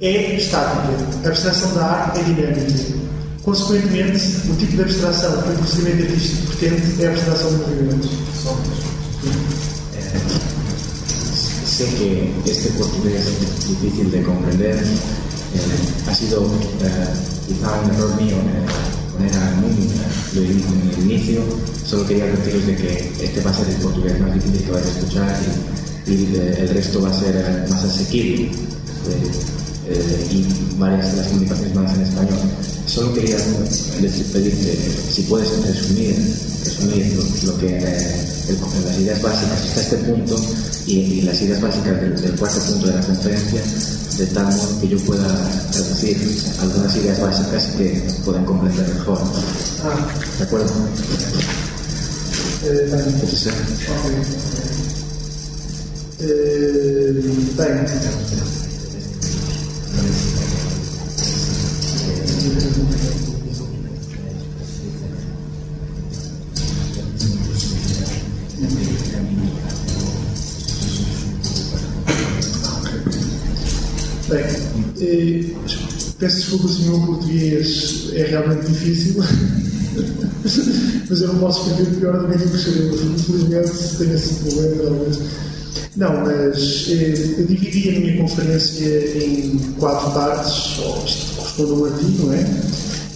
é 0.00 0.36
estática. 0.36 0.92
A 1.24 1.28
abstração 1.28 1.74
da 1.74 1.84
arte 1.84 2.20
é 2.20 2.22
dinâmica. 2.22 3.00
Consequentemente, 3.42 4.20
o 4.50 4.56
tipo 4.56 4.76
de 4.76 4.82
abstração 4.82 5.42
que 5.42 5.50
o 5.50 5.54
procedimento 5.54 6.02
artístico 6.02 6.46
pretende 6.46 7.02
é 7.02 7.06
a 7.06 7.10
abstração 7.10 7.50
do 7.50 7.58
movimento. 7.58 8.08
sé 11.80 11.86
que 11.96 12.34
este 12.44 12.68
portugués 12.70 13.24
es 13.26 13.68
difícil 13.68 14.10
de 14.10 14.22
comprender. 14.22 14.76
Eh, 14.76 16.10
ha 16.10 16.14
sido 16.14 16.44
eh, 16.82 17.08
quizá 17.46 17.72
un 17.80 17.90
error 17.90 18.12
eh, 18.20 18.99
poner 19.20 19.36
a 19.36 19.50
Numi 19.60 19.88
lo 20.34 20.42
en 20.42 20.90
el 20.96 21.10
inicio. 21.10 21.42
Solo 21.84 22.06
quería 22.06 22.24
advertiros 22.24 22.66
de 22.66 22.76
que 22.76 23.12
este 23.24 23.40
va 23.42 23.50
a 23.50 23.54
ser 23.54 23.68
el 23.68 23.76
portugués 23.76 24.20
más 24.20 24.34
difícil 24.34 24.64
que 24.64 24.70
vais 24.70 24.86
a 24.86 24.88
escuchar 24.88 25.36
y, 26.06 26.12
y 26.12 26.36
el 26.36 26.68
resto 26.68 27.02
va 27.02 27.10
a 27.10 27.20
ser 27.20 27.66
más 27.68 27.84
asequible. 27.84 28.50
y 30.30 30.46
varias 30.78 31.10
de 31.10 31.16
las 31.18 31.26
comunicaciones 31.28 31.74
van 31.74 31.86
a 31.86 31.90
ser 31.90 31.98
en 31.98 32.08
español. 32.08 32.38
Solo 32.86 33.14
quería 33.14 33.36
pedirte 34.32 34.78
si 35.10 35.22
puedes 35.22 35.50
resumir, 35.66 36.16
resumir 36.64 37.14
lo, 37.16 37.52
lo 37.52 37.58
que 37.58 37.80
las 37.80 38.98
ideas 38.98 39.22
básicas 39.22 39.60
hasta 39.60 39.80
este 39.80 39.96
punto 39.98 40.36
y, 40.86 40.94
y 40.94 41.22
las 41.22 41.40
ideas 41.42 41.60
básicas 41.60 42.00
del, 42.00 42.20
del, 42.20 42.32
cuarto 42.36 42.60
punto 42.60 42.86
de 42.86 42.94
la 42.94 43.00
conferencia, 43.00 43.62
de 44.20 44.26
tal 44.26 44.44
modo 44.44 44.80
que 44.80 44.88
yo 44.88 44.98
pueda 44.98 45.26
traducir 45.72 46.18
algunas 46.60 46.94
ideas 46.94 47.18
básicas 47.20 47.64
que 47.78 48.02
puedan 48.22 48.44
comprender 48.44 48.86
mejor. 48.88 49.18
Ah. 49.82 50.06
¿De 50.36 50.44
acuerdo? 50.44 50.70
Eh, 52.64 52.90
Entonces, 52.92 53.46
eh, 53.46 53.52
ok. 53.88 54.10
Eh, 56.20 56.90
eh, 75.00 75.44
peço 76.18 76.36
desculpa 76.36 76.68
se 76.68 76.82
o 76.82 76.90
meu 76.90 77.00
português 77.06 78.10
é 78.12 78.24
realmente 78.24 78.66
difícil, 78.66 79.22
mas 81.08 81.20
eu 81.20 81.28
não 81.28 81.38
posso 81.38 81.70
escrever 81.70 81.96
pior 81.98 82.18
do 82.18 82.28
que 82.28 82.48
que 82.48 82.56
escrevo. 82.56 82.94
Infelizmente 82.94 83.96
tenho 83.98 84.14
esse 84.14 84.34
problema, 84.34 84.82
talvez. 84.82 85.18
Não, 85.96 86.24
mas 86.24 86.86
eh, 86.88 87.34
eu 87.38 87.46
dividi 87.46 87.88
a 87.88 88.00
minha 88.00 88.16
conferência 88.22 89.24
em 89.24 89.58
quatro 89.78 90.10
partes, 90.12 90.78
ou 90.78 91.04
isto 91.04 91.36
corresponde 91.36 91.70
a 91.70 91.74
um 91.74 91.84
artigo, 91.86 92.26
não 92.26 92.32
é? 92.34 92.46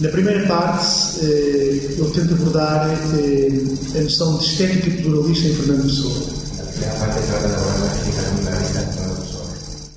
Na 0.01 0.09
primeira 0.09 0.45
parte, 0.45 1.25
eh, 1.25 1.95
eu 1.97 2.09
tento 2.11 2.33
abordar 2.33 2.89
eh, 3.17 3.97
a 3.97 4.01
noção 4.01 4.37
de 4.37 4.45
estética 4.45 5.01
pluralista 5.01 5.47
em 5.47 5.53
Fernando 5.53 5.83
Pessoa. 5.83 6.45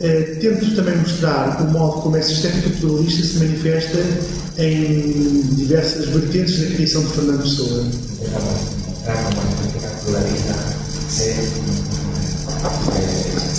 Eh, 0.01 0.37
tento 0.41 0.77
também 0.77 0.97
mostrar 0.97 1.61
o 1.61 1.73
modo 1.73 2.03
como 2.03 2.17
essa 2.17 2.31
estética 2.31 2.71
pluralista 2.79 3.27
se 3.27 3.39
manifesta 3.39 3.99
em 4.59 5.43
diversas 5.57 6.07
vertentes 6.07 6.61
da 6.61 6.67
criação 6.67 7.03
de 7.03 7.09
Fernando 7.09 7.43
Pessoa. 7.43 7.85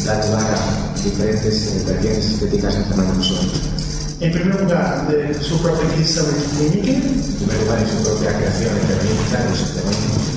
da 0.05 0.25
lugar 0.25 0.53
a 0.53 0.93
diferentes 0.93 1.83
vertientes 1.85 2.31
estéticas 2.31 2.75
en 2.75 2.83
Fernando 2.85 3.17
Pessoa. 3.17 3.78
Em 4.21 4.31
primeiro 4.31 4.63
lugar, 4.63 5.05
da 5.07 5.33
sua 5.41 5.57
própria 5.59 5.87
criação 5.89 6.25
económica, 6.27 6.91
primer 7.39 7.57
lugar, 7.63 7.79
en 7.81 7.87
su 7.87 8.03
propia 8.03 8.33
creación 8.33 8.71
económica, 8.75 9.39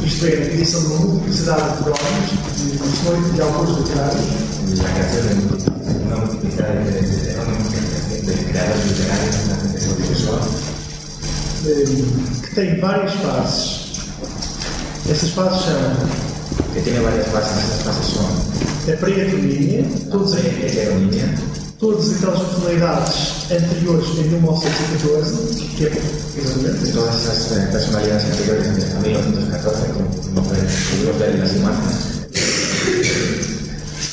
isto 0.06 0.26
é, 0.26 0.28
a 0.28 0.50
criação 0.50 0.80
de 0.82 0.86
uma 0.86 0.98
multiplicidade 1.00 1.62
de 1.78 1.82
crónicos, 1.82 2.70
de 2.70 2.78
funções 2.78 3.34
de 3.34 3.40
autores 3.42 3.78
literários, 3.78 4.78
la 4.78 4.84
creación 4.94 5.28
de 5.28 5.34
multi- 5.34 5.70
una 6.06 6.16
multiplicidad 6.16 6.68
de 6.68 6.90
de 6.92 7.00
de 8.22 8.34
gente 8.36 9.88
audiovisual, 9.90 10.40
eh, 11.66 12.04
que 12.42 12.54
tem 12.54 12.80
várias 12.80 13.14
fases. 13.14 13.82
Essas 15.10 15.30
fases 15.30 15.64
são 15.64 15.80
que 16.72 16.80
tiene 16.82 17.00
varias 17.00 17.26
fases. 17.28 17.58
Esas 17.58 17.82
fases 17.82 18.06
son 18.14 18.30
a 18.92 18.96
pré-heteronímia, 18.96 19.84
todas, 20.10 20.32
la 20.34 20.40
heteronímia, 20.40 21.34
todas 21.82 22.14
aquelas 22.14 22.38
personalidades 22.38 23.50
anteriores 23.50 24.08
em 24.16 24.28
1914, 24.28 25.64
que 25.76 25.86
é 25.86 25.92
exatamente 26.38 26.92
todas 26.92 27.14
esas 27.16 27.58
eh, 27.58 27.68
personalidades 27.72 28.24
anteriores 28.24 28.68
a 28.68 29.00
1914, 29.00 29.86
como 29.88 31.18
ver 31.18 31.30
en 31.34 31.40
las 31.40 31.56
imágenes. 31.56 31.96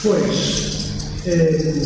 Depois, 0.01 0.93
eh, 1.27 1.83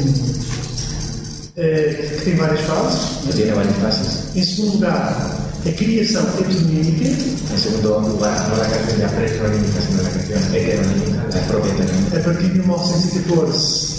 eh, 1.57 2.17
que 2.17 2.25
tem 2.25 2.35
várias 2.37 2.61
fases. 2.61 2.99
que 3.27 3.33
tiene 3.33 3.51
varias 3.51 3.75
fases. 3.75 4.35
Em 4.35 4.43
segundo 4.43 4.75
lugar, 4.75 5.49
a 5.65 5.71
criação 5.73 6.23
heteronímica, 6.39 7.09
En 7.53 7.59
segundo 7.59 7.99
lugar, 8.07 8.49
no 8.49 8.55
la 8.55 8.67
creación 8.69 8.99
ya 8.99 9.09
preheteronímica, 9.09 9.81
sino 9.81 10.01
la 10.01 10.09
creación 10.11 10.55
heteronímica, 10.55 11.23
la 11.29 11.47
propia 11.47 11.73
heteronímica, 11.73 12.19
a 12.19 12.23
partir 12.23 12.47
de 12.47 12.59
1914, 12.59 13.92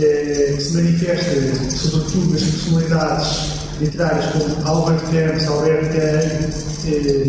eh, 0.00 0.54
que 0.56 0.60
se 0.62 0.74
manifesta 0.74 1.30
sobretudo 1.76 2.32
nas 2.32 2.42
personalidades 2.42 3.28
literárias 3.80 4.26
como 4.32 4.46
Albert 4.66 5.02
Camus, 5.10 5.44
Alberto 5.46 5.94
Camus 5.94 6.54
eh, 6.86 7.28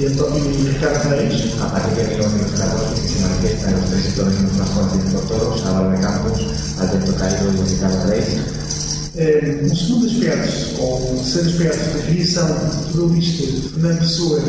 e, 0.00 0.06
António- 0.06 0.66
Ricardo 0.66 1.08
Reis. 1.10 1.54
a 1.60 1.70
partir 1.72 2.04
de 2.04 2.16
1914, 2.16 3.00
que 3.00 3.08
se 3.08 3.18
manifiesta 3.22 3.68
en 3.70 3.74
los 3.80 3.84
tres 3.90 4.04
heteronímicos 4.12 4.58
más 4.58 4.70
conocidos 4.70 5.12
por 5.14 5.22
todos, 5.28 5.64
Álvaro 5.66 5.90
de 5.90 6.00
Campos, 6.00 6.36
Alberto 6.80 7.12
Cairo 7.16 7.52
y 7.54 7.70
Ricardo 7.70 8.06
Reis. 8.10 8.26
Eh, 9.18 9.60
um 9.64 9.74
segundo 9.74 10.06
aspecto, 10.06 10.78
ou 10.82 11.12
um 11.14 11.16
terceiro 11.16 11.48
aspecto 11.48 11.96
da 11.96 12.02
criação 12.04 12.48
pluralista 12.92 13.46
de 13.46 13.68
Fernando 13.70 13.98
Pessoa 14.00 14.42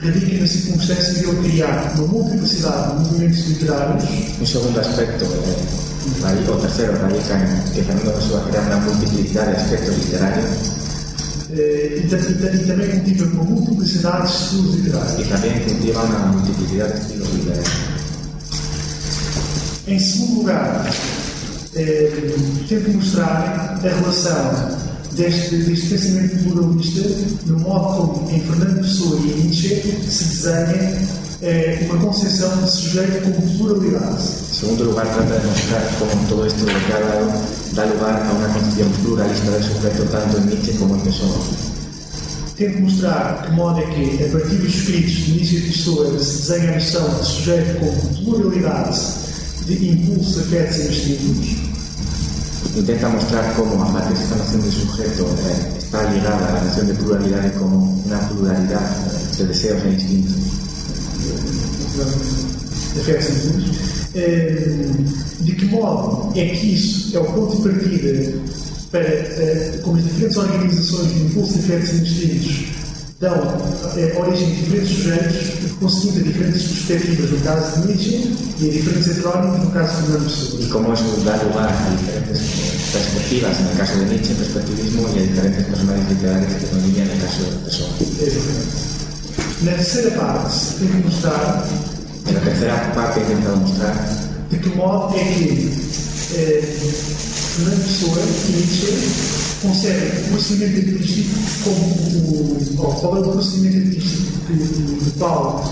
radica 0.00 0.40
na 0.40 0.46
circunstância 0.46 1.14
de 1.14 1.24
ele 1.24 1.48
criar 1.50 1.92
uma 1.98 2.06
multiplicidade 2.06 2.92
de 2.92 2.94
movimentos 3.10 3.46
literários 3.48 4.04
Un 4.40 4.46
segundo 4.46 4.78
aspecto, 4.78 5.24
eh, 5.24 6.22
radica- 6.22 6.52
o 6.52 6.60
tercero, 6.60 6.92
radica 7.02 7.34
en 7.34 7.72
que 7.74 7.82
Fernando 7.82 8.12
Pessoa 8.14 8.44
crea 8.50 8.60
una 8.60 8.76
multiplicidad 8.86 9.46
de 9.50 9.56
aspectos 9.56 9.96
literarios 9.98 10.50
eh, 11.50 12.02
e, 12.04 12.08
ta- 12.08 12.16
e 12.16 12.34
ta- 12.34 12.54
e 12.54 12.58
também 12.66 12.90
cultiva 13.00 13.24
uma 13.34 13.44
multiplicidade 13.44 14.28
de 14.28 14.32
estilos 14.44 14.74
literários. 14.76 15.18
y 15.20 15.24
también 15.28 15.60
cultiva 15.64 16.04
una 16.04 16.18
multiplicidad 16.32 16.86
de 16.94 17.00
estilos 17.00 17.28
literarios. 17.34 17.68
Em 19.88 19.98
segundo 19.98 20.34
lugar, 20.40 20.86
eh, 21.76 22.34
tento 22.68 22.90
mostrar 22.90 23.80
a 23.82 23.88
relação 23.88 24.78
deste, 25.12 25.56
deste 25.56 25.88
pensamento 25.88 26.42
pluralista 26.44 27.08
no 27.46 27.58
modo 27.60 28.08
como 28.08 28.30
em 28.30 28.40
Fernando 28.40 28.80
Pessoa 28.80 29.20
e 29.20 29.42
Nietzsche 29.42 29.82
se 30.08 30.24
desenha 30.24 31.08
eh, 31.42 31.86
uma 31.90 31.98
concepção 31.98 32.62
de 32.62 32.70
sujeito 32.70 33.22
como 33.22 33.58
pluralidade. 33.58 34.22
Segundo 34.22 34.84
lugar, 34.84 35.06
trata 35.06 35.40
de 35.40 35.46
mostrar 35.46 35.90
cómo 35.98 36.28
todo 36.28 36.46
esto 36.46 36.64
ha 36.64 37.00
dado 37.00 37.74
da 37.74 37.84
lugar 37.84 38.22
a 38.22 38.32
una 38.32 38.48
concepción 38.48 38.88
pluralista 39.02 39.50
del 39.50 39.62
sujeto 39.62 40.04
tanto 40.04 40.38
en 40.38 40.46
Nietzsche 40.46 40.72
como 40.78 40.94
en 40.94 41.00
Pessoa. 41.02 41.38
Tento 42.56 42.82
mostrar 42.82 43.42
de 43.42 43.48
que 43.48 43.52
modo 43.52 43.80
é 43.80 43.86
que, 43.86 44.24
a 44.24 44.28
partir 44.28 44.58
dos 44.58 44.74
escritos 44.74 45.12
de 45.12 45.32
Nietzsche 45.32 45.56
e 45.56 45.60
Pessoa, 45.62 46.18
se 46.20 46.52
desenha 46.52 46.70
a 46.70 46.74
noção 46.74 47.14
de 47.18 47.26
sujeito 47.26 47.80
como 47.80 48.24
pluralidade 48.24 49.24
de 49.66 49.88
impulsos, 49.88 50.38
afetos 50.38 50.78
e 50.78 50.86
instintos. 50.88 51.48
Intenta 52.76 53.08
mostrar 53.08 53.54
cómo, 53.54 53.82
a 53.84 54.12
esta 54.12 54.36
noción 54.36 54.62
de 54.62 54.70
sujeto, 54.70 55.26
eh, 55.46 55.78
está 55.78 56.10
ligada 56.10 56.48
a 56.48 56.52
la 56.52 56.64
noción 56.64 56.86
de 56.88 56.94
pluralidad 56.94 57.46
y 57.46 57.58
como 57.58 58.02
una 58.04 58.28
pluralidad 58.28 58.82
eh, 58.82 59.36
de 59.38 59.46
deseos 59.46 59.84
e 59.84 59.88
instintos. 59.90 60.34
Eh, 64.14 64.90
De 65.40 65.52
que 65.52 65.66
modo 65.66 66.32
é 66.34 66.46
que 66.46 66.74
isso 66.74 67.16
é 67.16 67.20
o 67.20 67.24
ponto 67.24 67.56
de 67.56 67.62
partida 67.68 68.32
para 68.90 69.82
como 69.82 69.96
as 69.96 70.04
diferentes 70.04 70.36
organizações 70.38 71.12
de 71.12 71.20
impulsos, 71.20 71.58
afetos 71.58 71.90
e 71.90 71.96
instintos 71.96 72.73
dão 73.24 73.40
eh, 73.96 74.14
origem 74.20 74.52
a 74.52 74.54
diferentes 74.54 74.96
sujeitos, 74.96 75.72
conseguindo 75.80 76.24
diferentes 76.24 76.62
perspectivas 76.62 77.30
no 77.30 77.40
caso 77.40 77.80
de 77.80 77.88
Nietzsche 77.88 78.36
e 78.60 78.68
a 78.68 78.72
diferentes 78.72 79.08
heterónimos 79.08 79.64
no 79.64 79.70
caso 79.70 79.96
de 79.96 80.02
Fernando 80.02 80.24
Pessoa. 80.24 80.60
Y 80.60 80.68
cómo 80.68 80.92
eso 80.92 81.04
da 81.24 81.42
lugar 81.42 81.72
a 81.72 81.90
diferentes 81.96 82.40
perspectivas, 82.92 83.60
en 83.60 83.66
el 83.66 83.76
caso 83.76 83.98
de 83.98 84.04
Nietzsche, 84.06 84.34
perspectivismo, 84.34 85.08
y 85.08 85.18
a 85.18 85.22
diferentes 85.22 85.64
personajes 85.64 86.08
literarios 86.10 86.52
que 86.52 87.00
en 87.00 87.10
el 87.10 87.20
caso 87.20 87.42
de 87.42 87.56
Pessoa. 87.64 87.90
Exatamente. 88.20 88.94
Na 89.62 89.72
terceira 89.72 90.10
parte, 90.14 90.50
tenho 90.78 90.92
que 90.92 91.08
mostrar 91.08 91.64
En 92.26 92.34
la 92.34 92.40
tercera 92.40 92.92
parte 92.94 93.20
he 93.20 93.22
intentado 93.22 93.56
mostrar 93.56 93.94
de 94.50 94.58
que 94.58 94.68
modo 94.70 95.14
é 95.14 95.24
que 95.24 95.72
eh, 96.34 96.62
Fernando 97.54 97.84
Pessoa 97.84 98.18
e 98.18 98.52
Nietzsche 98.52 99.43
concebem 99.64 100.08
o 100.08 100.28
procedimento 100.30 100.90
artístico 100.90 101.34
como 101.64 101.84
o, 102.88 102.94
qual 103.00 103.16
é 103.16 103.20
o 103.20 103.32
procedimento 103.32 103.88
artístico 103.88 104.38
que, 104.46 104.54
de 105.04 105.10
qual 105.18 105.64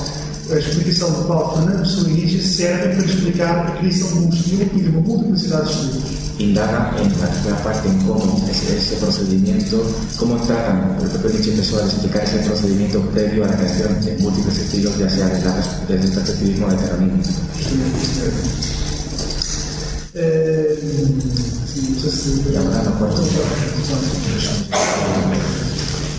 a 0.51 0.59
explicação 0.59 1.11
do 1.13 1.25
qual 1.27 1.55
Fernando 1.57 2.09
e 2.09 2.13
Nietzsche 2.13 2.43
servem 2.43 2.97
para 2.97 3.07
explicar 3.07 3.69
a 3.69 3.71
criação 3.79 4.09
de 4.09 4.27
um 4.27 4.31
estilo 4.31 4.63
e 4.75 4.81
de 4.83 4.89
uma 4.89 5.01
multiplicidade 5.01 5.69
de 5.69 5.73
estilos. 5.73 6.23
indaga 6.39 6.91
en 6.99 7.09
la 7.21 7.27
tercera 7.29 7.57
parte 7.63 7.89
en 7.89 7.99
cómo 8.07 8.45
ese, 8.51 8.77
ese 8.77 8.97
procedimiento, 8.97 9.85
cómo 10.17 10.37
tratan 10.47 10.97
el 11.01 11.09
propio 11.09 11.31
Nietzsche 11.31 11.53
Pessoa 11.53 11.83
de 11.83 11.89
explicar 11.89 12.25
ese 12.25 12.39
procedimiento 12.39 13.01
previo 13.13 13.45
a 13.45 13.49
la 13.49 13.57
creación 13.57 14.01
de 14.05 14.17
múltiples 14.19 14.59
estilos, 14.59 14.99
ya 14.99 15.09
sea 15.09 15.29
desde, 15.29 15.45
la, 15.45 15.55
el 15.91 16.01
de. 16.01 16.13
Eh, 16.13 16.79
não 17.07 17.23
sei 17.23 18.31
se- 18.31 18.92
Y 18.92 18.92
ahora 18.92 18.92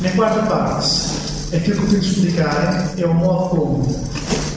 Na 0.01 0.09
quarta 0.15 0.41
parte, 0.47 0.89
aquilo 1.55 1.77
que 1.77 1.83
eu 1.83 1.89
tento 1.91 2.05
explicar 2.05 2.91
é 2.97 3.05
o 3.05 3.13
modo 3.13 3.49
como 3.49 4.09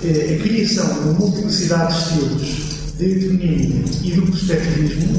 eh, 0.02 0.38
a 0.38 0.42
criação 0.42 0.86
de 0.86 1.20
multiplicidade 1.20 1.92
de 1.92 2.00
estilos 2.00 2.66
de 2.96 3.04
heteronímia 3.04 3.84
e 4.02 4.12
do 4.12 4.22
perspectivismo 4.32 5.18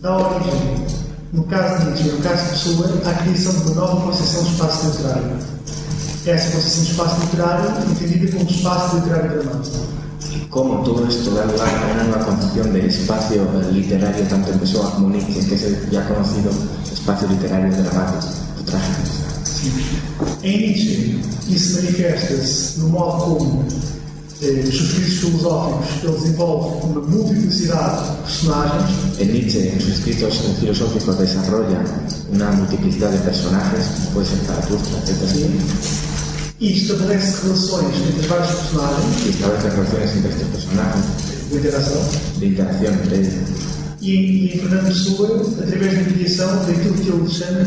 dá 0.00 0.16
origem, 0.16 0.86
no 1.32 1.42
caso 1.44 1.78
de 1.80 1.86
Nietzsche 1.86 2.08
e 2.08 2.12
no 2.12 2.18
caso 2.18 2.44
de 2.44 2.50
Pessoa, 2.50 3.02
à 3.04 3.12
criação 3.24 3.52
de 3.54 3.58
uma 3.62 3.74
nova 3.74 4.00
concepção 4.02 4.44
de 4.44 4.50
espaço 4.52 4.86
literário. 4.86 5.36
Essa 6.26 6.50
concepção 6.52 6.84
de 6.84 6.90
espaço 6.92 7.20
literário 7.22 7.90
entendida 7.90 8.32
como 8.38 8.48
espaço 8.48 8.96
literário 8.98 9.42
dramático. 9.42 9.98
Cómo 10.50 10.82
todo 10.82 11.06
esto 11.06 11.30
da 11.30 11.44
lugar 11.44 11.68
a 11.68 11.92
una 11.94 12.04
nueva 12.04 12.24
concepción 12.24 12.72
del 12.72 12.86
espacio 12.86 13.42
eh, 13.42 13.72
literario 13.72 14.24
tanto 14.26 14.52
en 14.52 14.58
Pessoa 14.58 14.90
como 14.92 15.10
Nietzsche, 15.10 15.46
que 15.46 15.54
es 15.54 15.62
el 15.62 15.90
ya 15.90 16.06
conocido 16.08 16.50
espacio 16.92 17.28
literario 17.28 17.70
dramático, 17.70 18.32
o 18.60 18.64
trágico. 18.64 19.28
Em 20.42 20.58
Nietzsche, 20.58 21.20
isso 21.48 21.74
manifesta-se 21.76 22.80
no 22.80 22.88
modo 22.90 23.36
como 23.36 23.66
eh, 24.40 24.64
os 24.68 24.74
escritos 24.74 25.18
filosóficos 25.18 26.04
eles 26.04 26.24
envolvem 26.26 26.90
uma 26.90 27.00
multiplicidade 27.00 28.06
de 28.06 28.22
personagens 28.22 29.08
En 29.18 29.32
Nietzsche, 29.32 29.72
en 29.74 29.80
sus 29.80 29.94
escritos 29.94 30.40
filosóficos, 30.60 31.18
desarrolla 31.18 31.82
una 32.32 32.52
multiplicidad 32.52 33.10
de 33.10 33.18
personajes, 33.18 33.86
como 33.96 34.10
puede 34.10 34.26
ser 34.26 34.38
Zaratustra, 34.46 34.98
etc. 35.00 36.27
e 36.60 36.72
estabelece 36.72 37.42
relações 37.42 37.96
entre 37.96 38.26
vários 38.26 38.50
personagens 38.50 39.26
Y 39.26 39.30
establece 39.30 39.68
relaciones 39.70 40.16
entre 40.16 40.30
estos 40.30 40.48
personajes, 40.48 41.04
de 41.50 41.56
interação 41.56 42.08
de 42.38 42.46
interacción 42.46 42.94
entre 42.94 43.16
ellos. 43.16 43.32
e, 44.00 44.10
e 44.10 44.54
em 44.54 44.58
Fernando 44.58 44.86
Pessoa 44.86 45.46
através 45.62 45.94
da 45.94 46.12
criação 46.12 46.66
daquilo 46.66 46.94
que 46.94 47.08
ele 47.08 47.30
chama, 47.30 47.60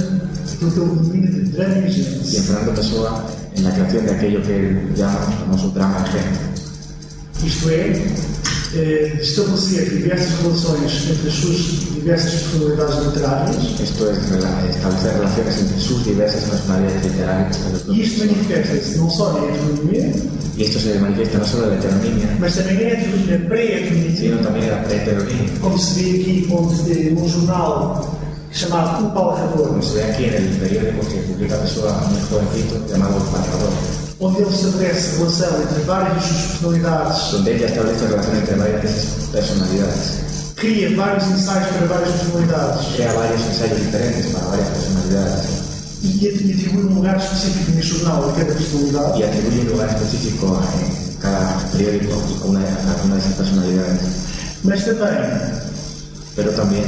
aquilo 0.54 0.72
que 0.72 0.80
ele 0.80 0.90
denomina 0.90 1.32
de 1.32 1.42
drama 1.52 1.74
Y 1.76 1.78
en 1.78 1.84
emergente. 1.84 2.42
Fernando 2.42 2.76
Pessoa, 2.76 3.26
creación 3.72 4.06
de 4.06 4.12
aquello 4.12 4.42
que 4.42 4.52
él 4.52 4.94
llama 4.96 5.20
el 5.28 5.38
famoso 5.40 5.70
drama 5.70 5.98
emergente. 6.00 6.52
Isto 7.44 7.70
é, 7.72 7.92
eh, 8.76 9.18
estabelecer 9.22 9.90
diversas 9.90 10.40
relações 10.42 11.10
entre 11.10 11.28
as 11.28 11.34
suas 11.34 11.58
diversas 11.96 12.34
personalidades 12.34 13.06
literárias. 13.06 13.56
Isto 13.80 14.06
é, 14.06 14.12
estabelecer 14.12 15.14
relações 15.14 15.62
entre 15.62 15.80
suas 15.80 16.04
diversas 16.04 16.44
personalidades 16.44 17.06
literárias. 17.06 17.58
E 17.88 18.02
isto 18.02 18.20
manifesta-se 18.20 18.98
não 18.98 19.10
só 19.10 19.34
na 19.34 19.40
heteronomia, 19.46 20.14
y 20.58 20.66
se 20.66 21.00
manifesta 21.00 21.38
não 21.38 21.46
só 21.46 21.58
na 21.58 21.68
la 21.68 21.78
mas 22.40 22.56
também 22.56 22.76
na 22.76 22.82
heteronomia 22.82 23.40
pré-heteronomia, 23.48 24.16
Sim, 24.16 24.44
também 24.44 24.70
na 24.70 24.76
pré-letónica. 24.78 25.60
como 25.60 25.80
se 25.80 26.04
vê 26.04 26.22
aqui 26.22 26.48
onde, 26.52 27.10
num 27.12 27.28
jornal 27.28 28.20
chamado 28.52 29.08
O 29.08 29.12
Palcador. 29.12 29.68
Como 29.70 29.84
se 29.84 29.96
vê 29.96 30.04
aqui 30.04 30.28
no 30.28 30.38
el 30.38 30.60
periódico 30.60 31.06
que 31.38 31.54
a 31.54 31.58
Pessoa, 31.58 31.92
un 31.92 32.30
jovencito 32.30 32.92
chamado 32.92 33.18
O 33.18 33.32
Palcador 33.32 34.11
onde 34.22 34.42
ele 34.42 34.54
estabelece 34.54 35.18
relação 35.18 35.62
entre 35.64 35.82
várias 35.82 36.14
das 36.14 36.24
suas 36.24 36.42
personalidades, 36.42 37.32
donde 37.32 37.52
ella 37.52 37.66
establece 37.66 38.06
relación 38.06 38.38
entre 38.38 38.56
varias 38.56 38.86
esas 38.86 39.30
personalidades. 39.32 40.32
cria 40.56 40.96
vários 40.96 41.26
ensaios 41.26 41.68
para 41.70 41.88
várias 41.88 42.12
personalidades 42.12 42.86
Crea 42.94 43.14
varios 43.14 43.42
ensayos 43.42 43.80
diferentes 43.82 44.26
para 44.28 44.46
varias 44.46 44.70
personalidades 44.70 45.46
e, 46.04 46.26
e 46.26 46.30
atribui 46.30 46.84
um 46.84 46.96
lugar 46.96 47.18
específico 47.18 47.72
neste 47.72 47.94
jornal 47.94 48.30
a 48.30 48.34
cada 48.34 48.54
personalidade. 48.54 49.20
y 49.20 49.24
atribuye 49.24 49.62
un 49.62 49.68
lugar 49.70 49.90
específico 49.90 50.62
en 50.82 51.16
cada 51.18 51.58
periódico 51.72 52.14
a 52.14 52.46
una, 52.46 52.60
a 52.60 53.06
una 53.06 53.16
de 53.16 53.22
esas 53.22 53.34
personalidades. 53.34 54.02
Mas 54.64 54.84
também, 54.86 55.62
Pero 56.36 56.52
también 56.54 56.86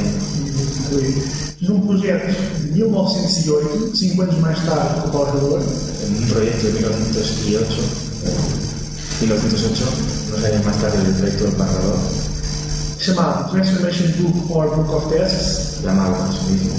num 1.68 1.80
projeto 1.80 2.26
de 2.62 2.72
1908, 2.72 3.96
cinco 3.96 4.22
anos 4.22 4.38
mais 4.40 4.58
tarde, 4.64 5.00
com 5.00 5.08
o 5.08 5.12
Palrador, 5.12 5.60
en 5.60 6.22
un 6.22 6.28
proyecto 6.28 6.66
de 6.66 6.72
1908, 6.72 7.80
eh, 8.24 8.30
1908, 9.20 9.84
unos 10.28 10.44
años 10.44 10.64
más 10.64 10.76
tarde 10.80 10.98
del 10.98 11.14
proyecto 11.14 11.44
del 11.44 11.54
Parrador, 11.54 11.98
chamado 12.98 13.50
Transformation 13.50 14.12
Book 14.18 14.50
or 14.56 14.76
Book 14.76 14.90
of 14.94 15.12
Tasks, 15.12 15.82
llamado 15.82 16.14
a 16.14 16.32
sí 16.32 16.52
mismo, 16.52 16.74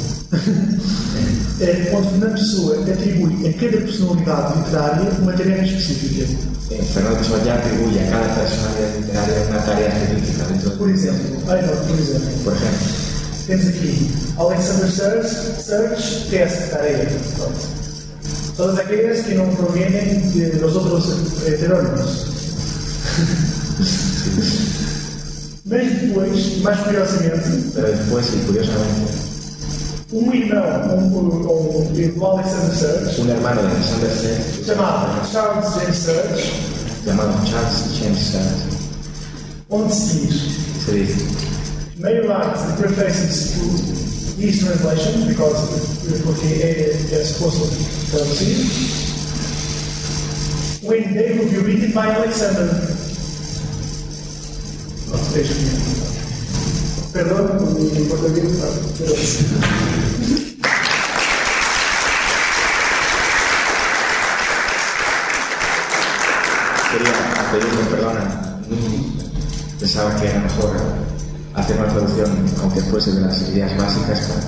eh, 1.62 1.92
onde 1.96 2.10
Fernando 2.10 2.36
Pessoa 2.36 2.76
atribui 2.76 3.48
a 3.48 3.54
cada 3.54 3.78
personalidade 3.78 4.58
literária 4.58 5.12
uma 5.22 5.34
tarefa 5.34 5.64
específica. 5.64 6.26
eh, 6.72 6.82
Fernando 6.94 7.18
Pessoa 7.20 7.40
ya 7.46 7.56
atribuye 7.56 8.00
a 8.02 8.10
cada 8.10 8.36
personalidad 8.36 8.96
literaria 8.98 9.48
una 9.50 9.60
tarea 9.66 9.88
específica 9.88 10.70
Por 10.78 10.90
exemplo, 10.90 11.52
Arnold, 11.52 11.88
por 11.88 12.00
exemplo, 12.00 12.30
Por 12.44 12.54
ejemplo, 12.54 13.05
temos 13.46 13.68
aqui 13.68 14.12
Alexander 14.38 14.92
Search, 14.92 15.30
Search 15.62 16.30
Test. 16.30 16.72
Pronto. 17.36 17.60
Todas 18.58 18.80
aquelas 18.80 19.22
que 19.22 19.36
não 19.36 19.54
provienen 19.56 20.32
de 20.32 20.52
los 20.60 20.76
outros 20.76 21.06
heterónimos. 21.46 22.26
Mas 25.68 26.00
depois, 26.00 26.62
mais 26.62 26.80
curiosamente, 26.82 27.72
pero 27.74 27.88
después 27.88 28.28
y 28.34 28.38
curiosamente, 28.46 29.26
um 30.14 30.32
irmão 30.32 30.64
um, 30.96 31.18
um, 31.18 31.82
um, 31.82 31.92
do 31.92 32.26
Alexander 32.26 32.76
Search, 32.76 33.20
hermano 33.28 33.62
de 33.62 33.68
Alexander 33.68 34.12
Serge, 34.12 34.64
chamado 34.64 35.28
Charles 35.32 35.74
James 35.74 35.98
Search, 35.98 36.54
llamado 37.04 37.48
Charles 37.48 37.98
James 37.98 38.20
Serge, 38.20 38.78
onde 39.72 39.92
se 39.92 40.20
diz 40.20 40.66
se 40.86 40.92
dice, 40.92 41.55
many 42.06 42.28
like 42.28 42.54
the 42.54 42.76
prefaces 42.78 43.58
to 43.58 44.38
these 44.38 44.64
translations 44.64 45.26
because 45.26 45.58
we're 46.06 46.22
looking 46.32 46.54
at 46.62 46.78
it 46.78 47.12
as 47.12 47.40
to 47.40 47.50
currency. 48.12 48.54
When 50.86 51.16
they 51.16 51.36
will 51.36 51.50
be 51.50 51.58
written 51.58 51.94
by 51.94 52.06
Alexander. 52.12 52.70
Perdón, 57.12 57.74
mi 57.74 58.06
portugués. 58.06 58.54
Aunque 72.66 72.82
fuese 72.82 73.12
de 73.12 73.22
las 73.22 73.40
ideas 73.50 73.78
básicas, 73.78 74.22
para 74.22 74.42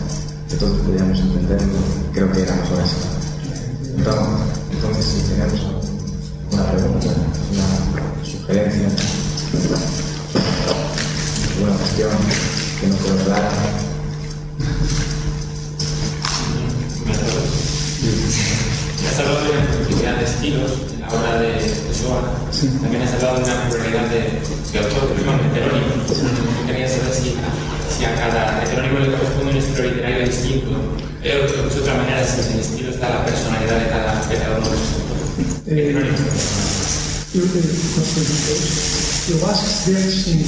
que 0.49 0.55
todos 0.55 0.79
pudiéramos 0.81 1.19
entenderlo. 1.19 1.77
Creo 2.13 2.31
que 2.31 2.41
era 2.41 2.55
mejor 2.55 2.81
así. 2.81 2.95
Entonces, 3.95 4.25
entonces 4.71 5.05
si 5.05 5.21
tenemos 5.29 5.61
una 6.51 6.63
pregunta, 6.71 7.07
una 7.51 8.25
sugerencia, 8.25 8.87
una 11.61 11.77
cuestión 11.77 12.09
que 12.81 12.87
no 12.87 12.95
puedo 12.95 13.29
dar. 13.29 13.51
Has 19.11 19.19
hablado 19.19 19.43
de 19.43 19.51
una 19.51 19.59
multiplicidad 19.61 20.15
de 20.17 20.25
estilos 20.25 20.71
en 20.93 21.01
la 21.01 21.09
obra 21.09 21.39
de 21.39 21.51
Pessoa. 21.87 22.21
También 22.81 23.03
has 23.03 23.13
hablado 23.13 23.37
de 23.37 23.43
una 23.43 23.69
pluralidad 23.69 24.05
de, 24.09 24.41
de 24.71 24.79
autores, 24.79 25.16
si 32.27 32.41
en 32.41 32.53
el 32.53 32.59
estilo 32.59 32.89
está 32.91 33.09
la 33.09 33.25
personalidad 33.25 33.79
de 33.79 33.89
cada, 33.89 34.25
de 34.27 34.35
cada 34.37 34.57
uno 34.57 34.67
de. 34.69 34.75
Eh, 35.67 35.89
Heterónimos. 35.89 36.19
Eu, 37.35 37.43
eu, 37.43 37.61
eu 39.29 39.45
acho 39.49 39.63
que 39.63 39.69
se 39.69 39.91
deve 39.91 40.07
distinguir 40.07 40.47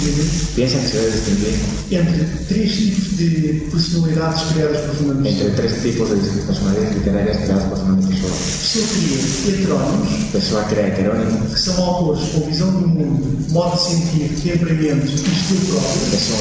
que 0.55 0.67
se 0.69 0.97
debe 0.97 1.11
distinguir 1.11 1.59
entre 1.91 2.25
três 2.47 2.71
tipos 2.71 3.17
de 3.17 3.67
personalidades 3.69 4.41
criadas 4.53 4.82
por 4.86 4.95
Fernando 4.95 5.27
entre 5.27 5.49
tres 5.49 5.82
tipos 5.82 6.09
de 6.09 6.41
personalidades 6.41 6.95
literarias 6.95 7.38
creadas 7.38 7.63
por 7.65 7.77
Fernando 7.77 8.07
Pessoa. 8.07 8.32
Pessoa 8.32 8.86
cria 8.93 9.53
heterónimos, 9.53 10.23
Pessoa 10.32 10.63
crea 10.63 10.88
heterónimo, 10.88 11.45
que 11.49 11.59
são 11.59 11.84
autores 11.84 12.30
com 12.30 12.41
visão 12.47 12.71
do 12.71 12.88
mundo, 12.88 13.51
modo 13.51 13.75
de 13.75 13.82
sentir, 13.82 14.30
temperamento 14.41 15.05
e 15.05 15.15
estilo 15.15 15.59
próprio, 15.67 16.11
que 16.11 16.17
son 16.17 16.39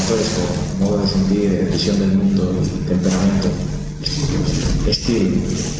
autores 0.00 0.26
con 0.34 0.84
modo 0.84 1.02
de 1.02 1.08
sentir, 1.08 1.70
visión 1.70 1.98
del 2.00 2.08
mundo 2.08 2.60
y 2.64 2.88
temperamento, 2.88 3.48
estilo. 4.02 5.36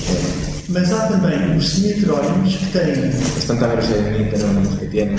Eh, 0.08 0.58
mas 0.70 0.92
há 0.92 1.06
também 1.08 1.56
os 1.56 1.66
semi-heterónimos 1.68 2.56
que 2.56 2.66
têm 2.78 3.08
están 3.38 3.58
también 3.58 3.78
los 3.80 3.88
heterónimos 3.90 4.78
que 4.78 4.86
tienen 4.86 5.16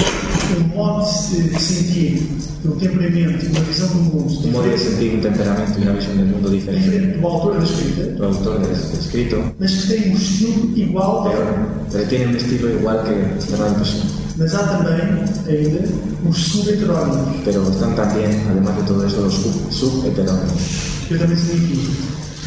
um 0.60 0.68
modo 0.76 1.06
de 1.32 1.60
sentir, 1.60 2.28
um 2.66 2.72
temperamento, 2.78 3.46
uma 3.50 3.60
visão 3.62 3.88
do 3.88 3.96
mundo 3.96 4.46
un 4.46 4.52
modo 4.52 4.70
de 4.70 4.78
sentir, 4.78 5.14
un 5.16 5.22
temperamento 5.22 5.80
y 5.80 5.82
una 5.84 5.94
visión 5.94 6.18
del 6.18 6.28
mundo 6.28 6.50
diferente. 6.50 6.86
diferente 6.86 7.18
do 7.20 7.28
autor 7.28 7.58
da 7.58 7.64
escrita, 7.64 8.02
El 8.02 8.24
autor 8.24 8.60
del 8.62 8.72
escrito, 8.72 9.54
mas 9.60 9.72
que 9.72 9.88
têm 9.88 10.12
um 10.12 10.16
estilo 10.18 10.78
igual 10.78 11.24
pero, 11.24 11.46
pero 11.92 12.08
tiene 12.10 12.26
un 12.28 12.36
estilo 12.36 12.70
igual 12.70 13.04
que 13.04 13.42
Fernando 13.50 13.80
Pessoa. 13.80 14.04
Mas 14.38 14.54
há 14.56 14.60
também, 14.68 15.02
ainda, 15.48 15.80
os 16.30 16.38
sub-heterónimos, 16.38 17.36
Pero 17.44 17.64
están 17.70 17.96
también, 17.96 18.32
además 18.52 18.76
de 18.78 19.08
eso, 19.08 19.22
los 19.22 19.34
sub- 19.34 19.72
subheterónimos, 19.72 20.62
que 21.08 21.14
eu 21.16 21.20
também 21.20 21.36
significo, 21.38 21.92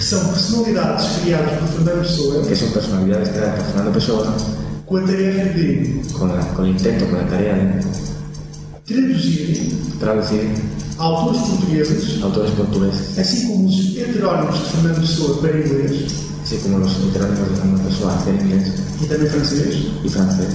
que 0.02 0.08
são 0.08 0.24
personalidades 0.32 1.06
criadas 1.22 1.58
por 1.60 1.68
Fernando 1.68 2.02
Pessoa. 2.02 2.42
Que 2.44 2.56
son 2.56 2.70
personalidades 2.72 3.28
creadas 3.30 3.54
por 3.62 3.66
Fernando 3.72 3.92
Pessoa. 3.94 4.36
Com 4.86 4.96
a 4.96 5.02
tarefa 5.06 5.44
de 5.54 6.02
con, 6.12 6.28
la- 6.28 6.44
con 6.54 6.64
el 6.66 6.72
intento, 6.72 7.06
con 7.06 7.18
la 7.18 7.28
tarea 7.28 7.54
de 7.54 7.80
traduzir 8.84 9.72
traducir 10.00 10.50
autores 10.98 11.40
portugueses, 11.42 12.20
autores 12.22 12.50
portugueses, 12.52 13.16
assim 13.18 13.46
como 13.46 13.68
os 13.68 13.96
heterónimos 13.96 14.58
de 14.58 14.64
Fernando 14.70 15.00
Pessoa 15.00 15.40
para 15.40 15.56
inglês. 15.58 16.12
Así 16.44 16.56
como 16.56 16.78
los 16.78 16.90
heterónimos 16.98 17.48
de 17.48 17.54
Fernando 17.56 17.80
Pessoa 17.88 18.14
hacer 18.16 18.34
inglés 18.34 18.72
e 19.00 19.06
também 19.06 19.28
francês, 19.30 19.74
y 20.04 20.08
francés. 20.08 20.54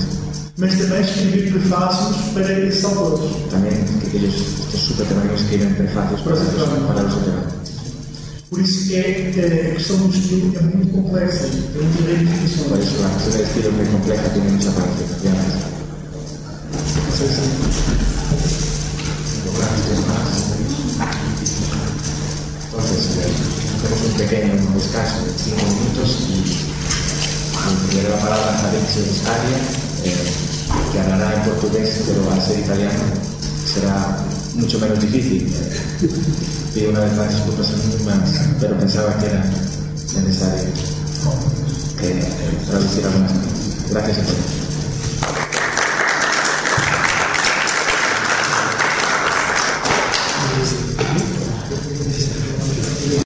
mas 0.58 0.76
também 0.76 1.02
escrever 1.02 1.52
prefácios 1.54 2.16
para 2.34 2.52
esses 2.52 2.84
autores. 2.84 3.32
También 3.50 3.86
que 4.12 4.18
ellos, 4.18 4.36
estos 4.36 4.82
subheterónimos 4.82 5.40
escriben 5.42 5.74
prefacios 5.76 6.20
para, 6.22 6.36
los- 6.36 6.44
para 6.88 7.02
los 7.04 7.14
heterónimos. 7.16 7.67
Por 8.50 8.62
isso 8.62 8.94
é, 8.94 9.00
é, 9.00 9.72
a 9.72 9.76
questão 9.76 9.98
do 9.98 10.10
estilo 10.10 10.58
é 10.58 10.62
muito 10.62 10.92
complexa, 10.94 11.48
tem 11.48 11.84
muitas 11.84 12.56
Por 12.56 12.78
ramificações. 12.78 12.88
eso 12.88 13.02
la 13.02 13.10
cuestión 13.10 13.34
del 13.34 13.42
estilo 13.46 13.70
es 13.70 13.76
muy 13.76 13.86
compleja, 13.88 14.30
tiene 14.34 14.50
muchas 14.52 14.74
ramificaciones. 14.74 15.78
Não 16.96 17.12
sei 17.18 17.28
se 17.28 17.42
Entonces, 22.68 23.18
eh, 23.18 23.34
hacemos 23.76 24.02
un 24.06 24.18
pequeño 24.18 24.54
descanso 24.74 25.26
de 25.26 25.32
5 25.38 25.58
minutos 25.66 26.10
y 27.92 27.96
le 27.96 28.04
la 28.04 28.18
palabra 28.18 28.52
a 28.52 28.70
Alexio 28.70 29.02
Aria, 29.26 29.58
eh, 30.06 30.32
que 30.92 31.00
hablará 31.00 31.34
en 31.36 31.42
portugués, 31.50 32.02
pero 32.06 32.32
al 32.32 32.42
ser 32.42 32.60
italiano 32.60 33.04
será 33.66 34.24
mucho 34.58 34.80
menos 34.80 35.00
difícil. 35.00 35.52
Pido 36.74 36.90
una 36.90 37.02
vez 37.02 37.16
más 37.16 37.30
disculpas 37.30 37.72
anónimas, 37.72 38.30
pero 38.60 38.78
pensaba 38.78 39.18
que 39.18 39.26
era 39.28 39.44
necesario 40.26 40.64
que, 42.00 42.26
traducir 42.66 43.06
algunas 43.06 43.32
cosas. 43.32 43.92
Gracias 43.92 44.18
a 44.18 44.22
todos. 44.22 44.67